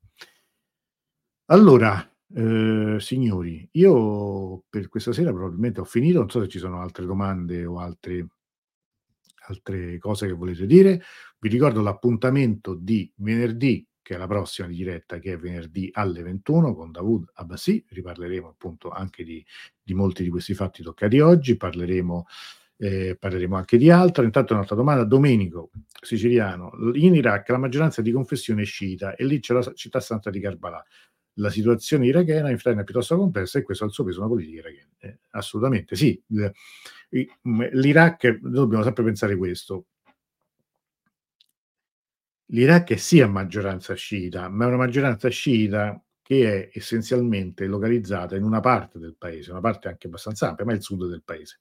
Allora, 1.52 2.12
eh, 2.34 2.98
signori, 3.00 3.70
io 3.74 4.64
per 4.70 4.90
questa 4.90 5.12
sera 5.12 5.32
probabilmente 5.32 5.82
ho 5.82 5.86
finito, 5.86 6.18
non 6.18 6.32
so 6.32 6.42
se 6.42 6.48
ci 6.48 6.58
sono 6.58 6.82
altre 6.82 7.06
domande 7.06 7.64
o 7.64 7.78
altri 7.78 8.28
altre 9.48 9.98
cose 9.98 10.28
che 10.28 10.34
volete 10.34 10.66
dire. 10.66 11.02
Vi 11.40 11.50
ricordo 11.50 11.82
l'appuntamento 11.82 12.76
di 12.76 13.12
venerdì, 13.18 13.86
che 14.02 14.16
è 14.16 14.18
la 14.18 14.28
prossima 14.28 14.68
di 14.68 14.76
diretta, 14.76 15.20
che 15.20 15.34
è 15.34 15.38
venerdì 15.38 15.90
alle 15.94 16.24
21 16.24 16.76
con 16.76 16.92
Davud 16.92 17.30
Abbasi. 17.34 17.84
Riparleremo 17.88 18.48
appunto 18.48 18.90
anche 18.90 19.24
di, 19.24 19.46
di 19.82 19.94
molti 19.94 20.24
di 20.24 20.30
questi 20.30 20.54
fatti 20.54 20.84
toccati 20.84 21.20
oggi. 21.20 21.58
Parleremo, 21.58 22.26
eh, 22.78 23.18
parleremo 23.20 23.56
anche 23.56 23.78
di 23.78 23.90
altro. 23.90 24.24
Intanto 24.24 24.54
un'altra 24.54 24.76
domanda. 24.76 25.04
Domenico, 25.04 25.72
siciliano. 26.02 26.72
In 26.94 27.16
Iraq 27.16 27.50
la 27.50 27.58
maggioranza 27.58 28.02
è 28.02 28.04
di 28.04 28.12
confessione 28.12 28.64
sciita 28.64 29.16
e 29.16 29.26
lì 29.26 29.40
c'è 29.40 29.54
la 29.54 29.74
città 29.74 30.00
santa 30.00 30.30
di 30.30 30.40
Karbala 30.40 30.84
la 31.38 31.50
situazione 31.50 32.06
irachena 32.06 32.50
in 32.50 32.58
è 32.58 32.84
piuttosto 32.84 33.18
complessa 33.18 33.58
e 33.58 33.64
questo 33.64 33.84
ha 33.86 33.88
il 33.88 33.94
suo 33.94 34.04
peso 34.04 34.20
una 34.20 34.28
politica 34.28 34.60
irachena. 34.60 34.90
Eh, 35.00 35.20
assolutamente 35.32 35.96
sì. 35.96 36.22
L'Iraq, 37.14 38.40
dobbiamo 38.40 38.84
sempre 38.84 39.04
pensare 39.04 39.36
questo. 39.36 39.86
L'Iraq 42.48 42.92
è 42.92 42.96
sì 42.98 43.22
a 43.22 43.28
maggioranza 43.28 43.94
sciita, 43.94 44.50
ma 44.50 44.66
è 44.66 44.68
una 44.68 44.78
maggioranza 44.78 45.30
sciita 45.30 46.02
che 46.22 46.70
è 46.70 46.78
essenzialmente 46.78 47.66
localizzata 47.68 48.36
in 48.36 48.44
una 48.44 48.60
parte 48.60 48.98
del 48.98 49.16
paese, 49.18 49.52
una 49.52 49.60
parte 49.60 49.90
anche 49.90 50.08
abbastanza 50.08 50.50
ampia, 50.50 50.66
ma 50.66 50.72
è 50.72 50.76
il 50.76 50.82
sud 50.82 51.08
del 51.08 51.24
paese. 51.24 51.60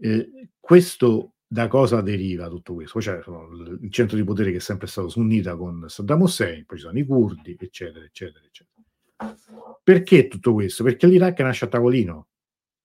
Eh, 0.00 0.48
questo 0.58 1.34
da 1.46 1.68
cosa 1.68 2.00
deriva 2.00 2.48
tutto 2.48 2.74
questo? 2.74 2.98
C'è 2.98 3.18
il 3.18 3.90
centro 3.90 4.16
di 4.16 4.24
potere 4.24 4.50
che 4.50 4.56
è 4.56 4.60
sempre 4.60 4.88
stato 4.88 5.08
sunnita 5.08 5.56
con 5.56 5.84
Saddam 5.88 6.22
Hussein, 6.22 6.64
poi 6.64 6.78
ci 6.78 6.84
sono 6.84 6.98
i 6.98 7.04
curdi, 7.04 7.56
eccetera, 7.58 8.04
eccetera, 8.04 8.44
eccetera. 8.44 9.36
Perché 9.82 10.26
tutto 10.26 10.52
questo? 10.54 10.82
Perché 10.82 11.06
l'Iraq 11.06 11.38
nasce 11.40 11.66
a 11.66 11.68
tavolino. 11.68 12.28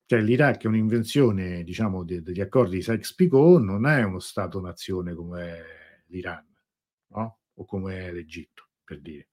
Cioè 0.09 0.21
l'Iraq 0.21 0.63
è 0.63 0.65
un'invenzione, 0.65 1.63
diciamo, 1.63 2.03
de- 2.03 2.23
degli 2.23 2.41
accordi 2.41 2.77
di 2.77 2.81
Sykes-Picot, 2.81 3.61
non 3.61 3.85
è 3.85 4.01
uno 4.01 4.17
Stato-nazione 4.17 5.13
come 5.13 6.03
l'Iran, 6.07 6.43
no? 7.09 7.41
O 7.53 7.65
come 7.65 8.11
l'Egitto, 8.11 8.69
per 8.83 9.01
dire. 9.01 9.27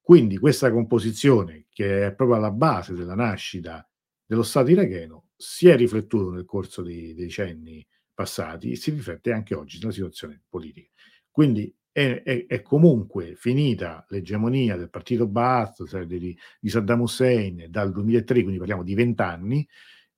Quindi 0.00 0.38
questa 0.38 0.72
composizione, 0.72 1.66
che 1.68 2.08
è 2.08 2.14
proprio 2.16 2.36
alla 2.36 2.50
base 2.50 2.94
della 2.94 3.14
nascita 3.14 3.88
dello 4.26 4.42
Stato 4.42 4.72
iracheno, 4.72 5.28
si 5.36 5.68
è 5.68 5.76
riflettuto 5.76 6.32
nel 6.32 6.46
corso 6.46 6.82
dei 6.82 7.14
decenni 7.14 7.86
passati 8.12 8.74
si 8.74 8.90
riflette 8.90 9.30
anche 9.30 9.54
oggi 9.54 9.78
nella 9.78 9.92
situazione 9.92 10.42
politica. 10.48 10.90
Quindi 11.30 11.72
è, 11.92 12.22
è, 12.24 12.46
è 12.46 12.62
comunque 12.62 13.34
finita 13.36 14.04
l'egemonia 14.08 14.76
del 14.76 14.88
partito 14.88 15.26
Baath, 15.28 15.86
cioè 15.86 16.06
di, 16.06 16.36
di, 16.58 16.68
Saddam 16.70 17.02
Hussein 17.02 17.66
dal 17.68 17.92
2003, 17.92 18.40
quindi 18.40 18.58
parliamo 18.58 18.82
di 18.82 18.94
vent'anni, 18.94 19.68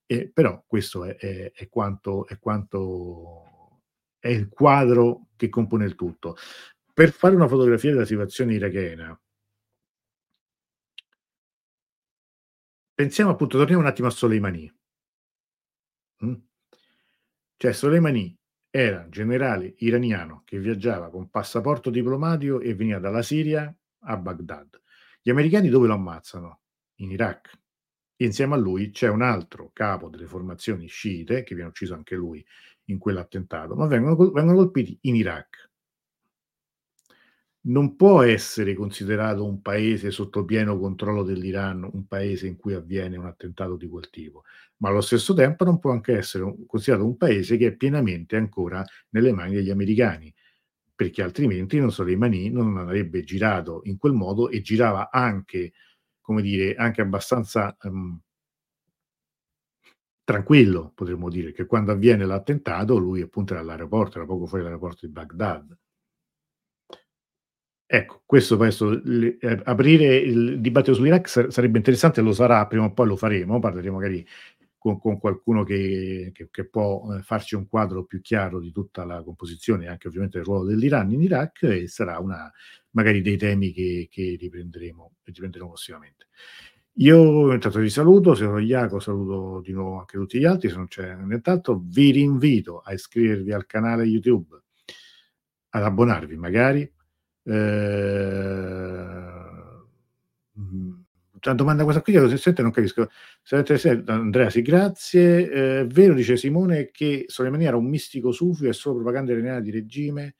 eh, 0.05 0.29
però 0.33 0.63
questo 0.65 1.03
è, 1.03 1.51
quanto, 1.69 2.27
è 2.27 2.39
quanto 2.39 3.45
è 4.19 4.29
il 4.29 4.49
quadro 4.49 5.27
che 5.35 5.49
compone 5.49 5.85
il 5.85 5.95
tutto. 5.95 6.37
Per 6.93 7.11
fare 7.11 7.35
una 7.35 7.47
fotografia 7.47 7.91
della 7.91 8.05
situazione 8.05 8.53
irachena, 8.53 9.19
pensiamo 12.93 13.31
appunto, 13.31 13.57
torniamo 13.57 13.81
un 13.81 13.87
attimo 13.87 14.07
a 14.07 14.11
Soleimani. 14.11 14.73
Mm? 16.23 16.35
Cioè 17.57 17.73
Soleimani 17.73 18.37
era 18.77 19.07
generale 19.07 19.75
iraniano 19.77 20.41
che 20.43 20.59
viaggiava 20.59 21.09
con 21.09 21.29
passaporto 21.29 21.89
diplomatico 21.89 22.59
e 22.59 22.75
veniva 22.75 22.99
dalla 22.99 23.21
Siria 23.21 23.73
a 23.99 24.17
Baghdad. 24.17 24.81
Gli 25.21 25.29
americani 25.29 25.69
dove 25.69 25.87
lo 25.87 25.93
ammazzano? 25.93 26.59
In 26.95 27.11
Iraq. 27.11 27.57
Insieme 28.17 28.55
a 28.55 28.57
lui 28.57 28.91
c'è 28.91 29.07
un 29.07 29.21
altro 29.21 29.69
capo 29.71 30.09
delle 30.09 30.25
formazioni 30.25 30.87
sciite, 30.87 31.43
che 31.43 31.55
viene 31.55 31.69
ucciso 31.69 31.93
anche 31.93 32.15
lui 32.15 32.45
in 32.87 32.97
quell'attentato, 32.97 33.75
ma 33.75 33.87
vengono, 33.87 34.31
vengono 34.31 34.57
colpiti 34.57 34.97
in 35.03 35.15
Iraq 35.15 35.71
non 37.67 37.95
può 37.95 38.21
essere 38.21 38.73
considerato 38.75 39.45
un 39.45 39.61
paese 39.61 40.11
sotto 40.11 40.45
pieno 40.45 40.77
controllo 40.77 41.23
dell'Iran, 41.23 41.87
un 41.91 42.05
paese 42.07 42.47
in 42.47 42.57
cui 42.57 42.73
avviene 42.73 43.17
un 43.17 43.25
attentato 43.25 43.75
di 43.75 43.87
quel 43.87 44.09
tipo, 44.09 44.43
ma 44.77 44.89
allo 44.89 45.01
stesso 45.01 45.33
tempo 45.33 45.63
non 45.65 45.79
può 45.79 45.91
anche 45.91 46.15
essere 46.17 46.43
considerato 46.67 47.07
un 47.07 47.17
paese 47.17 47.57
che 47.57 47.67
è 47.67 47.75
pienamente 47.75 48.35
ancora 48.35 48.83
nelle 49.09 49.31
mani 49.31 49.55
degli 49.55 49.71
americani, 49.71 50.33
perché 50.93 51.21
altrimenti 51.23 51.79
non 51.79 51.91
Soleimani 51.91 52.49
non 52.49 52.77
avrebbe 52.77 53.23
girato 53.23 53.81
in 53.85 53.97
quel 53.97 54.13
modo 54.13 54.49
e 54.49 54.61
girava 54.61 55.09
anche 55.11 55.73
come 56.21 56.41
dire, 56.41 56.75
anche 56.75 57.01
abbastanza 57.01 57.75
um, 57.83 58.19
tranquillo, 60.23 60.91
potremmo 60.93 61.29
dire, 61.29 61.51
che 61.51 61.65
quando 61.65 61.91
avviene 61.91 62.25
l'attentato 62.25 62.97
lui 62.97 63.21
appunto 63.21 63.53
era 63.53 63.61
all'aeroporto, 63.61 64.17
era 64.17 64.27
poco 64.27 64.45
fuori 64.45 64.63
dall'aeroporto 64.63 65.05
di 65.05 65.11
Baghdad. 65.11 65.77
Ecco, 67.87 68.23
questo 68.25 68.57
penso, 68.57 68.99
eh, 69.03 69.61
aprire 69.63 70.15
il 70.15 70.59
dibattito 70.59 70.95
sull'Iraq 70.95 71.27
sar- 71.27 71.51
sarebbe 71.51 71.77
interessante, 71.77 72.21
lo 72.21 72.33
sarà, 72.33 72.65
prima 72.65 72.85
o 72.85 72.93
poi 72.93 73.07
lo 73.07 73.15
faremo, 73.15 73.59
parleremo 73.59 73.95
magari 73.95 74.25
con, 74.75 74.99
con 74.99 75.19
qualcuno 75.19 75.63
che, 75.63 76.31
che, 76.33 76.47
che 76.49 76.65
può 76.67 77.13
eh, 77.13 77.21
farci 77.21 77.53
un 77.53 77.67
quadro 77.67 78.03
più 78.05 78.21
chiaro 78.21 78.59
di 78.59 78.71
tutta 78.71 79.05
la 79.05 79.21
composizione, 79.21 79.87
anche 79.87 80.07
ovviamente 80.07 80.37
del 80.37 80.47
ruolo 80.47 80.65
dell'Iran 80.65 81.11
in 81.11 81.21
Iraq, 81.21 81.63
e 81.63 81.87
sarà 81.87 82.17
una, 82.19 82.51
magari 82.91 83.21
dei 83.21 83.37
temi 83.37 83.71
che, 83.71 84.07
che 84.09 84.35
riprenderemo, 84.39 85.17
riprenderemo 85.23 85.69
prossimamente. 85.69 86.27
Io 86.99 87.53
intanto 87.53 87.79
vi 87.79 87.89
saluto, 87.89 88.33
sono 88.35 88.57
Iaco, 88.57 88.99
saluto 88.99 89.61
di 89.61 89.73
nuovo 89.73 89.99
anche 89.99 90.17
tutti 90.17 90.39
gli 90.39 90.45
altri, 90.45 90.69
se 90.69 90.75
non 90.75 90.87
c'è 90.87 91.13
nient'altro, 91.15 91.81
vi 91.85 92.11
rinvito 92.11 92.79
a 92.79 92.93
iscrivervi 92.93 93.51
al 93.51 93.65
canale 93.67 94.05
YouTube, 94.05 94.59
ad 95.69 95.83
abbonarvi 95.83 96.35
magari. 96.37 96.93
Eh, 97.45 97.51
una 101.45 101.53
domanda 101.53 101.83
questa 101.83 102.01
qui, 102.01 102.13
se 102.13 102.37
sente 102.37 102.61
non 102.61 102.71
capisco. 102.71 103.09
Andrea, 104.07 104.49
sì, 104.49 104.61
grazie. 104.61 105.51
Eh, 105.81 105.85
vero, 105.87 106.13
dice 106.13 106.37
Simone, 106.37 106.89
che 106.91 107.25
Soleimani 107.27 107.65
era 107.65 107.77
un 107.77 107.85
mistico 107.85 108.31
sufi 108.31 108.67
e 108.67 108.73
solo 108.73 108.95
propaganda 108.95 109.31
iraniana 109.31 109.59
di 109.59 109.71
regime, 109.71 110.35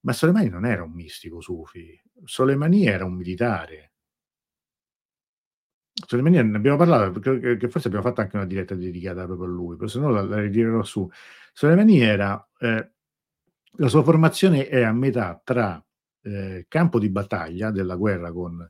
ma 0.00 0.12
Soleimani 0.12 0.48
non 0.48 0.64
era 0.66 0.84
un 0.84 0.92
mistico 0.92 1.40
sufi, 1.40 2.00
Soleimani 2.24 2.86
era 2.86 3.04
un 3.04 3.14
militare 3.14 3.90
Soleimani 6.04 6.42
ne 6.50 6.56
abbiamo 6.58 6.76
parlato, 6.76 7.18
che, 7.20 7.68
forse 7.68 7.88
abbiamo 7.88 8.04
fatto 8.04 8.20
anche 8.20 8.36
una 8.36 8.44
diretta 8.44 8.74
dedicata 8.74 9.24
proprio 9.24 9.46
a 9.46 9.50
lui, 9.50 9.76
però 9.76 9.88
se 9.88 9.98
no 9.98 10.10
la, 10.10 10.22
la 10.22 10.40
ritirerò 10.40 10.82
su. 10.82 11.08
Soleimani 11.52 12.00
era, 12.00 12.46
eh, 12.58 12.90
la 13.78 13.88
sua 13.88 14.02
formazione 14.02 14.68
è 14.68 14.82
a 14.82 14.92
metà 14.92 15.40
tra 15.42 15.82
eh, 16.26 16.66
campo 16.68 16.98
di 16.98 17.08
battaglia 17.08 17.70
della 17.70 17.96
guerra 17.96 18.32
con, 18.32 18.68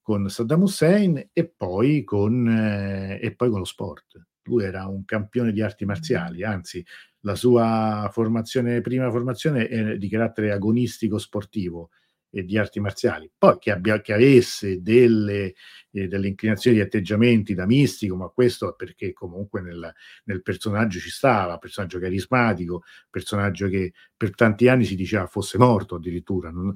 con 0.00 0.28
Saddam 0.28 0.62
Hussein 0.62 1.30
e 1.32 1.48
poi 1.48 2.02
con, 2.04 2.48
eh, 2.48 3.18
e 3.22 3.34
poi 3.34 3.50
con 3.50 3.58
lo 3.58 3.64
sport. 3.64 4.26
Lui 4.44 4.64
era 4.64 4.86
un 4.86 5.04
campione 5.04 5.52
di 5.52 5.62
arti 5.62 5.84
marziali, 5.84 6.42
anzi 6.42 6.84
la 7.20 7.34
sua 7.34 8.08
formazione, 8.12 8.80
prima 8.82 9.10
formazione 9.10 9.68
è 9.68 9.96
di 9.96 10.08
carattere 10.08 10.52
agonistico 10.52 11.18
sportivo, 11.18 11.90
e 12.34 12.44
di 12.44 12.58
arti 12.58 12.80
marziali. 12.80 13.30
Poi 13.38 13.58
che, 13.60 13.70
abbia, 13.70 14.00
che 14.00 14.12
avesse 14.12 14.82
delle, 14.82 15.54
eh, 15.92 16.08
delle, 16.08 16.26
inclinazioni 16.26 16.76
di 16.76 16.82
atteggiamenti 16.82 17.54
da 17.54 17.64
mistico, 17.64 18.16
ma 18.16 18.26
questo 18.26 18.74
perché 18.76 19.12
comunque 19.12 19.60
nel, 19.60 19.94
nel, 20.24 20.42
personaggio 20.42 20.98
ci 20.98 21.10
stava, 21.10 21.58
personaggio 21.58 22.00
carismatico, 22.00 22.82
personaggio 23.08 23.68
che 23.68 23.92
per 24.16 24.34
tanti 24.34 24.66
anni 24.66 24.84
si 24.84 24.96
diceva 24.96 25.28
fosse 25.28 25.58
morto 25.58 25.94
addirittura. 25.94 26.50
Non, 26.50 26.74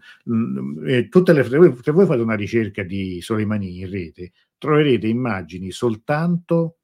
eh, 0.86 1.08
tutte 1.08 1.32
le, 1.32 1.42
se 1.42 1.90
voi 1.90 2.06
fate 2.06 2.20
una 2.20 2.36
ricerca 2.36 2.84
di 2.84 3.20
Soleimani 3.20 3.80
in 3.80 3.90
rete, 3.90 4.30
troverete 4.58 5.08
immagini 5.08 5.72
soltanto, 5.72 6.76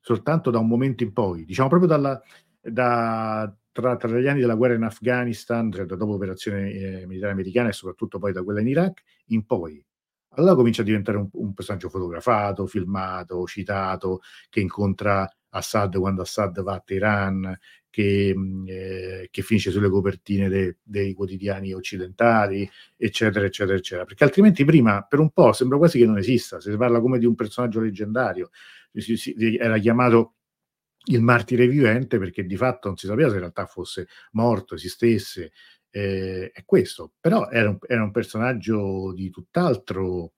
soltanto 0.00 0.50
da 0.50 0.58
un 0.58 0.68
momento 0.68 1.02
in 1.02 1.12
poi, 1.12 1.44
diciamo 1.44 1.68
proprio 1.68 1.90
dalla, 1.90 2.22
da, 2.62 3.54
tra, 3.80 3.96
tra, 3.96 4.18
gli 4.18 4.26
anni 4.26 4.40
della 4.40 4.54
guerra 4.54 4.74
in 4.74 4.84
Afghanistan, 4.84 5.70
cioè 5.70 5.84
dopo 5.84 6.12
l'operazione 6.12 6.70
eh, 6.70 7.06
militare 7.06 7.32
americana 7.32 7.68
e 7.68 7.72
soprattutto 7.72 8.18
poi 8.18 8.32
da 8.32 8.42
quella 8.42 8.60
in 8.60 8.68
Iraq, 8.68 9.02
in 9.26 9.44
poi. 9.44 9.84
Allora 10.30 10.54
comincia 10.54 10.82
a 10.82 10.84
diventare 10.84 11.18
un, 11.18 11.28
un, 11.32 11.52
personaggio 11.52 11.88
fotografato, 11.88 12.66
filmato, 12.66 13.44
citato, 13.46 14.20
che 14.48 14.60
incontra 14.60 15.30
Assad 15.50 15.98
quando 15.98 16.22
Assad 16.22 16.62
va 16.62 16.74
a 16.74 16.80
Teheran, 16.80 17.58
che, 17.90 18.32
mm, 18.34 18.64
eh, 18.66 19.28
che 19.30 19.42
finisce 19.42 19.70
sulle 19.70 19.88
copertine 19.90 20.48
de, 20.48 20.78
dei 20.82 21.12
quotidiani 21.14 21.72
occidentali, 21.72 22.68
eccetera, 22.96 23.44
eccetera, 23.44 23.76
eccetera. 23.76 24.04
Perché 24.04 24.24
altrimenti 24.24 24.64
prima, 24.64 25.02
per 25.02 25.18
un 25.18 25.30
po', 25.30 25.52
sembra 25.52 25.78
quasi 25.78 25.98
che 25.98 26.06
non 26.06 26.18
esista, 26.18 26.60
si 26.60 26.74
parla 26.76 27.00
come 27.00 27.18
di 27.18 27.26
un 27.26 27.34
personaggio 27.34 27.80
leggendario, 27.80 28.50
si, 28.92 29.16
si, 29.16 29.34
era 29.58 29.78
chiamato 29.78 30.35
il 31.06 31.22
martire 31.22 31.66
vivente 31.66 32.18
perché 32.18 32.44
di 32.44 32.56
fatto 32.56 32.88
non 32.88 32.96
si 32.96 33.06
sapeva 33.06 33.28
se 33.28 33.34
in 33.34 33.40
realtà 33.40 33.66
fosse 33.66 34.08
morto, 34.32 34.74
esistesse, 34.74 35.52
eh, 35.90 36.50
è 36.52 36.64
questo, 36.64 37.12
però 37.20 37.48
era 37.48 37.70
un, 37.70 37.78
era 37.86 38.02
un, 38.02 38.10
personaggio 38.10 39.12
di 39.14 39.30
tutt'altro, 39.30 40.32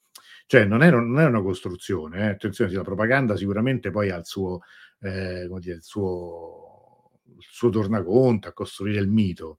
cioè 0.47 0.65
non 0.65 0.83
era, 0.83 1.01
non 1.01 1.19
era 1.19 1.29
una 1.29 1.43
costruzione, 1.43 2.21
eh. 2.21 2.29
attenzione, 2.29 2.73
la 2.73 2.83
propaganda 2.83 3.37
sicuramente 3.37 3.91
poi 3.91 4.11
ha 4.11 4.17
il 4.17 4.27
suo, 4.27 4.61
eh, 5.01 5.47
come 5.49 5.61
dire, 5.61 5.77
il 5.77 5.83
suo, 5.83 7.11
il 7.25 7.47
suo 7.51 7.71
tornaconto 7.71 8.49
a 8.49 8.53
costruire 8.53 9.01
il 9.01 9.09
mito, 9.09 9.59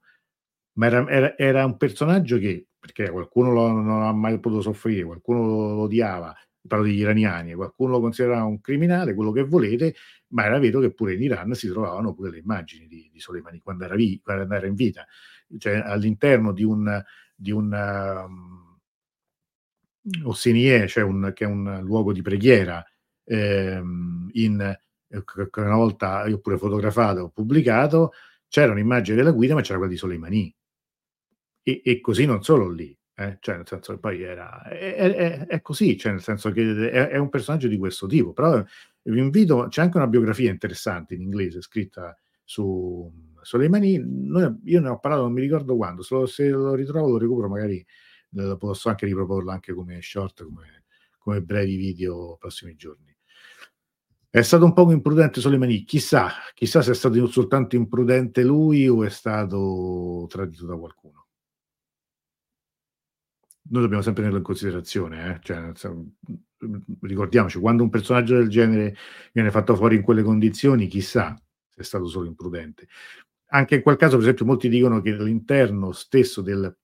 ma 0.74 0.86
era, 0.86 1.08
era, 1.08 1.38
era 1.38 1.64
un 1.64 1.76
personaggio 1.76 2.38
che, 2.38 2.68
perché 2.78 3.10
qualcuno 3.10 3.52
lo, 3.52 3.68
non 3.70 4.02
ha 4.02 4.12
mai 4.12 4.38
potuto 4.40 4.62
soffrire, 4.62 5.04
qualcuno 5.04 5.44
lo 5.44 5.82
odiava, 5.82 6.34
parlo 6.66 6.84
degli 6.84 7.00
iraniani, 7.00 7.54
qualcuno 7.54 7.92
lo 7.92 8.00
considerava 8.00 8.44
un 8.44 8.60
criminale, 8.60 9.14
quello 9.14 9.32
che 9.32 9.42
volete, 9.42 9.94
ma 10.28 10.44
era 10.44 10.58
vero 10.58 10.80
che 10.80 10.92
pure 10.92 11.14
in 11.14 11.22
Iran 11.22 11.54
si 11.54 11.68
trovavano 11.68 12.14
pure 12.14 12.30
le 12.30 12.38
immagini 12.38 12.86
di, 12.86 13.08
di 13.12 13.20
Soleimani 13.20 13.60
quando 13.60 13.84
era, 13.84 13.94
vi, 13.94 14.20
quando 14.22 14.54
era, 14.54 14.66
in 14.66 14.74
vita, 14.74 15.06
cioè 15.58 15.76
all'interno 15.76 16.52
di 16.52 16.64
un, 16.64 17.02
di 17.34 17.50
un 17.50 17.72
um, 17.72 18.78
Ossinier, 20.24 20.88
cioè 20.88 21.02
un, 21.02 21.32
che 21.34 21.44
è 21.44 21.48
un 21.48 21.80
luogo 21.82 22.12
di 22.12 22.22
preghiera, 22.22 22.84
ehm, 23.24 24.30
in, 24.32 24.60
eh, 24.60 25.24
che 25.24 25.60
una 25.60 25.76
volta 25.76 26.26
io 26.26 26.40
pure 26.40 26.58
fotografato, 26.58 27.20
ho 27.22 27.28
pubblicato, 27.30 28.12
c'era 28.48 28.72
un'immagine 28.72 29.16
della 29.16 29.32
guida, 29.32 29.54
ma 29.54 29.60
c'era 29.60 29.78
quella 29.78 29.92
di 29.92 29.98
Soleimani. 29.98 30.54
E, 31.62 31.82
e 31.84 32.00
così 32.00 32.24
non 32.24 32.42
solo 32.42 32.70
lì, 32.70 32.96
eh? 33.20 33.36
cioè 33.40 33.56
nel 33.56 33.66
senso 33.66 33.92
che 33.92 33.98
poi 33.98 34.22
era, 34.22 34.62
è, 34.62 34.94
è, 34.94 35.46
è 35.46 35.60
così, 35.60 35.96
cioè 35.98 36.12
nel 36.12 36.22
senso 36.22 36.50
che 36.50 36.90
è, 36.90 37.08
è, 37.08 37.16
un 37.18 37.28
personaggio 37.28 37.68
di 37.68 37.76
questo 37.76 38.06
tipo, 38.06 38.32
però 38.32 38.64
vi 39.02 39.18
invito, 39.18 39.66
c'è 39.68 39.82
anche 39.82 39.98
una 39.98 40.06
biografia 40.06 40.50
interessante 40.50 41.14
in 41.14 41.20
inglese 41.20 41.60
scritta 41.60 42.16
su 42.42 43.12
Soleimani, 43.42 44.02
Noi, 44.02 44.58
io 44.64 44.80
ne 44.80 44.88
ho 44.88 44.98
parlato, 44.98 45.24
non 45.24 45.32
mi 45.32 45.42
ricordo 45.42 45.76
quando, 45.76 46.02
se 46.02 46.14
lo, 46.14 46.26
se 46.26 46.48
lo 46.48 46.74
ritrovo 46.74 47.10
lo 47.10 47.18
recupero, 47.18 47.48
magari 47.48 47.84
lo 48.30 48.56
posso 48.56 48.88
anche 48.88 49.06
riproporlo 49.06 49.50
anche 49.50 49.74
come 49.74 50.00
short, 50.00 50.44
come, 50.44 50.84
come 51.18 51.42
brevi 51.42 51.76
video 51.76 52.36
prossimi 52.38 52.74
giorni. 52.74 53.14
È 54.30 54.42
stato 54.42 54.64
un 54.64 54.72
poco 54.72 54.92
imprudente 54.92 55.40
Soleimani, 55.40 55.84
chissà, 55.84 56.30
chissà 56.54 56.80
se 56.82 56.92
è 56.92 56.94
stato 56.94 57.26
soltanto 57.26 57.76
imprudente 57.76 58.42
lui 58.44 58.88
o 58.88 59.04
è 59.04 59.10
stato 59.10 60.26
tradito 60.28 60.66
da 60.66 60.76
qualcuno 60.76 61.19
noi 63.70 63.82
dobbiamo 63.82 64.02
sempre 64.02 64.22
tenerlo 64.22 64.38
in 64.38 64.44
considerazione, 64.44 65.34
eh? 65.34 65.40
cioè, 65.42 65.72
ricordiamoci, 67.02 67.58
quando 67.58 67.82
un 67.82 67.90
personaggio 67.90 68.36
del 68.36 68.48
genere 68.48 68.96
viene 69.32 69.50
fatto 69.50 69.74
fuori 69.76 69.96
in 69.96 70.02
quelle 70.02 70.22
condizioni, 70.22 70.88
chissà 70.88 71.40
se 71.68 71.80
è 71.80 71.84
stato 71.84 72.06
solo 72.06 72.26
imprudente. 72.26 72.88
Anche 73.52 73.76
in 73.76 73.82
quel 73.82 73.96
caso, 73.96 74.12
per 74.12 74.22
esempio, 74.22 74.44
molti 74.44 74.68
dicono 74.68 75.00
che 75.00 75.10
all'interno 75.10 75.92
stesso 75.92 76.42
del, 76.42 76.76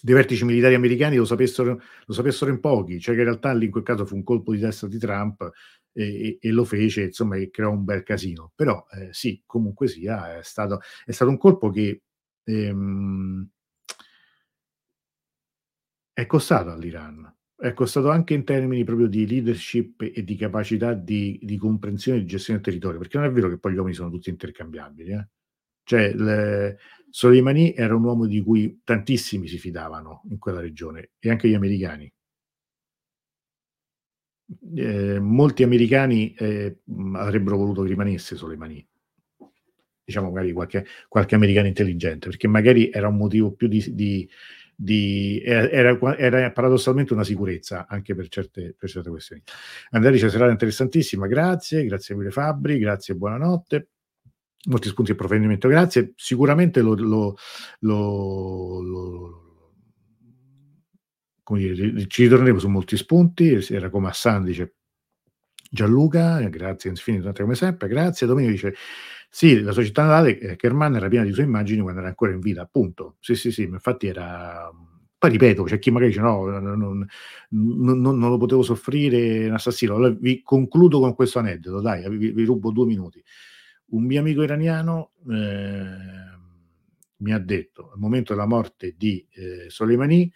dei 0.00 0.14
vertici 0.14 0.44
militari 0.44 0.74
americani 0.74 1.16
lo 1.16 1.24
sapessero, 1.24 1.80
lo 2.04 2.12
sapessero, 2.12 2.50
in 2.50 2.60
pochi, 2.60 3.00
cioè 3.00 3.14
che 3.14 3.20
in 3.20 3.26
realtà 3.26 3.52
lì 3.52 3.66
in 3.66 3.70
quel 3.70 3.84
caso 3.84 4.06
fu 4.06 4.14
un 4.14 4.24
colpo 4.24 4.52
di 4.52 4.60
testa 4.60 4.86
di 4.86 4.98
Trump 4.98 5.50
e, 5.92 6.38
e, 6.40 6.50
lo 6.50 6.64
fece, 6.64 7.04
insomma, 7.04 7.36
e 7.36 7.50
creò 7.50 7.70
un 7.70 7.84
bel 7.84 8.02
casino. 8.04 8.52
Però 8.54 8.84
eh, 8.92 9.08
sì, 9.12 9.42
comunque 9.44 9.88
sia, 9.88 10.38
è 10.38 10.42
stato, 10.42 10.80
è 11.04 11.10
stato 11.10 11.30
un 11.30 11.38
colpo 11.38 11.70
che... 11.70 12.02
Ehm, 12.44 13.48
è 16.14 16.26
costato 16.26 16.70
all'Iran. 16.70 17.30
È 17.56 17.72
costato 17.72 18.10
anche 18.10 18.34
in 18.34 18.44
termini 18.44 18.84
proprio 18.84 19.06
di 19.06 19.26
leadership 19.26 20.00
e 20.02 20.24
di 20.24 20.36
capacità 20.36 20.92
di, 20.94 21.38
di 21.42 21.56
comprensione 21.56 22.18
e 22.18 22.20
di 22.22 22.26
gestione 22.26 22.60
del 22.60 22.68
territorio, 22.68 22.98
perché 22.98 23.18
non 23.18 23.26
è 23.26 23.32
vero 23.32 23.48
che 23.48 23.58
poi 23.58 23.72
gli 23.72 23.76
uomini 23.76 23.94
sono 23.94 24.10
tutti 24.10 24.30
intercambiabili. 24.30 25.10
Eh? 25.10 25.28
Cioè, 25.82 26.14
le, 26.14 26.78
Soleimani 27.10 27.74
era 27.74 27.94
un 27.94 28.04
uomo 28.04 28.26
di 28.26 28.40
cui 28.42 28.80
tantissimi 28.84 29.46
si 29.48 29.58
fidavano 29.58 30.22
in 30.30 30.38
quella 30.38 30.60
regione 30.60 31.10
e 31.18 31.30
anche 31.30 31.48
gli 31.48 31.54
americani. 31.54 32.12
Eh, 34.76 35.18
molti 35.20 35.62
americani 35.62 36.34
eh, 36.34 36.80
avrebbero 37.14 37.56
voluto 37.56 37.82
che 37.82 37.88
rimanesse 37.88 38.36
Soleimani, 38.36 38.86
diciamo 40.04 40.28
magari 40.30 40.52
qualche, 40.52 40.84
qualche, 41.08 41.34
americano 41.34 41.66
intelligente, 41.66 42.28
perché 42.28 42.46
magari 42.46 42.90
era 42.90 43.08
un 43.08 43.16
motivo 43.16 43.52
più 43.52 43.68
di, 43.68 43.94
di 43.94 44.28
di, 44.76 45.40
era, 45.44 45.96
era, 46.16 46.50
paradossalmente 46.50 47.12
una 47.12 47.24
sicurezza 47.24 47.86
anche 47.88 48.14
per 48.14 48.28
certe, 48.28 48.74
per 48.76 48.88
certe 48.88 49.10
questioni. 49.10 49.42
Andrea 49.90 50.12
dice 50.12 50.30
serata 50.30 50.50
interessantissima, 50.50 51.26
grazie, 51.26 51.84
grazie 51.84 52.14
mille 52.14 52.30
Fabri, 52.30 52.78
grazie, 52.78 53.14
buonanotte. 53.14 53.88
Molti 54.66 54.88
spunti 54.88 55.10
di 55.10 55.16
approfondimento, 55.16 55.68
grazie. 55.68 56.12
Sicuramente 56.16 56.80
lo, 56.80 56.94
lo, 56.94 57.36
lo, 57.80 58.80
come 61.42 61.60
dire, 61.60 62.06
ci 62.06 62.22
ritorneremo 62.22 62.58
su 62.58 62.68
molti 62.68 62.96
spunti, 62.96 63.64
era 63.68 63.90
come 63.90 64.08
a 64.08 64.12
San 64.12 64.42
dice 64.42 64.76
Gianluca, 65.70 66.40
grazie 66.48 66.88
infinite 66.88 67.42
come 67.42 67.54
sempre, 67.56 67.88
grazie. 67.88 68.26
Domenico 68.26 68.52
dice, 68.52 68.74
sì, 69.36 69.60
la 69.60 69.72
società 69.72 70.02
natale, 70.04 70.38
eh, 70.38 70.56
Kerman 70.56 70.94
era 70.94 71.08
piena 71.08 71.24
di 71.24 71.32
sue 71.32 71.42
immagini 71.42 71.80
quando 71.80 71.98
era 72.00 72.08
ancora 72.08 72.30
in 72.32 72.38
vita, 72.38 72.62
appunto. 72.62 73.16
Sì, 73.20 73.34
sì, 73.34 73.50
sì, 73.50 73.62
infatti 73.62 74.06
era... 74.06 74.70
Poi 75.18 75.30
ripeto, 75.30 75.62
c'è 75.64 75.78
chi 75.78 75.90
magari 75.90 76.10
dice 76.10 76.22
no, 76.22 76.44
non, 76.46 76.62
non, 76.78 77.06
non, 77.48 78.18
non 78.18 78.30
lo 78.30 78.36
potevo 78.36 78.62
soffrire, 78.62 79.46
un 79.48 79.54
assassino. 79.54 79.94
Allora, 79.96 80.14
vi 80.20 80.42
concludo 80.42 81.00
con 81.00 81.14
questo 81.14 81.38
aneddoto, 81.40 81.80
dai, 81.80 82.08
vi, 82.16 82.30
vi 82.30 82.44
rubo 82.44 82.70
due 82.70 82.86
minuti. 82.86 83.20
Un 83.86 84.04
mio 84.04 84.20
amico 84.20 84.42
iraniano 84.42 85.12
eh, 85.30 85.96
mi 87.16 87.32
ha 87.32 87.38
detto, 87.38 87.90
al 87.92 87.98
momento 87.98 88.34
della 88.34 88.46
morte 88.46 88.94
di 88.96 89.26
eh, 89.32 89.68
Soleimani, 89.68 90.30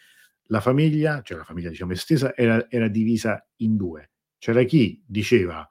la 0.47 0.61
famiglia, 0.61 1.21
cioè 1.23 1.37
la 1.39 1.45
famiglia 1.45 1.69
diciamo 1.69 1.93
estesa, 1.93 2.35
era, 2.35 2.67
era 2.71 2.89
divisa 2.89 3.47
in 3.57 3.77
due 3.77 4.11
c'era 4.39 4.63
chi 4.63 5.03
diceva 5.05 5.67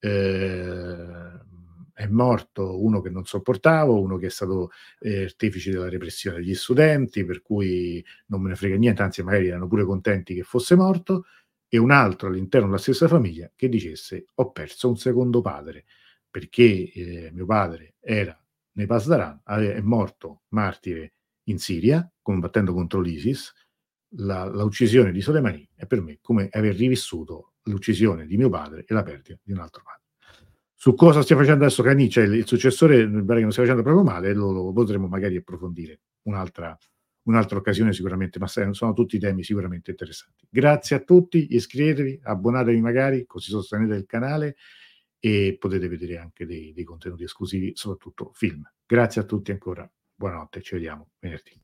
eh, 0.00 1.30
è 1.94 2.06
morto 2.06 2.82
uno 2.82 3.00
che 3.00 3.08
non 3.08 3.24
sopportavo, 3.24 4.00
uno 4.00 4.16
che 4.16 4.26
è 4.26 4.30
stato 4.30 4.70
eh, 5.00 5.24
artefice 5.24 5.70
della 5.70 5.88
repressione 5.88 6.38
degli 6.38 6.54
studenti, 6.54 7.24
per 7.24 7.40
cui 7.40 8.04
non 8.26 8.42
me 8.42 8.50
ne 8.50 8.56
frega 8.56 8.76
niente, 8.76 9.02
anzi 9.02 9.22
magari 9.22 9.48
erano 9.48 9.68
pure 9.68 9.84
contenti 9.84 10.34
che 10.34 10.42
fosse 10.42 10.74
morto, 10.74 11.26
e 11.68 11.78
un 11.78 11.90
altro 11.90 12.28
all'interno 12.28 12.66
della 12.66 12.78
stessa 12.78 13.08
famiglia 13.08 13.50
che 13.54 13.68
dicesse 13.68 14.26
ho 14.34 14.50
perso 14.52 14.88
un 14.88 14.96
secondo 14.96 15.40
padre, 15.40 15.84
perché 16.30 16.92
eh, 16.92 17.30
mio 17.32 17.46
padre 17.46 17.94
era 18.00 18.38
nei 18.72 18.86
Pasdaran, 18.86 19.40
è 19.44 19.80
morto 19.80 20.42
martire 20.48 21.14
in 21.44 21.58
Siria, 21.58 22.10
combattendo 22.20 22.72
contro 22.72 23.00
l'ISIS, 23.00 23.52
la, 24.16 24.44
la, 24.44 24.64
uccisione 24.64 25.12
di 25.12 25.20
Soleimani 25.20 25.68
è 25.74 25.86
per 25.86 26.00
me 26.00 26.18
come 26.20 26.48
aver 26.50 26.74
rivissuto 26.74 27.54
l'uccisione 27.64 28.26
di 28.26 28.36
mio 28.36 28.48
padre 28.48 28.84
e 28.86 28.94
la 28.94 29.02
perdita 29.02 29.38
di 29.42 29.52
un 29.52 29.58
altro 29.58 29.82
padre. 29.84 30.03
Su 30.84 30.94
cosa 30.94 31.22
stia 31.22 31.34
facendo 31.34 31.64
adesso 31.64 31.82
Cani, 31.82 32.10
cioè 32.10 32.24
il 32.24 32.46
successore 32.46 33.06
mi 33.06 33.24
pare 33.24 33.36
che 33.36 33.44
non 33.44 33.52
stia 33.52 33.62
facendo 33.62 33.82
proprio 33.82 34.04
male, 34.04 34.34
lo, 34.34 34.52
lo 34.52 34.70
potremo 34.70 35.06
magari 35.08 35.34
approfondire 35.34 36.00
un'altra, 36.24 36.76
un'altra 37.22 37.56
occasione 37.56 37.94
sicuramente, 37.94 38.38
ma 38.38 38.46
sono 38.46 38.92
tutti 38.92 39.18
temi 39.18 39.42
sicuramente 39.44 39.92
interessanti. 39.92 40.46
Grazie 40.50 40.96
a 40.96 40.98
tutti, 40.98 41.54
iscrivetevi, 41.54 42.20
abbonatevi 42.24 42.82
magari, 42.82 43.24
così 43.24 43.48
sostenete 43.48 43.94
il 43.94 44.04
canale 44.04 44.56
e 45.18 45.56
potete 45.58 45.88
vedere 45.88 46.18
anche 46.18 46.44
dei, 46.44 46.74
dei 46.74 46.84
contenuti 46.84 47.24
esclusivi, 47.24 47.72
soprattutto 47.74 48.32
film. 48.34 48.70
Grazie 48.84 49.22
a 49.22 49.24
tutti 49.24 49.52
ancora, 49.52 49.90
buonanotte, 50.14 50.60
ci 50.60 50.74
vediamo 50.74 51.12
venerdì. 51.18 51.62